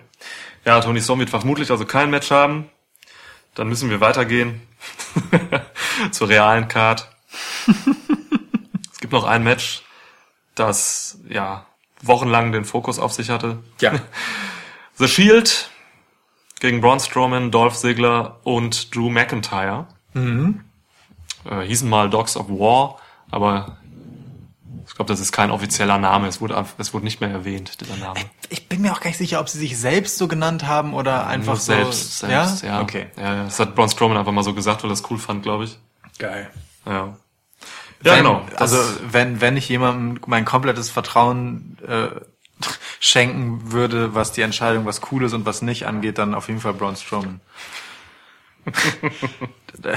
[0.65, 2.71] Ja, Tony Storm wird vermutlich also kein Match haben.
[3.55, 4.63] Dann müssen wir weitergehen
[6.11, 7.09] zur realen Card.
[8.93, 9.83] es gibt noch ein Match,
[10.55, 11.67] das ja
[12.03, 13.63] wochenlang den Fokus auf sich hatte.
[13.81, 13.93] Ja.
[14.97, 15.71] The Shield
[16.61, 19.87] gegen Braun Strowman, Dolph Ziggler und Drew McIntyre.
[20.15, 22.99] Äh, hießen mal Dogs of War,
[23.31, 23.79] aber
[24.87, 26.29] ich glaube, das ist kein offizieller Name.
[26.29, 28.21] Es wurde, es wurde nicht mehr erwähnt, dieser Name.
[28.49, 31.27] Ich bin mir auch gar nicht sicher, ob sie sich selbst so genannt haben oder
[31.27, 31.73] einfach Nur so.
[31.73, 32.81] selbst, selbst, ja.
[32.81, 33.07] Okay.
[33.17, 33.45] Ja, ja.
[33.45, 35.79] Das hat Braun Strowman einfach mal so gesagt, weil er es cool fand, glaube ich.
[36.19, 36.49] Geil.
[36.87, 36.93] Ja.
[38.03, 38.47] Ja, wenn, genau.
[38.57, 38.77] Also
[39.11, 42.09] wenn wenn ich jemandem mein komplettes Vertrauen äh,
[43.01, 46.61] schenken würde, was die Entscheidung, was cool ist und was nicht angeht, dann auf jeden
[46.61, 47.41] Fall Braun Strowman.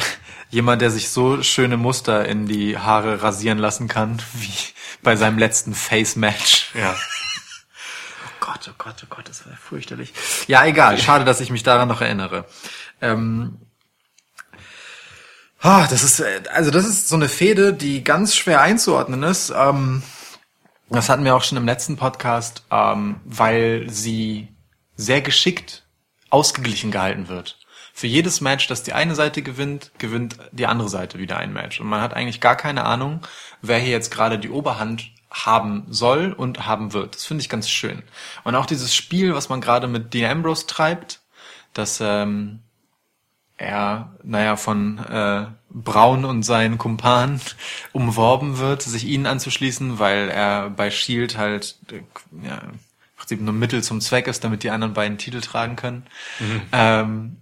[0.49, 5.37] Jemand, der sich so schöne Muster in die Haare rasieren lassen kann, wie bei seinem
[5.37, 6.71] letzten Face-Match.
[6.73, 6.95] ja.
[6.95, 10.13] Oh Gott, oh Gott, oh Gott, das war fürchterlich.
[10.47, 10.97] Ja, egal.
[10.97, 12.45] Schade, dass ich mich daran noch erinnere.
[13.01, 13.57] Ähm,
[15.59, 19.53] ah, das ist, äh, also das ist so eine Fehde, die ganz schwer einzuordnen ist.
[19.55, 20.01] Ähm,
[20.89, 24.47] das hatten wir auch schon im letzten Podcast, ähm, weil sie
[24.95, 25.83] sehr geschickt
[26.29, 27.59] ausgeglichen gehalten wird.
[27.93, 31.79] Für jedes Match, das die eine Seite gewinnt, gewinnt die andere Seite wieder ein Match.
[31.81, 33.21] Und man hat eigentlich gar keine Ahnung,
[33.61, 37.15] wer hier jetzt gerade die Oberhand haben soll und haben wird.
[37.15, 38.03] Das finde ich ganz schön.
[38.43, 41.21] Und auch dieses Spiel, was man gerade mit Dean Ambrose treibt,
[41.73, 42.59] dass ähm,
[43.57, 47.41] er, naja, von äh, Braun und seinen Kumpan
[47.93, 52.01] umworben wird, sich ihnen anzuschließen, weil er bei Shield halt äh,
[52.47, 52.79] ja, im
[53.17, 56.05] Prinzip nur Mittel zum Zweck ist, damit die anderen beiden Titel tragen können.
[56.71, 57.37] Ähm,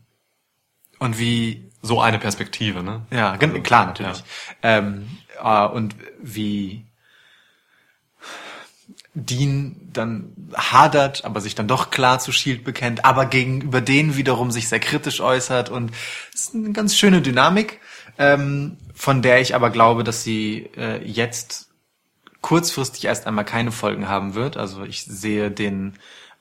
[1.00, 3.06] und wie So eine Perspektive, ne?
[3.12, 4.24] ja, gen- klar, natürlich.
[4.64, 5.08] Ähm,
[5.44, 6.86] äh, und wie
[9.16, 14.52] Dean dann hadert, aber sich dann doch klar zu Shield bekennt, aber gegenüber denen wiederum
[14.52, 15.92] sich sehr kritisch äußert und
[16.34, 17.80] es ist eine ganz schöne Dynamik,
[18.18, 21.70] ähm, von der ich aber glaube, dass sie äh, jetzt
[22.42, 24.58] kurzfristig erst einmal keine Folgen haben wird.
[24.58, 25.94] Also ich sehe den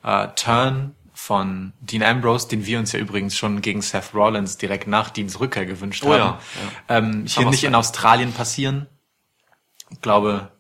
[0.03, 4.89] äh, Turn von Dean Ambrose, den wir uns ja übrigens schon gegen Seth Rollins direkt
[4.89, 6.41] nach Deans Rückkehr gewünscht Oh haben, ja,
[6.89, 8.89] Ähm, hier nicht in Australien passieren.
[9.91, 10.51] Ich glaube,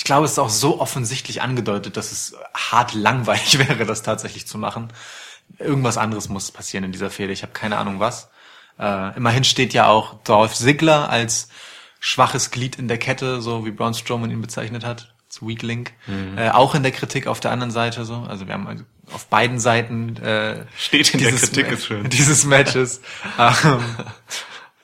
[0.00, 4.46] ich glaube, es ist auch so offensichtlich angedeutet, dass es hart langweilig wäre, das tatsächlich
[4.46, 4.88] zu machen.
[5.58, 7.34] Irgendwas anderes muss passieren in dieser Fehde.
[7.34, 8.30] Ich habe keine Ahnung was.
[8.78, 11.50] Äh, immerhin steht ja auch Dolph Ziggler als
[11.98, 15.92] schwaches Glied in der Kette, so wie Braun Strowman ihn bezeichnet hat, als Weak Link.
[16.06, 16.38] Mhm.
[16.38, 18.24] Äh, auch in der Kritik auf der anderen Seite so.
[18.26, 21.84] Also wir haben also auf beiden Seiten äh, Steht in der dieses Kritik, Ma- ist
[21.84, 22.04] schön.
[22.08, 23.02] dieses Matches.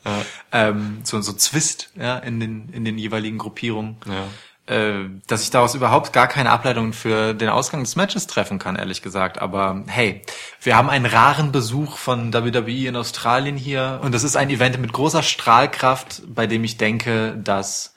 [0.05, 0.21] ähm,
[0.53, 3.97] ähm, so, so Zwist ja, in, den, in den jeweiligen Gruppierungen.
[4.07, 4.25] Ja.
[4.67, 8.75] Äh, dass ich daraus überhaupt gar keine Ableitung für den Ausgang des Matches treffen kann,
[8.75, 9.39] ehrlich gesagt.
[9.39, 10.23] Aber hey,
[10.61, 14.81] wir haben einen raren Besuch von WWE in Australien hier und das ist ein Event
[14.81, 17.95] mit großer Strahlkraft, bei dem ich denke, dass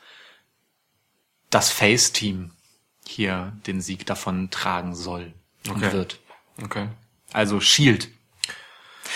[1.49, 2.51] das Face-Team
[3.03, 5.33] hier den Sieg davon tragen soll
[5.67, 5.91] und Okay.
[5.91, 6.19] wird.
[6.63, 6.87] Okay.
[7.33, 8.09] Also Shield.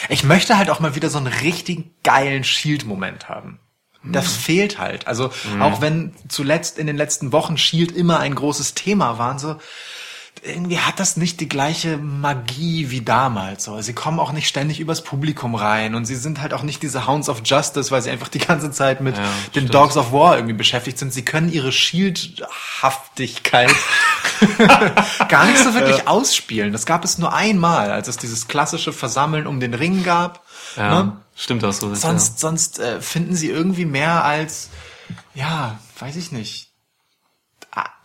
[0.10, 3.60] Ich möchte halt auch mal wieder so einen richtig geilen Shield-Moment haben.
[4.04, 5.08] Das fehlt halt.
[5.08, 9.56] Also auch wenn zuletzt in den letzten Wochen Shield immer ein großes Thema waren, so
[10.46, 13.64] irgendwie hat das nicht die gleiche Magie wie damals.
[13.64, 13.80] So.
[13.82, 17.08] Sie kommen auch nicht ständig übers Publikum rein und sie sind halt auch nicht diese
[17.08, 19.74] Hounds of Justice, weil sie einfach die ganze Zeit mit Ja, den stimmt.
[19.74, 21.14] Dogs of War irgendwie beschäftigt sind.
[21.14, 23.74] Sie können ihre Shieldhaftigkeit
[25.30, 26.74] gar nicht so wirklich ausspielen.
[26.74, 30.44] Das gab es nur einmal, als es dieses klassische Versammeln um den Ring gab.
[30.76, 31.04] Ja.
[31.04, 31.18] Ne?
[31.36, 31.96] Stimmt das so?
[31.96, 34.70] Sonst, sonst äh, finden sie irgendwie mehr als,
[35.34, 36.73] ja, weiß ich nicht,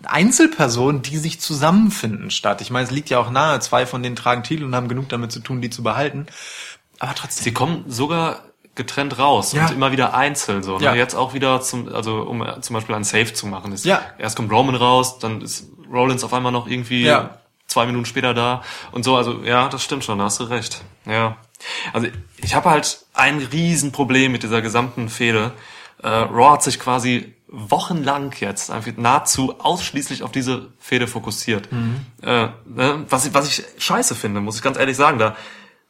[0.04, 2.60] Einzelpersonen, die sich zusammenfinden statt.
[2.60, 5.08] Ich meine, es liegt ja auch nahe, zwei von denen tragen Titel und haben genug
[5.08, 6.26] damit zu tun, die zu behalten.
[6.98, 7.44] Aber trotzdem.
[7.44, 8.40] Sie kommen sogar
[8.74, 9.66] getrennt raus Ja.
[9.66, 10.78] und immer wieder einzeln so.
[10.78, 10.84] Ne?
[10.84, 10.94] Ja.
[10.94, 13.72] Jetzt auch wieder zum, also um äh, zum Beispiel ein Save zu machen.
[13.72, 14.00] Ist, Ja.
[14.18, 17.38] Erst kommt Roman raus, dann ist Rollins auf einmal noch irgendwie Ja.
[17.66, 18.62] zwei Minuten später da
[18.92, 19.16] und so.
[19.16, 20.82] Also ja, das stimmt schon, da hast du recht.
[21.06, 21.36] Ja.
[21.92, 25.52] Also ich habe halt ein Riesenproblem mit dieser gesamten Fehde.
[26.02, 31.68] Äh, Raw hat sich quasi wochenlang jetzt einfach nahezu ausschließlich auf diese Fehde fokussiert.
[32.22, 33.06] Äh, ne?
[33.08, 35.18] was, ich, was ich scheiße finde, muss ich ganz ehrlich sagen.
[35.18, 35.34] Da,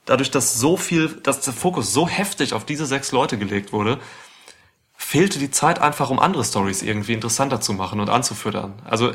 [0.04, 3.98] dadurch, dass so viel, dass der Fokus so heftig auf diese sechs Leute gelegt wurde,
[4.94, 8.80] fehlte die Zeit einfach, um andere Stories irgendwie interessanter zu machen und anzufüttern.
[8.84, 9.12] Also,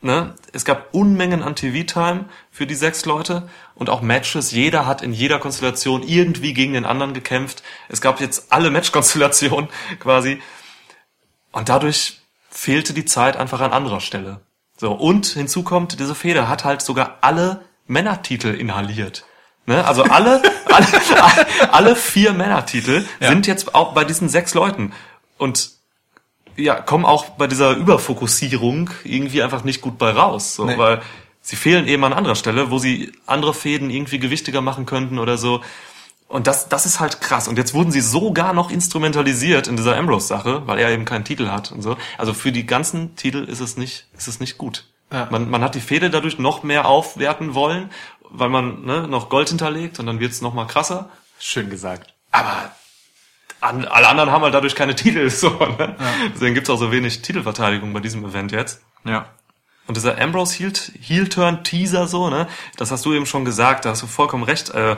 [0.00, 4.52] ne, es gab Unmengen an TV-Time für die sechs Leute und auch Matches.
[4.52, 7.62] Jeder hat in jeder Konstellation irgendwie gegen den anderen gekämpft.
[7.88, 9.68] Es gab jetzt alle Match-Konstellationen
[10.00, 10.40] quasi.
[11.56, 12.18] Und dadurch
[12.50, 14.40] fehlte die Zeit einfach an anderer Stelle.
[14.76, 19.24] So, und hinzu kommt, diese Feder hat halt sogar alle Männertitel inhaliert.
[19.64, 19.82] Ne?
[19.86, 23.28] Also alle, alle, alle vier Männertitel Ja.
[23.30, 24.92] sind jetzt auch bei diesen sechs Leuten.
[25.38, 25.70] Und
[26.56, 30.56] ja, kommen auch bei dieser Überfokussierung irgendwie einfach nicht gut bei raus.
[30.56, 30.76] So, Nee.
[30.76, 31.00] Weil
[31.40, 35.38] sie fehlen eben an anderer Stelle, wo sie andere Fäden irgendwie gewichtiger machen könnten oder
[35.38, 35.62] so.
[36.28, 37.46] Und das, das ist halt krass.
[37.46, 41.48] Und jetzt wurden sie sogar noch instrumentalisiert in dieser Ambrose-Sache, weil er eben keinen Titel
[41.48, 41.96] hat und so.
[42.18, 44.86] Also für die ganzen Titel ist es nicht, ist es nicht gut.
[45.12, 45.28] Ja.
[45.30, 47.90] Man, man hat die Fehde dadurch noch mehr aufwerten wollen,
[48.28, 51.10] weil man ne, noch Gold hinterlegt und dann wird's noch mal krasser.
[51.38, 52.12] Schön gesagt.
[52.32, 52.72] Aber
[53.60, 55.30] an, alle anderen haben halt dadurch keine Titel.
[55.30, 55.94] So, ne?
[56.34, 58.82] Deswegen gibt's auch so wenig Titelverteidigung bei diesem Event jetzt.
[59.04, 59.26] Ja.
[59.86, 64.02] Und dieser Ambrose Heel- Heel-Turn-Teaser so, ne, das hast du eben schon gesagt, da hast
[64.02, 64.70] du vollkommen recht.
[64.70, 64.96] Äh,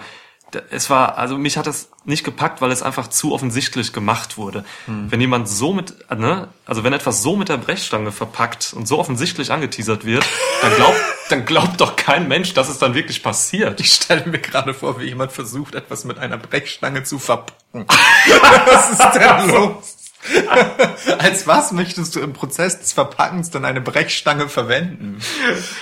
[0.70, 4.64] es war, also mich hat das nicht gepackt, weil es einfach zu offensichtlich gemacht wurde.
[4.86, 8.98] Wenn jemand so mit, ne, also wenn etwas so mit der Brechstange verpackt und so
[8.98, 10.24] offensichtlich angeteasert wird,
[10.62, 13.78] dann glaubt, dann glaubt doch kein Mensch, dass es dann wirklich passiert.
[13.80, 17.58] Ich stelle mir gerade vor, wie jemand versucht, etwas mit einer Brechstange zu verpacken.
[17.86, 19.97] Was ist denn los?
[21.18, 25.20] Als was möchtest du im Prozess des Verpackens dann eine Brechstange verwenden?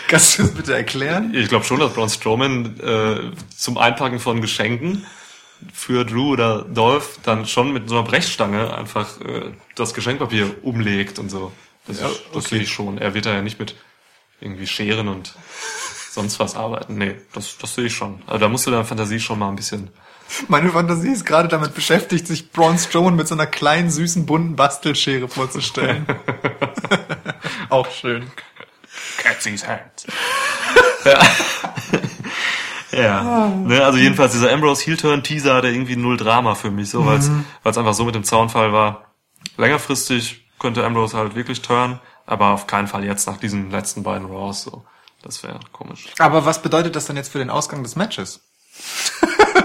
[0.08, 1.32] Kannst du das bitte erklären?
[1.34, 5.06] Ich glaube schon, dass Braun Strowman äh, zum Einpacken von Geschenken
[5.72, 11.18] für Drew oder Dolph dann schon mit so einer Brechstange einfach äh, das Geschenkpapier umlegt
[11.18, 11.52] und so.
[11.86, 12.48] Das, Ja, das okay.
[12.48, 12.98] sehe ich schon.
[12.98, 13.74] Er wird da ja nicht mit
[14.40, 15.34] irgendwie Scheren und
[16.10, 16.98] sonst was arbeiten.
[16.98, 18.22] Nee, das, das sehe ich schon.
[18.26, 19.90] Also da musst du deine Fantasie schon mal ein bisschen.
[20.48, 24.56] Meine Fantasie ist gerade damit beschäftigt, sich Braun Strowman mit so einer kleinen, süßen, bunten
[24.56, 26.06] Bastelschere vorzustellen.
[27.68, 28.30] Auch schön.
[29.18, 30.06] Catsy's Hands.
[31.04, 31.20] ja.
[32.92, 33.48] ja.
[33.48, 37.18] Ne, also jedenfalls dieser Ambrose Heel-Turn Teaser hatte irgendwie null Drama für mich, so, weil
[37.18, 39.14] es einfach so mit dem Zaunfall war.
[39.56, 44.26] Längerfristig könnte Ambrose halt wirklich turn, aber auf keinen Fall jetzt nach diesen letzten beiden
[44.26, 44.84] Raws, so.
[45.22, 46.06] Das wäre komisch.
[46.18, 48.40] Aber was bedeutet das dann jetzt für den Ausgang des Matches?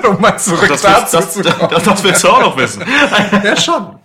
[0.10, 1.70] um mal zurück Das, dazu das, zu kommen.
[1.72, 2.84] das, das willst du auch noch wissen.
[3.44, 4.00] Ja, schon.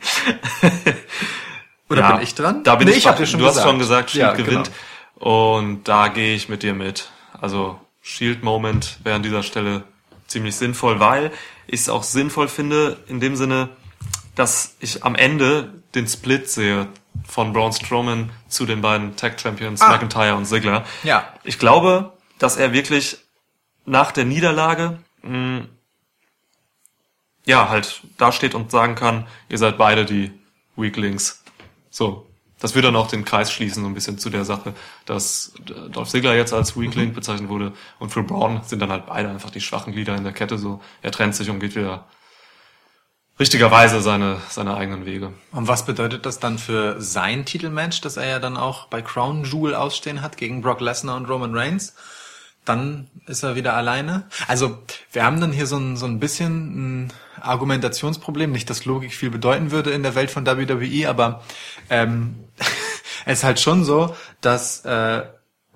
[1.88, 2.64] Oder Ja, bin ich dran?
[2.64, 3.64] Da bin Nee, ich, ich hab dir schon du gesagt.
[3.64, 4.46] hast schon gesagt, Shield Ja, genau.
[4.48, 4.70] gewinnt.
[5.14, 7.10] Und da gehe ich mit dir mit.
[7.40, 9.84] Also Shield-Moment wäre an dieser Stelle
[10.26, 11.30] ziemlich sinnvoll, weil
[11.66, 13.68] ich es auch sinnvoll finde, in dem Sinne,
[14.34, 16.88] dass ich am Ende den Split sehe
[17.26, 19.90] von Braun Strowman zu den beiden Tag Champions Ah.
[19.90, 20.84] McIntyre und Ziggler.
[21.04, 21.24] Ja.
[21.44, 23.18] Ich glaube, dass er wirklich
[23.86, 25.62] nach der Niederlage mh,
[27.46, 30.32] ja halt da steht und sagen kann, ihr seid beide die
[30.76, 31.42] Weaklings.
[31.90, 32.26] So.
[32.58, 34.72] Das würde dann auch den Kreis schließen, so ein bisschen zu der Sache,
[35.04, 39.04] dass äh, Dolph Ziggler jetzt als Weakling bezeichnet wurde und für Braun sind dann halt
[39.04, 40.80] beide einfach die schwachen Glieder in der Kette so.
[41.02, 42.06] Er trennt sich und geht wieder
[43.38, 45.34] richtigerweise seine, seine eigenen Wege.
[45.52, 49.44] Und was bedeutet das dann für sein Titelmatch, das er ja dann auch bei Crown
[49.44, 51.94] Jewel ausstehen hat gegen Brock Lesnar und Roman Reigns?
[52.66, 54.24] Dann ist er wieder alleine.
[54.46, 54.78] Also
[55.12, 58.52] wir haben dann hier so ein, so ein bisschen ein Argumentationsproblem.
[58.52, 61.42] Nicht, dass Logik viel bedeuten würde in der Welt von WWE, aber
[61.88, 62.36] ähm,
[63.24, 65.22] es ist halt schon so, dass äh,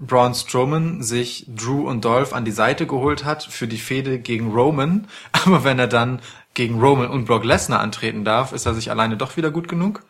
[0.00, 4.52] Braun Strowman sich Drew und Dolph an die Seite geholt hat für die Fehde gegen
[4.52, 5.06] Roman.
[5.32, 6.20] Aber wenn er dann
[6.54, 10.02] gegen Roman und Brock Lesnar antreten darf, ist er sich alleine doch wieder gut genug?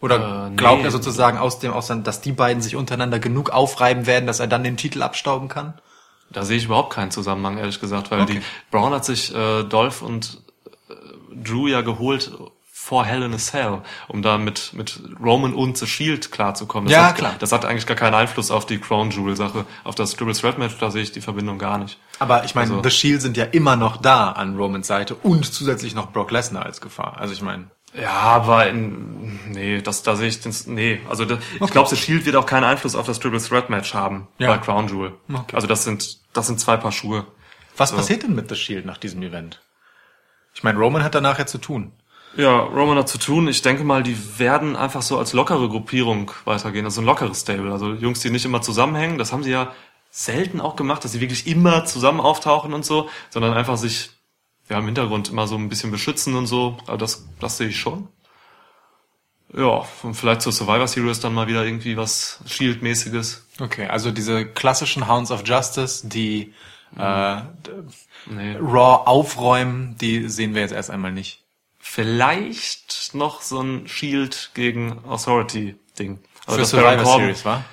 [0.00, 0.56] Oder Äh, nee.
[0.56, 4.40] glaubt er sozusagen aus dem Ausland, dass die beiden sich untereinander genug aufreiben werden, dass
[4.40, 5.74] er dann den Titel abstauben kann?
[6.32, 8.34] Da sehe ich überhaupt keinen Zusammenhang, ehrlich gesagt, weil Okay.
[8.34, 10.40] die Braun hat sich äh, Dolph und
[10.88, 10.94] äh,
[11.34, 12.30] Drew ja geholt
[12.74, 16.88] vor Hell in a Cell, um da mit, mit Roman und The Shield klarzukommen.
[16.88, 17.34] Das Ja, hat, klar.
[17.38, 19.66] Das hat eigentlich gar keinen Einfluss auf die Crown Jewel Sache.
[19.84, 21.98] Auf das Triple Threat Match, da sehe ich die Verbindung gar nicht.
[22.18, 25.44] Aber ich meine, Also- The Shield sind ja immer noch da an Romans Seite und
[25.52, 27.18] zusätzlich noch Brock Lesnar als Gefahr.
[27.18, 31.38] Also ich meine, Ja, aber in, nee, das, da sehe ich den, nee, also da,
[31.60, 34.48] ich glaube, The Shield wird auch keinen Einfluss auf das Triple Threat Match haben Ja.
[34.48, 35.12] bei Crown Jewel.
[35.32, 35.54] Okay.
[35.54, 37.26] Also das sind, das sind zwei Paar Schuhe.
[37.76, 39.60] was passiert denn mit The Shield nach diesem Event?
[40.54, 41.92] Ich meine, Roman hat danach ja zu tun.
[42.36, 43.46] Ja, Roman hat zu tun.
[43.48, 46.86] Ich denke mal, die werden einfach so als lockere Gruppierung weitergehen.
[46.86, 47.70] Also ein lockeres Stable.
[47.72, 49.18] Also Jungs, die nicht immer zusammenhängen.
[49.18, 49.72] Das haben sie ja
[50.10, 54.10] selten auch gemacht, dass sie wirklich immer zusammen auftauchen und so, sondern einfach sich
[54.72, 56.76] ja im Hintergrund immer so ein bisschen beschützen und so.
[56.86, 58.08] Aber das, das sehe ich schon.
[59.54, 63.46] Ja, und vielleicht zur Survivor Series dann mal wieder irgendwie was Shield-mäßiges.
[63.60, 66.54] Okay, also diese klassischen Hounds of Justice, die
[66.96, 67.36] äh,
[67.66, 67.70] d-
[68.26, 68.56] Nee.
[68.60, 71.42] Raw aufräumen, die sehen wir jetzt erst einmal nicht.
[71.80, 76.20] vielleicht noch so ein Shield gegen Authority-Ding.
[76.46, 77.64] Also Für Survivor Series, war?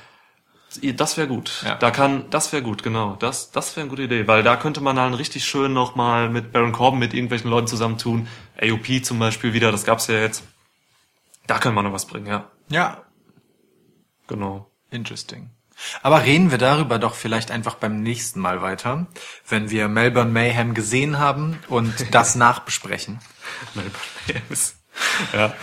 [0.95, 1.63] Das wäre gut.
[1.65, 1.75] Ja.
[1.75, 3.15] Da kann, das wäre gut, genau.
[3.15, 6.51] Das, das wäre eine gute Idee, weil da könnte man halt richtig schön nochmal mit
[6.51, 8.27] Baron Corbin mit irgendwelchen Leuten zusammentun.
[8.61, 10.43] AOP zum Beispiel wieder, das gab's ja jetzt.
[11.47, 12.51] Da kann man noch was bringen, ja.
[12.69, 13.03] Ja,
[14.29, 14.71] Genau.
[14.91, 15.49] Interesting.
[16.03, 19.07] Aber reden wir darüber doch vielleicht einfach beim nächsten Mal weiter,
[19.47, 23.19] wenn wir Melbourne Mayhem gesehen haben und das nachbesprechen.
[25.33, 25.53] Ja.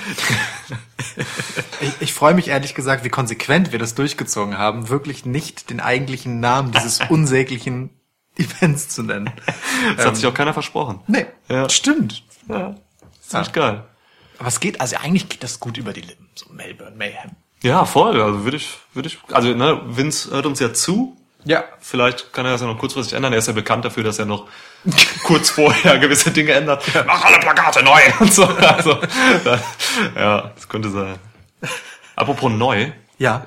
[1.81, 5.81] Ich, ich freue mich ehrlich gesagt, wie konsequent wir das durchgezogen haben, wirklich nicht den
[5.81, 7.91] eigentlichen Namen dieses unsäglichen
[8.37, 9.31] Events zu nennen.
[9.97, 11.01] Das hat sich auch keiner versprochen.
[11.07, 11.69] Nee, Ja.
[11.69, 12.25] stimmt.
[12.49, 12.75] Ja.
[13.21, 13.85] Ziemlich geil.
[14.39, 17.33] Aber es geht, also eigentlich geht das gut über die Lippen, so Melbourne Mayhem.
[17.63, 18.21] Ja, voll.
[18.21, 21.17] Also würde ich, würde ich, also ne, Vince hört uns ja zu.
[21.47, 21.65] Ja.
[21.81, 23.33] Vielleicht kann er das ja noch kurzfristig ändern.
[23.33, 24.47] Er ist ja bekannt dafür, dass er noch
[25.25, 26.85] kurz vorher gewisse Dinge ändert.
[27.07, 28.45] Mach alle Plakate neu und so.
[28.45, 28.99] Also,
[30.15, 31.17] ja, das könnte sein.
[32.15, 33.47] Apropos neu, Ja.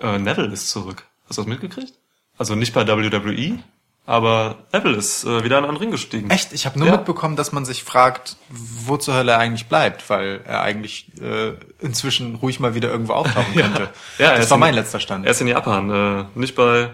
[0.00, 1.04] äh, Neville ist zurück.
[1.28, 1.94] Hast du das mitgekriegt?
[2.36, 3.58] Also nicht bei WWE,
[4.06, 6.28] aber Neville ist äh, wieder in einen Ring gestiegen.
[6.30, 6.52] Echt?
[6.52, 6.96] Ich habe nur Ja.
[6.96, 11.52] mitbekommen, dass man sich fragt, wo zur Hölle er eigentlich bleibt, weil er eigentlich äh,
[11.80, 13.88] inzwischen ruhig mal wieder irgendwo auftauchen könnte.
[14.18, 15.24] Ja, er das war in- mein letzter Stand.
[15.24, 16.90] Er ist in Japan, äh, nicht bei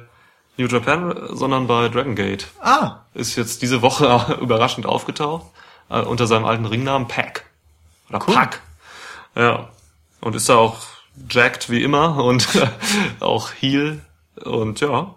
[0.61, 2.47] New Japan, sondern bei Dragon Gate.
[2.61, 5.47] ah, Ist jetzt diese Woche überraschend aufgetaucht,
[5.89, 7.45] äh, unter seinem alten Ringnamen Pack.
[8.11, 8.35] Oder Cool.
[8.35, 8.61] Pack.
[9.35, 9.71] Ja.
[10.21, 10.79] Und ist da auch
[11.31, 12.47] jacked wie immer und
[13.21, 14.01] auch Heel.
[14.45, 15.15] Und ja,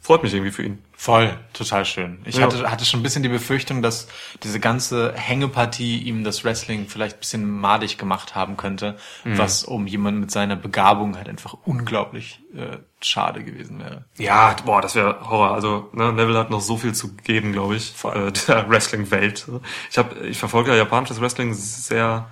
[0.00, 0.82] freut mich irgendwie für ihn.
[1.02, 2.20] Voll, total schön.
[2.24, 2.44] Ich Ja.
[2.44, 4.06] hatte, hatte schon ein bisschen die Befürchtung, dass
[4.44, 9.36] diese ganze Hängepartie ihm das Wrestling vielleicht ein bisschen madig gemacht haben könnte, Mhm.
[9.38, 14.04] was um jemanden mit seiner Begabung halt einfach unglaublich äh, schade gewesen wäre.
[14.16, 15.52] Ja, boah, das wäre Horror.
[15.54, 19.48] Also ne, Neville hat noch so viel zu geben, glaube ich, äh, der Wrestling-Welt.
[19.90, 22.28] Ich hab, ich verfolge ja japanisches Wrestling sehr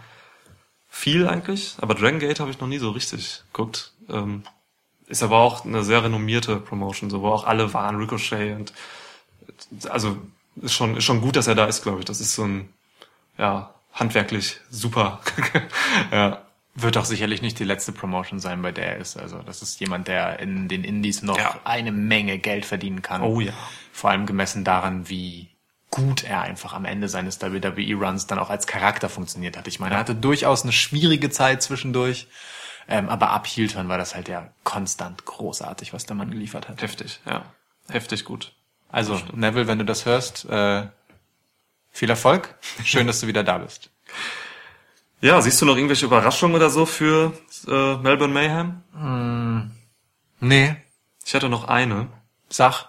[0.89, 3.93] viel eigentlich, aber Dragon Gate habe ich noch nie so richtig geguckt.
[4.09, 4.43] Ähm,
[5.11, 8.73] ist aber auch eine sehr renommierte Promotion, so wo auch alle waren, Ricochet und
[9.91, 10.17] also
[10.63, 12.05] ist schon ist schon gut, dass er da ist, glaube ich.
[12.05, 12.69] Das ist so ein
[13.39, 15.21] ja handwerklich super.
[16.13, 16.43] ja.
[16.77, 19.17] Wird auch sicherlich nicht die letzte Promotion sein, bei der er ist.
[19.17, 21.59] Also das ist jemand, der in den Indies noch Ja.
[21.65, 23.23] eine Menge Geld verdienen kann.
[23.23, 23.53] Oh ja.
[23.93, 25.49] Vor allem gemessen daran, wie
[25.91, 29.67] gut er einfach am Ende seines WWE-Runs dann auch als Charakter funktioniert hat.
[29.67, 32.29] Ich meine, er hatte durchaus eine schwierige Zeit zwischendurch,
[32.91, 36.83] ähm, aber ab Heel-Turn war das halt ja konstant großartig, was der Mann geliefert hat.
[36.83, 37.45] Heftig, ja.
[37.89, 38.53] Heftig gut.
[38.91, 40.87] Also, Neville, wenn du das hörst, äh,
[41.93, 42.57] viel Erfolg.
[42.85, 43.91] Schön, dass du wieder da bist.
[45.23, 47.35] Ja, siehst du noch irgendwelche Überraschungen oder so für
[47.69, 49.71] äh, Melbourne Mayhem?
[50.41, 50.77] Nee,
[51.27, 52.07] Ich hatte noch eine.
[52.49, 52.87] Sag.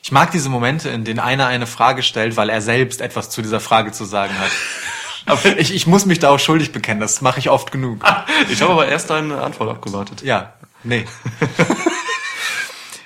[0.00, 3.42] Ich mag diese Momente, in denen einer eine Frage stellt, weil er selbst etwas zu
[3.42, 4.52] dieser Frage zu sagen hat.
[5.28, 8.04] Aber ich, ich muss mich da auch schuldig bekennen, das mache ich oft genug.
[8.50, 10.22] Ich habe aber erst deine Antwort abgewartet.
[10.22, 11.04] Ja, nee.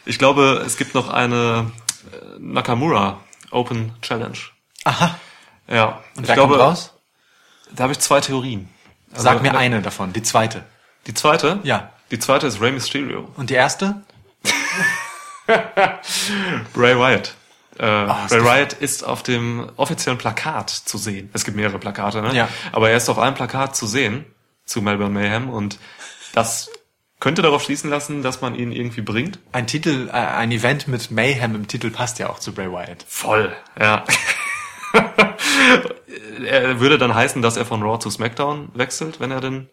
[0.04, 1.70] Ich glaube, es gibt noch eine
[2.12, 3.20] äh, Nakamura
[3.50, 4.36] Open Challenge.
[4.84, 5.18] Aha.
[5.68, 6.02] Ja.
[6.16, 6.92] Und ich wer glaube, kommt raus?
[7.72, 8.68] Da habe ich zwei Theorien.
[9.12, 10.64] Also, Sag mir eine davon, die zweite.
[11.06, 11.60] Die zweite?
[11.62, 11.92] Ja.
[12.10, 13.28] Die zweite ist Rey Mysterio.
[13.36, 14.02] Und die erste?
[16.74, 17.34] Bray Wyatt.
[17.82, 21.30] Äh, ist Bray das- Wyatt ist auf dem offiziellen Plakat zu sehen.
[21.32, 22.32] Es gibt mehrere Plakate, ne?
[22.34, 22.48] Ja.
[22.70, 24.24] Aber er ist auf einem Plakat zu sehen
[24.64, 25.78] zu Melbourne Mayhem und
[26.32, 26.70] das
[27.18, 29.40] könnte darauf schließen lassen, dass man ihn irgendwie bringt.
[29.50, 33.04] Ein Titel, äh, ein Event mit Mayhem im Titel passt ja auch zu Bray Wyatt.
[33.08, 34.04] Voll, ja.
[36.44, 39.68] er würde dann heißen, dass er von Raw zu SmackDown wechselt, wenn er denn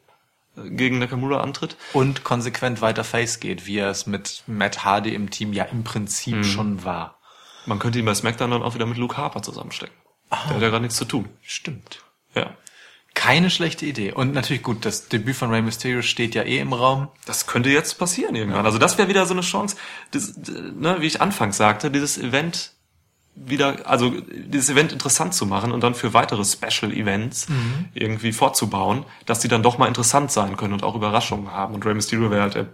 [0.58, 1.78] äh, gegen Nakamura antritt.
[1.94, 5.84] Und konsequent weiter Face geht, wie er es mit Matt Hardy im Team ja im
[5.84, 7.19] Prinzip schon war.
[7.70, 9.96] Man könnte ihn bei SmackDown dann auch wieder mit Luke Harper zusammenstecken.
[10.32, 11.30] Der hat ja gerade nichts zu tun.
[11.42, 12.04] Stimmt.
[12.34, 12.56] Ja.
[13.14, 14.12] Keine schlechte Idee.
[14.12, 17.10] Und natürlich gut, das Debüt von Rey Mysterio steht ja eh im Raum.
[17.26, 18.66] Das könnte jetzt passieren irgendwann.
[18.66, 19.76] Also das wäre wieder so eine Chance,
[20.12, 22.74] das, ne, wie ich anfangs sagte, dieses Event
[23.36, 27.48] wieder, also dieses Event interessant zu machen und dann für weitere Special Events
[27.94, 31.76] irgendwie fortzubauen, dass die dann doch mal interessant sein können und auch Überraschungen haben.
[31.76, 32.68] Und Rey Mysterio wäre halt der,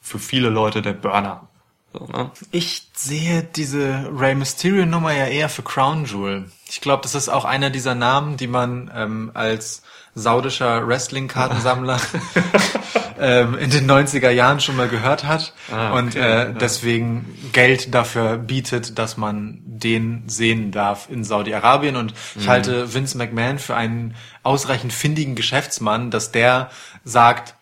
[0.00, 1.48] für viele Leute der Burner.
[1.96, 2.30] So, ne?
[2.50, 6.50] Ich sehe diese Rey Mysterio Nummer ja eher für Crown Jewel.
[6.68, 9.82] Ich glaube, das ist auch einer dieser Namen, die man ähm, als
[10.16, 12.00] saudischer Wrestling-Kartensammler
[13.20, 16.44] ähm, in den 90er Jahren schon mal gehört hat Ah, und okay, äh, ja.
[16.52, 21.94] deswegen Geld dafür bietet, dass man den sehen darf in Saudi-Arabien.
[21.96, 22.50] Und ich Mhm.
[22.50, 26.70] halte Vince McMahon für einen ausreichend findigen Geschäftsmann, dass der
[27.04, 27.54] sagt,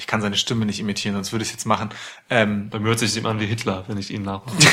[0.00, 1.90] ich kann seine Stimme nicht imitieren, sonst würde ich es jetzt machen.
[2.30, 4.56] Ähm, Bei mir hört sich jemand an wie Hitler, wenn ich ihn nachmache.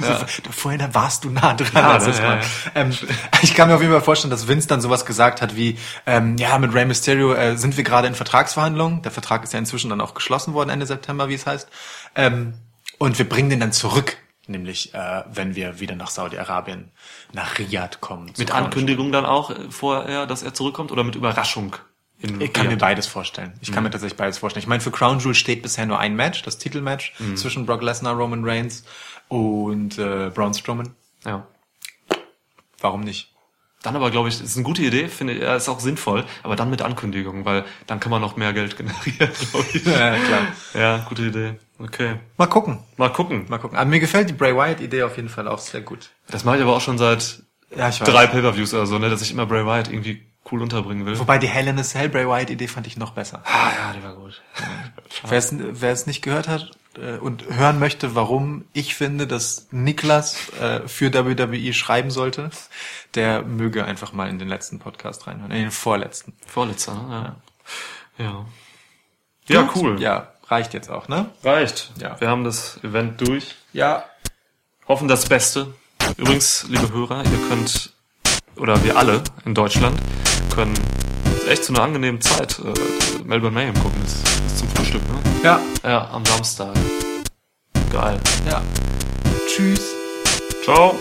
[0.00, 0.26] Ja.
[0.50, 1.70] Vorhin warst du nah dran.
[1.72, 2.40] Ja, ist ja.
[2.74, 2.90] Ähm,
[3.42, 6.36] ich kann mir auf jeden Fall vorstellen, dass Vince dann sowas gesagt hat wie, ähm,
[6.36, 9.02] ja, mit Rey Mysterio äh, sind wir gerade in Vertragsverhandlungen.
[9.02, 11.68] Der Vertrag ist ja inzwischen dann auch geschlossen worden, Ende September, wie es heißt.
[12.16, 12.54] Ähm,
[12.98, 14.18] und wir bringen den dann zurück.
[14.46, 16.90] Nämlich, äh, wenn wir wieder nach Saudi-Arabien,
[17.32, 18.32] nach Riyadh kommen.
[18.36, 21.76] Mit Ankündigung dann auch äh, vorher, dass er zurückkommt oder mit Überraschung?
[22.40, 23.52] Ich kann mir beides vorstellen.
[23.60, 24.62] Ich kann mir tatsächlich beides vorstellen.
[24.62, 28.14] Ich meine, für Crown Jewel steht bisher nur ein Match, das Titelmatch zwischen Brock Lesnar,
[28.14, 28.84] Roman Reigns
[29.28, 30.94] und äh, Braun Strowman.
[31.24, 31.46] Ja.
[32.80, 33.30] Warum nicht?
[33.82, 36.56] Dann aber, glaube ich, ist eine gute Idee, finde ich, ja, ist auch sinnvoll, aber
[36.56, 39.84] dann mit Ankündigung, weil dann kann man noch mehr Geld generieren, glaube ich.
[39.84, 40.40] Ja, klar.
[40.72, 41.58] Ja, gute Idee.
[41.78, 42.14] Okay.
[42.38, 42.78] Mal gucken.
[42.96, 43.44] Mal gucken.
[43.48, 43.76] Mal gucken.
[43.76, 46.10] Aber mir gefällt die Bray Wyatt-Idee auf jeden Fall auch sehr gut.
[46.28, 47.42] Das mache ich aber auch schon seit
[47.76, 51.18] Ja, drei Pay-Per-Views oder so, ne, dass ich immer Bray Wyatt irgendwie cool unterbringen will.
[51.18, 53.42] Wobei die Hell in a Cell Bray Wyatt-Idee fand ich noch besser.
[53.44, 54.42] Ah, ja, die war gut.
[55.26, 59.68] Wer es, wer es nicht gehört hat äh, und hören möchte, warum ich finde, dass
[59.70, 62.50] Niklas äh, für WWE schreiben sollte,
[63.14, 66.34] der möge einfach mal in den letzten Podcast reinhören, in den vorletzten.
[66.46, 67.36] Vorletzter, ne?
[68.18, 68.24] Ja.
[68.26, 68.44] Ja,
[69.48, 69.76] ja Gut.
[69.76, 70.00] cool.
[70.00, 71.30] Ja, reicht jetzt auch, ne?
[71.42, 71.92] Reicht.
[72.00, 72.20] Ja.
[72.20, 73.54] Wir haben das Event durch.
[73.72, 74.04] Ja.
[74.86, 75.74] Hoffen das Beste.
[76.18, 77.93] Übrigens, liebe Hörer, ihr könnt,
[78.56, 79.98] oder wir alle in Deutschland,
[80.54, 80.74] können
[81.48, 84.00] echt zu einer angenehmen Zeit äh, Melbourne Mayhem gucken.
[84.02, 84.14] Das
[84.52, 85.18] ist zum Frühstück, ne?
[85.42, 85.60] Ja.
[85.82, 86.74] Ja, am Samstag.
[87.92, 88.18] Geil.
[88.48, 88.62] Ja.
[89.46, 89.94] Tschüss.
[90.64, 90.96] Ciao.